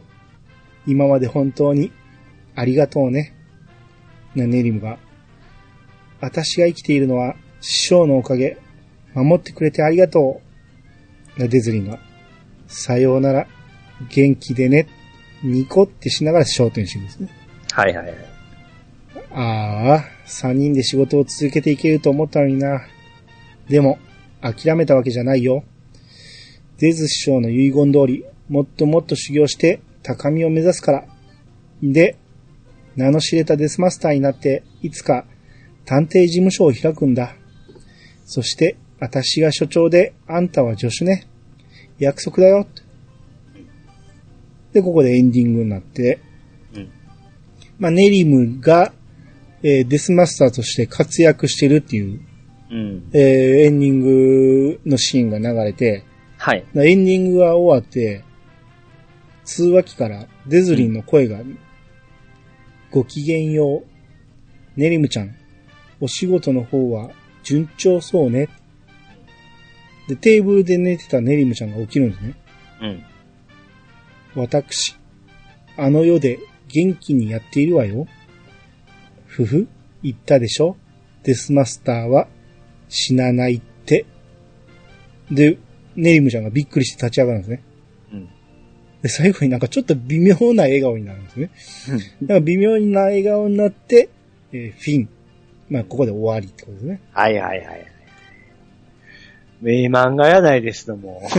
[0.86, 1.92] 今まで本当に、
[2.54, 3.34] ありがとうね。
[4.34, 4.98] な、ネリムが。
[6.20, 8.58] 私が生きているのは、師匠のおかげ。
[9.14, 10.40] 守ってくれてありがと
[11.36, 11.40] う。
[11.40, 11.98] な、デズリンが。
[12.66, 13.46] さようなら。
[14.10, 14.86] 元気でね。
[15.42, 17.28] ニコってしながら焦点してるんですね。
[17.72, 18.16] はいはいはい。
[19.32, 22.86] ああ、三人で仕事を続けていけると思ったのにな。
[23.68, 23.98] でも、
[24.40, 25.64] 諦めたわけじゃないよ。
[26.78, 31.04] デズ師匠の遺言通り、もっともっと修行して高みを目指すから。
[31.82, 32.16] で、
[32.96, 35.26] 名の知れたデスマスターになって、いつか
[35.84, 37.34] 探偵事務所を開くんだ。
[38.24, 41.26] そして、私が所長で、あんたは助手ね。
[41.98, 42.66] 約束だよ。
[44.72, 46.18] で、ここでエンディングになって、
[46.74, 46.90] うん。
[47.78, 48.92] まあ、ネリムが、
[49.62, 52.20] えーデスマスターとして活躍してるっていう、
[52.70, 53.10] うん。
[53.12, 53.22] えー
[53.66, 56.04] エンディングのシーンが流れて、
[56.38, 56.64] はい。
[56.74, 58.24] エンディングが終わって、
[59.46, 61.38] 通話機からデズリンの声が、
[62.90, 63.86] ごきげんよう。
[64.76, 65.34] ネリムちゃん、
[66.00, 67.10] お仕事の方は
[67.42, 68.48] 順調そうね。
[70.08, 72.34] で、テーブルで寝てたネリムちゃんが起きるんですね。
[72.82, 73.04] うん。
[74.34, 74.96] 私、
[75.76, 78.06] あの世で元気にやっているわよ。
[79.26, 79.68] ふふ、
[80.02, 80.76] 言ったでしょ
[81.22, 82.28] デスマスターは
[82.88, 84.06] 死なないって。
[85.30, 85.58] で、
[85.94, 87.62] ネリムちゃんがびっくりして立ち上がるんですね。
[88.96, 89.02] うん。
[89.02, 91.50] で、最後になんかちょっと微妙な笑顔になるんですね。
[92.22, 94.08] だから微妙な笑顔になって、
[94.52, 95.08] えーフィン。
[95.68, 97.00] まあ、ここで終わりってことですね。
[97.12, 97.86] はいはいはい。
[99.62, 101.22] 名漫画やないですのも。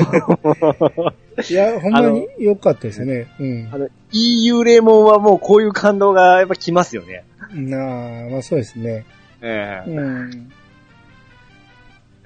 [1.49, 3.27] いや、ほんまに良かったですよね。
[3.39, 3.77] うんあ。
[3.77, 7.23] の、いい幽霊もんはもうこういう感動がやっぱ来ますよね。
[7.53, 9.05] なあ、まあそうですね。
[9.41, 10.51] ええうん。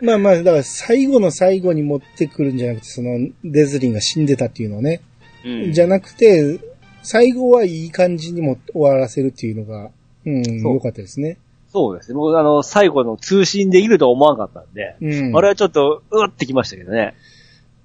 [0.02, 5.02] まあまあ、だから最後の最後に持ってくるんじゃなくて、その、デズリンが死んでたっていうのをね。
[5.44, 6.60] うんじゃなくて、
[7.04, 9.90] 最後はいい感じにも終わらせるっていうのが、
[10.26, 11.38] うん、良かったですね。
[11.72, 12.16] そうですね。
[12.16, 15.38] 僕あの、最後の通信できるとは思わなかったんで、うん。
[15.38, 17.16] あれはちょっと、うわってきましたけどね。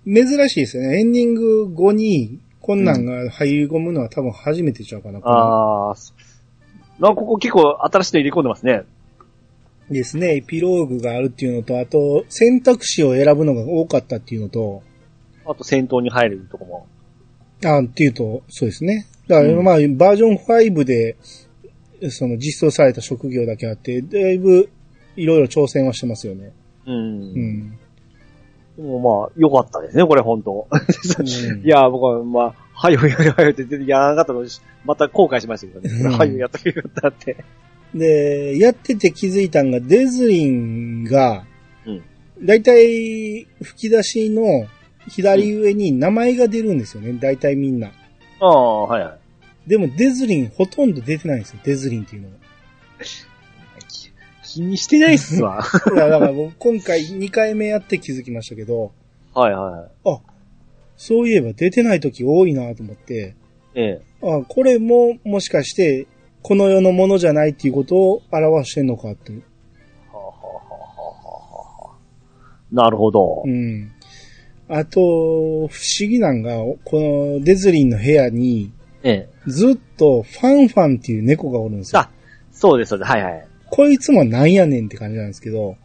[0.05, 1.01] 珍しいですよね。
[1.01, 5.21] エンディング後に、こんなんが入り込むのは多分初めてちゃうかな。
[5.21, 5.95] ああ、
[6.99, 8.83] なんかここ結構新しいの入れ込んでますね。
[9.89, 10.37] ですね。
[10.37, 14.83] エピローグがあるっていうのと、あと、選択肢を選ぶのが多かったっていうのと、
[15.45, 16.87] あと戦闘に入るとこも。
[17.65, 19.07] あっていうと、そうですね。
[19.29, 21.17] だから、うんまあ、バージョン5で、
[22.11, 24.69] その実装された職業だけあって、だいぶ、
[25.17, 26.53] いろいろ挑戦はしてますよね。
[26.87, 26.95] うん。
[26.95, 26.99] う
[27.39, 27.79] ん。
[28.77, 30.69] でもまあ、良かったですね、これ本当。
[30.71, 34.51] うん いや、僕は、まあ、はよやれはよって全然やらなかったのに、
[34.85, 36.17] また後悔しましたけどうんね。
[36.17, 37.37] はよやったけよかったって。
[37.95, 41.45] で、やってて気づいたんが、デズリンが、
[41.87, 42.03] うん
[42.39, 44.67] だいたい吹き出しの
[45.09, 47.13] 左上に名前が出るんですよね。
[47.15, 47.91] だいたいみんな。
[48.41, 49.19] ああ、はいはい。
[49.69, 51.61] でもデズリンほとんど出てないんですよ。
[51.65, 52.35] デズリンっていうのは。
[53.89, 54.13] 気
[54.43, 55.63] 気にしてないっすわ。
[55.95, 58.93] いや、だから僕今回2回目やって気づきましたけど、
[59.35, 60.21] はいはあ、
[60.97, 63.35] そういえば出てない時多いなと思って、
[63.75, 63.81] い。
[63.81, 64.03] ええ。
[64.23, 66.07] あ、これももしかして、
[66.43, 69.33] この世のものじゃないっていうことを表してんのかって。
[69.33, 69.39] は
[70.13, 71.15] あ、はあはあは
[71.83, 73.43] あはあ、なるほど。
[73.45, 73.93] うん。
[74.69, 78.73] あと、不思議なんが、このデズリンの部屋に、
[79.03, 79.51] ええ。
[79.51, 82.01] ずっとファンファンっていう猫がおるんですよ。
[82.01, 82.11] あ、
[82.51, 83.11] そうです、そうです。
[83.11, 83.47] はいはい。
[83.71, 85.77] こいつもなんやねんって感じなんですけど、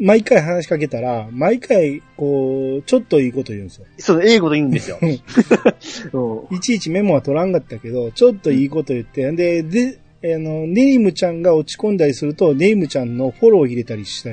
[0.00, 3.86] 毎回話しかけたら、毎回、こう、ちょっといいこと言うんですよ。
[3.98, 4.98] そう、英語で言うんですよ。
[5.02, 6.56] うん。
[6.56, 9.98] いちいちメモは取らんかったけど、ちょっといいこと言って、で、で、
[10.34, 14.30] あの、ネイムちゃんが落ち込んだりすると、ネイムちゃんのフォローを入れたりした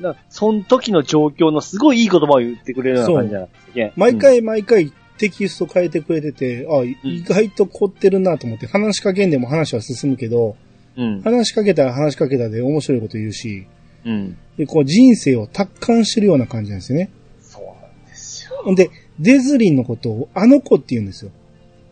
[0.00, 3.92] り、だからその時の状況のすごいいい言葉を言ってくれるような感じなんですね。
[3.96, 10.56] 毎回毎回テキスト変えてくれてて、あ、意外と凝ってるなと思って、話しかけんでも話は進むけど、
[10.96, 11.22] うん。
[11.22, 13.66] 話しかけたら話しかけたで面白いこと言うし、
[14.04, 14.36] うん。
[14.56, 17.10] で、こう人生を達観してるような感じなんですよね。
[17.42, 18.74] そうなんですよ。
[18.74, 21.30] で、デズリンのことをあの子って言うんですよ。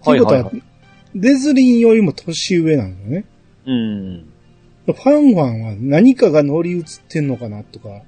[0.03, 0.63] ということは、はいはい
[1.15, 3.25] デズリンよりも年上なんですよね。
[3.67, 4.28] うん。
[4.93, 8.03] ファンファンは何かが乗り移ってんのかなとか、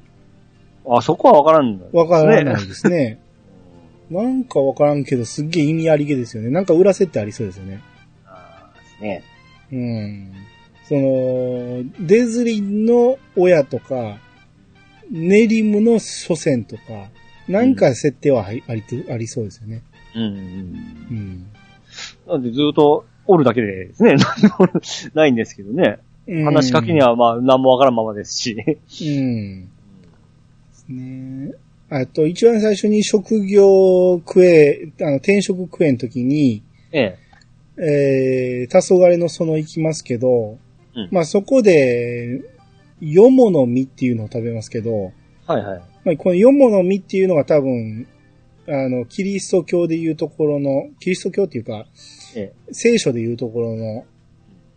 [0.89, 3.19] あ、そこはわからんねわからないですね。
[4.11, 6.51] なんかわからんけど、すっげえ意味ありげですよね。
[6.51, 7.81] なんか裏設定ありそうですよね。
[8.27, 9.23] あーですね。
[9.73, 10.33] うん。
[10.85, 14.19] その、デズリンの親とか、
[15.11, 17.11] ネリムの祖先とか、
[17.47, 19.83] なんか設定はあり,、ありありそうですよね。
[20.17, 20.23] うん。
[20.23, 20.27] う
[21.15, 21.47] ん。
[22.27, 24.17] なんでずっとおるだけでですね、
[25.15, 25.99] ないんですけどね。
[26.31, 28.57] うん話しかけにはまあ何もわからんままですし。
[28.57, 29.65] うん。
[29.65, 29.69] で
[30.73, 31.53] すね。
[31.91, 36.63] あと、一番最初に職業クエ、あの、転職クエの時に、
[36.93, 37.19] え
[37.77, 38.63] え。
[38.63, 40.59] えー、黄昏の園行きますけど、
[40.95, 42.41] うんまあそこで、
[43.01, 45.13] よもの実っていうのを食べますけど、
[45.47, 45.83] はいはい。
[46.05, 48.07] まあ、このよもの実っていうのが多分、
[48.69, 51.87] あの、キリスト教でいうところの、キリスト教っていうか、
[52.37, 54.05] え聖書でいうところの、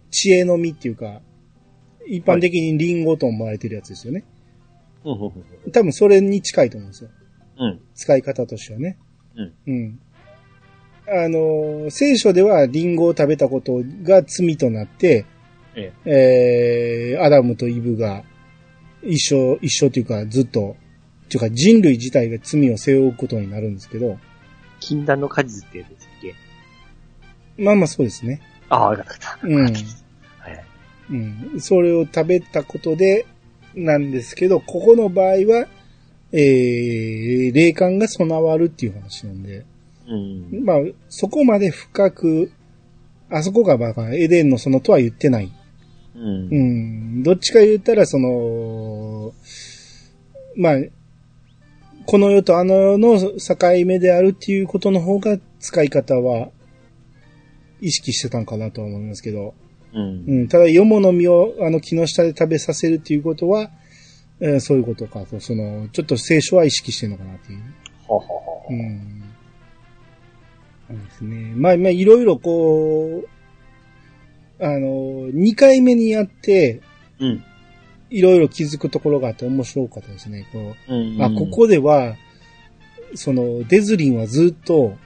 [0.09, 1.21] 知恵の実っていうか、
[2.07, 4.23] 一般的にリンゴと思われてるやつですよね。
[5.05, 5.09] え。
[5.09, 5.21] うん、
[5.65, 7.09] うん、多分それに近いと思うんですよ。
[7.59, 7.79] うん。
[7.95, 8.97] 使い方としてはね。
[9.35, 9.53] うん。
[9.67, 9.99] うん。
[11.05, 15.25] あの、聖書ではリンゴを食べたことが罪となって、
[15.75, 18.23] ええー、アダムとイブが
[19.01, 20.77] 一生、一生というかずっと、
[21.29, 24.17] というか人類自体が罪を背負うことになるんですけど、
[24.79, 27.63] 禁断の果実ってやつですっけ？
[27.63, 28.41] まあまあそうですね。
[28.69, 29.05] ああ、よかっ
[29.41, 29.81] たよかった。
[29.81, 30.02] うん。
[31.09, 31.19] はい。
[31.53, 31.61] うん。
[31.61, 33.25] それを食べたことで、
[33.75, 35.67] なんですけど、ここの場合は、
[36.31, 39.65] えー、霊感が備わるっていう話なんで、
[40.07, 40.63] うん。
[40.65, 40.77] まあ、
[41.09, 42.51] そこまで深く、
[43.29, 45.51] あそこがまあ、エデンの園とは言ってない。
[46.15, 46.55] うんう。
[47.19, 47.23] ん。
[47.23, 49.33] どっちか言ったら、その、
[50.55, 50.75] まあ、
[52.05, 56.49] この世とあの世の境目であるっていうことの方が使い方は
[57.79, 59.53] 意識してたんかなとは思いますけど。
[59.93, 60.23] うん。
[60.27, 60.47] うん。
[60.47, 63.69] ただ、よもの実をあの木の下で食べさせるっていうことは、
[64.39, 67.59] えーそういうことかと、その、ちょっと聖書は意識してるのかなっていう。
[68.05, 69.23] ほうほうん。
[70.87, 71.53] そうですね。
[71.55, 76.81] まあ、まあ、いろいろこう、あの、2回目にやって、
[77.19, 77.43] うん。
[78.09, 80.47] いろいろ気づくところがあって面白かったですね。
[80.51, 81.17] こうん。
[81.19, 82.15] うあ、ここでは、
[83.15, 84.97] その、デズリンはずっと、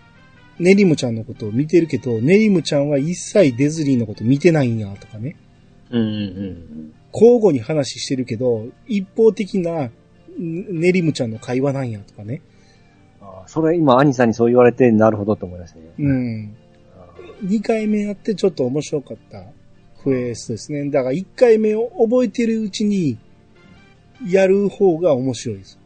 [0.60, 5.36] ネリムちゃんのことを見てるけど、ネリムちゃんは一切デズリンのこと見てないんや、とかね。
[5.92, 6.94] うんうんうん。
[7.14, 9.92] 交互に話してるけど、一方的な、ん
[10.80, 12.42] ネリムちゃんの会話なんや、とかね。
[13.22, 15.86] あそれ今、兄さんにそう言われて、なるほどと思いましたね。
[16.00, 16.56] うん。
[17.44, 19.44] 2回目やってちょっと面白かった
[20.02, 20.90] クエストですね。
[20.90, 23.18] だから1回目を覚えてるうちに、
[24.28, 25.80] やる方が面白いです。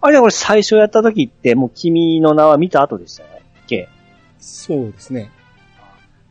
[0.00, 3.37] あれはこれ最初やった時って、もう君の名は見た後でしたよね。
[3.68, 3.88] K。
[4.40, 5.30] そうですね。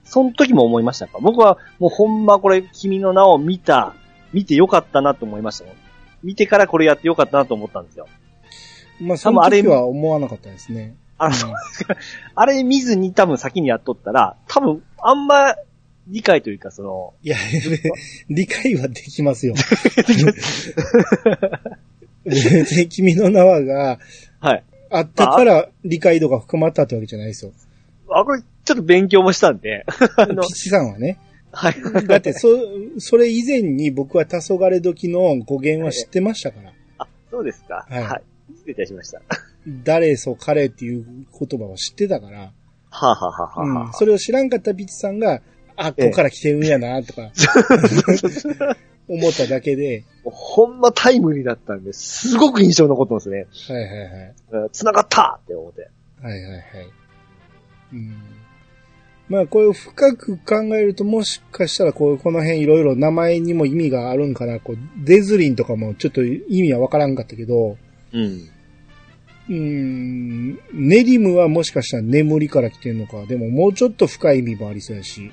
[0.04, 1.20] その時も思いましたか？
[1.22, 3.94] 僕はもうほんまこれ君の名を見た、
[4.34, 5.76] 見てよかったなと思いましたもん。
[6.24, 8.08] 見てからこれやってよかったなと思ったんですよ。
[9.00, 10.96] まあ、その時は思わなかったですね。
[11.20, 11.96] あうですか。
[12.36, 15.56] あれ見ずに多分先にやっとったら、多分あんま
[16.08, 17.38] 理解というかその、いや、
[18.30, 19.54] 理解はできますよ。
[22.26, 24.00] 別に君の名はが
[24.40, 24.64] はい。
[24.92, 27.52] あったから理解度が深まったってわけじゃないですよ。
[28.10, 29.86] あ、これちょっと勉強もしたんで、
[30.18, 31.20] あのピ、チさんはね。
[31.52, 31.76] はい。
[32.08, 32.50] だって、そ、
[33.00, 36.74] それ以前に僕は黄昏時の語源は知ってましたから。
[37.00, 37.86] あ、そうですか。
[37.90, 38.22] はいはい。
[38.56, 39.22] 失礼いたしました。
[39.84, 42.52] 誰そう彼っていう言葉を知ってたから、
[42.90, 45.42] はあ、はあはあはあうんは、それを知らんかったピッチさんが、
[45.76, 47.32] あ、ここから来てるんやな、とか、
[49.08, 53.48] 思っただけで、ほんまタイムリーだったんで、すごく印象に残ってますね。
[53.68, 54.36] はいはいはい。
[54.52, 55.90] うん繋がったって思って。
[56.22, 56.64] はいはいはい。
[57.94, 58.16] うん。
[59.30, 64.60] まあ、これを深く考えると、もしかしたら、こう、この辺いろいろ名前にも意味があるんかな。
[64.60, 67.78] こう、デズリンとかもちょっと意味はわからんかったけど、
[68.14, 68.50] うん。
[69.50, 73.26] うーん、ネリムはもしかしたら眠りから来てんのか。
[73.26, 75.32] でももうちょっと深い意味もありそうやし。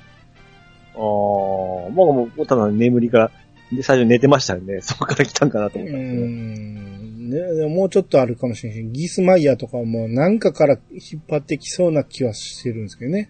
[0.93, 3.31] ああ、僕もう、ただ眠りから、
[3.75, 6.25] で、最初寝てましたんで、 そこから来たんかなと思ったんですけど。
[6.27, 13.29] ん、ね、でももうちょっとあるかもしれないし、ギスマイヤーとかもなんかから引っ張ってきそうな気はしてるんですけどね。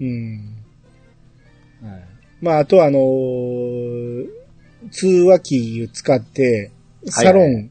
[0.00, 1.88] うんうん。
[1.88, 2.04] はい。
[2.40, 4.44] まあ、あとはあのー
[4.90, 6.70] 通話機を使って、
[7.06, 7.70] サロン、はいはい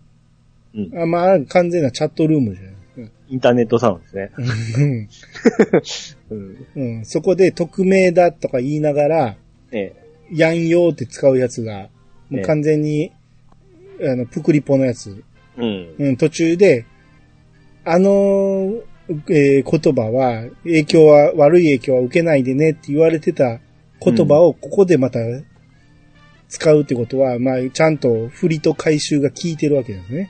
[0.75, 2.73] うんあまあ、完全なチャットルームじゃない
[3.29, 4.31] インターネットサロンですね。
[6.29, 7.05] うん うん。
[7.05, 9.37] そこで匿名だとか言いながら、
[9.71, 10.02] ええ。
[10.33, 11.89] やんよーって使うやつが、
[12.29, 13.11] もうええ完全に、
[14.01, 15.23] あの、プクリポのやつ。
[15.57, 15.95] うん。
[15.99, 16.85] うん、途中で、
[17.85, 18.81] あのー
[19.29, 23.59] えー言葉は、影響は、悪い影響は受けないでねって言われてた
[23.99, 25.19] 言葉をここでまた
[26.47, 30.29] 使うってことは、まあ、ちゃんと振りと回収が効いてるわけですね。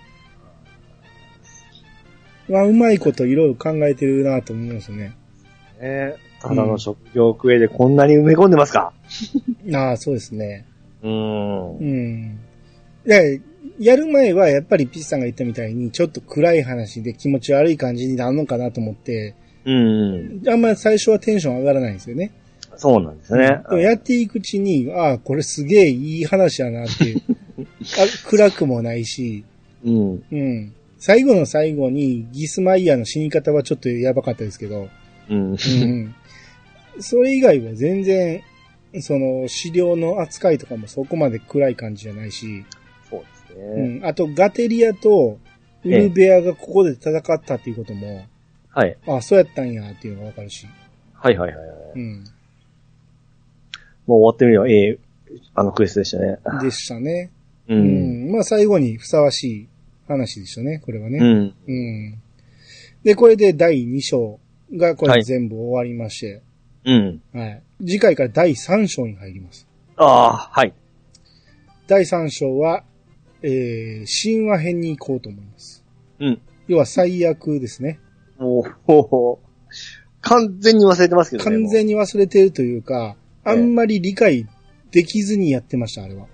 [2.49, 5.15] まあ、うまいこといろいろ考えてるなと思いますね。
[5.79, 6.32] ええ。
[6.43, 8.93] ただの職業クエでこんなに埋め込んでますか？
[9.73, 10.65] ああ、そうですね。
[11.01, 11.77] うーん。
[11.77, 12.39] うん。
[13.05, 13.41] で、
[13.79, 20.41] やる前はやっぱりピッチさんが言ったみたいに、ちょっと暗い話で気持ち悪い感じになるのかなと思って、うん。
[20.47, 22.31] あんまり最初はテンション上がらないんですよね。
[22.75, 23.61] そうなんですね。
[23.69, 27.21] でもやっていくうちに、ああ、これすげえいい話やなっていう。
[27.97, 29.45] あ暗くもないし、
[29.85, 30.23] うん。
[30.31, 30.73] うん。
[30.97, 34.89] 最後の最後にギスマイヤーの死に方はちょっとやばかったですけど、
[35.29, 35.51] うん。
[35.51, 36.15] うん。
[36.99, 38.41] それ以外は全然、
[39.01, 42.63] その資料の扱いとかもそこまで暗い感じじゃないし、
[43.09, 43.99] そうですうね。
[43.99, 44.05] ん。
[44.05, 45.39] あとガテリアと
[45.83, 48.25] ウルベアがここで戦ったっていうことも、
[48.69, 48.97] はい。
[49.07, 50.67] あそうやったんやっていうのがわかるし、
[51.13, 51.77] はいはいはいはい。
[51.95, 52.23] うん。
[54.05, 54.69] もう終わってみよう。
[54.69, 54.99] ええ
[55.55, 56.37] あのクエストでしたね。
[56.61, 57.31] でしたね。
[57.67, 57.75] う。
[57.75, 58.31] うんん。
[58.31, 59.67] まあ最後にふさわしい
[60.07, 61.19] 話でしたね、これはね。
[61.19, 61.55] うん。
[61.67, 62.21] うん。
[63.03, 64.39] で、これで第2章
[64.75, 66.41] がこはいれ全部終わりまして、
[66.85, 67.21] うん。
[67.33, 67.63] はい。
[67.79, 69.67] 次回から第3章に入ります。
[69.95, 70.73] ああ、はい。
[71.87, 72.83] 第3章は、
[73.41, 75.83] えー、神話編に行こうと思います。
[76.19, 76.41] うん。
[76.67, 77.99] 要は最悪ですね。
[78.37, 79.45] もう、ほう
[80.21, 81.51] 完全に忘れてますけどね。
[81.51, 84.47] 完全に忘れてるというか、あんまり理解
[84.91, 86.21] できずにやってました、あれは。
[86.21, 86.27] も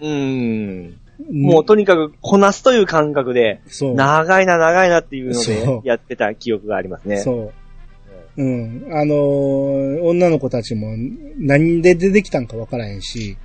[0.00, 0.06] う。
[0.06, 0.98] うん。
[1.30, 3.94] もうとにかくこなすという感覚で、そう。
[3.94, 7.18] 長いな長いなっていうのでやってた記憶がありますね。
[7.18, 7.61] そう。
[8.36, 8.88] うん。
[8.90, 10.94] あのー女の子たちも
[11.38, 13.36] 何で出てきたんかわからへんし、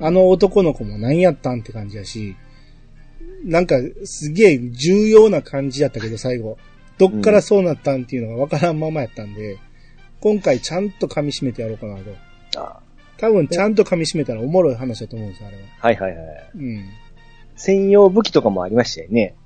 [0.00, 2.36] あの男の子も何やったんって感じやし、
[3.44, 6.58] なんかすげえ重要な感じやったけど最後、
[6.98, 9.58] どっからそうなったんっていうのがわからんままやったんで、
[10.20, 12.60] 今回ちゃんと噛み締めてやろうかなと。
[12.60, 12.80] あ
[13.18, 15.62] 多分ちゃんと噛み締めたらおもろい話だと思うんですよ、あれは。
[15.78, 16.50] はいはいはい。
[16.56, 16.84] うん。
[17.56, 19.36] 専用武器とかもありましたよね。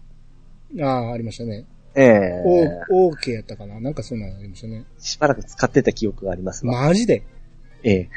[0.80, 1.64] ああ、ありましたね。
[1.98, 2.42] ええ
[2.90, 3.80] オーケーやったかな？
[3.80, 4.84] なんかそんなのありましたね。
[4.98, 6.86] しばらく使ってた記憶がありますわ。
[6.86, 7.22] マジで？
[7.82, 8.08] ええ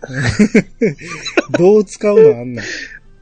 [1.58, 2.64] どう使うのあんなん？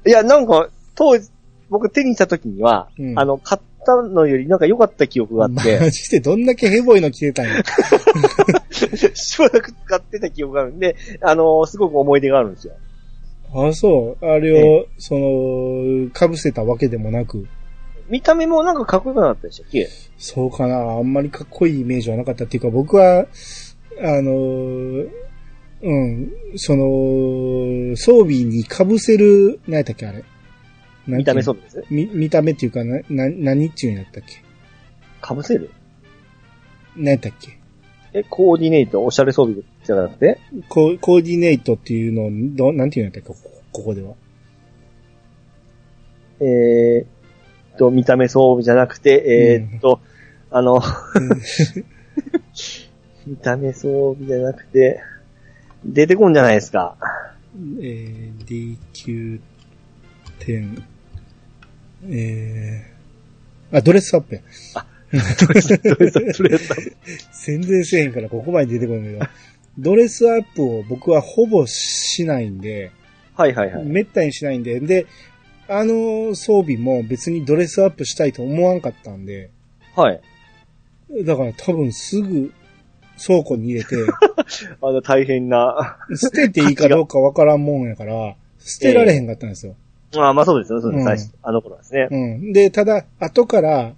[0.07, 1.29] いや、なんか、当時、
[1.69, 6.21] 僕手にした時には、うんあの、買ったのよりなんか良かった記憶があって、マジで？
[6.21, 7.63] どんだけヘボいの着てたんや。
[9.15, 12.75] しばらく使ってた記憶があるんで、あのすごく思い出があるんですよ。
[13.53, 14.27] あ、そう。
[14.27, 17.47] あれを、その、被せたわけでもなく。
[18.09, 19.89] 見た目もなんかかっこよくなかったでしたっけ？
[20.17, 20.77] そうかな。
[20.77, 23.27] あんまりかっこいいイメージはなかったっていうか、僕は、
[24.01, 25.11] あのー
[25.81, 30.25] うん、その、装備に被せる、何やったっけ、あれ？
[31.07, 31.85] 見た目そううです。
[31.89, 34.43] み見た目っていうか、な、な、何っちゅうんやったっけ？
[35.21, 35.71] かぶせる？
[36.97, 37.59] 何やったっけ？
[38.13, 40.41] え、コーディネート、おしゃれ装備じゃなくて？
[40.69, 43.29] ココーディネートっていうのを、ど、なんていうんやったっけ？
[43.29, 43.37] こ
[43.73, 44.15] ここでは。
[46.41, 47.07] えーっ
[47.79, 50.01] と、見た目装備じゃなくて、えーっと、
[50.51, 50.83] あの、
[53.27, 55.01] 見た目装備じゃなくて、
[55.85, 56.97] 出てこんじゃないですか。
[57.81, 59.41] えー、
[60.41, 60.83] DQ10、
[62.11, 64.41] えー、あ、ドレスアップや。
[65.11, 65.61] それ、
[66.33, 66.77] それやった。
[67.47, 69.27] 全然せえへんからここまで出てこないけど、
[69.79, 72.91] ドレスアップを僕はほぼしないんで、
[73.37, 73.85] はいはいはい。
[73.85, 75.07] めったにしないんで、で、
[75.69, 79.51] あの装備も別にドレスアップしたいと思わんかったんで、
[79.95, 80.21] はい。
[81.25, 82.53] だから多分すぐ
[83.25, 83.97] 倉庫に入れて、
[84.81, 85.99] あの、大変な。
[86.15, 89.75] 捨てていいかどうかわからんもんやから、捨てられへんかったんですよ。
[90.17, 92.09] あまあそうですよ、そうです、うん最初、あの頃はですね。
[92.11, 92.53] うん。
[92.53, 93.95] で、ただ、後から、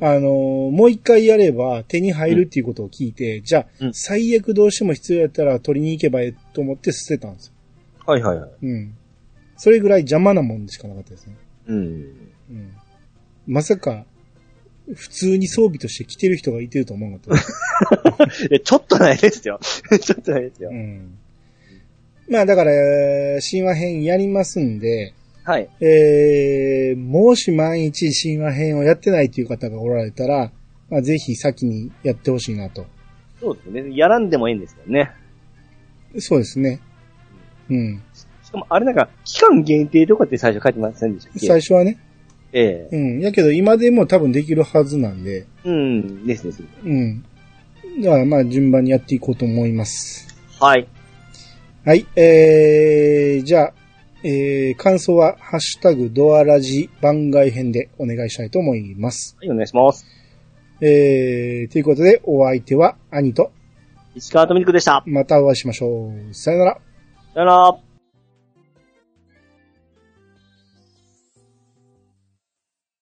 [0.00, 7.52] あのーもう一回やれば手に入るっていうことを聞いて、じゃあ、うん最悪どうしても必要やったら取りに行けばいいと思って捨てたんですよ。
[8.06, 8.50] はいはいはい。
[8.62, 8.94] うん。
[9.58, 11.36] それぐらい邪魔なもんでしかなかったですね。
[11.66, 11.76] うん。
[11.76, 12.72] うん。
[13.46, 14.04] まさか、
[14.94, 18.26] 普通に装備として着てる人がいてると思わなかった
[18.60, 19.60] ちょっとないですよ。
[20.00, 20.70] ちょっとないですよ。
[20.70, 21.18] うん。
[22.30, 25.12] まあだから、えー神話編やりますんで、
[25.44, 25.68] はい。
[25.80, 30.52] えー、もし万一神話編をやってないという方がおられたら、
[30.90, 32.86] まあ、ぜひ先にやってほしいなと。
[33.40, 33.96] そうですね。
[33.96, 35.10] やらんでもいいんですけどね。
[36.18, 36.80] そうですね。
[37.70, 38.02] うん。
[38.48, 41.46] しかも、あれなんか、期間限定とかって最初書いてませんでしたっけ？
[41.46, 41.98] 最初はね。
[42.54, 43.20] ええうん。
[43.20, 46.62] やけど今でも多分できるはずなんで、うん、ですです。
[46.82, 47.22] うん。
[48.02, 50.34] だからまあ順番にやっていこうと思います。
[50.58, 50.88] はい。
[51.84, 52.06] はい。
[52.16, 53.72] えー、じゃあ、
[54.22, 59.36] えー、感想は、ハッシュタグドアラジ番外編でお願いしたいと思います。
[59.38, 60.06] はい、お願いします。
[60.80, 63.52] えー、ということで、お相手は兄と、
[64.14, 65.04] 石川とみりくでした。
[65.06, 66.34] またお会いしましょう。
[66.34, 66.80] さよなら。
[67.34, 67.87] さよなら。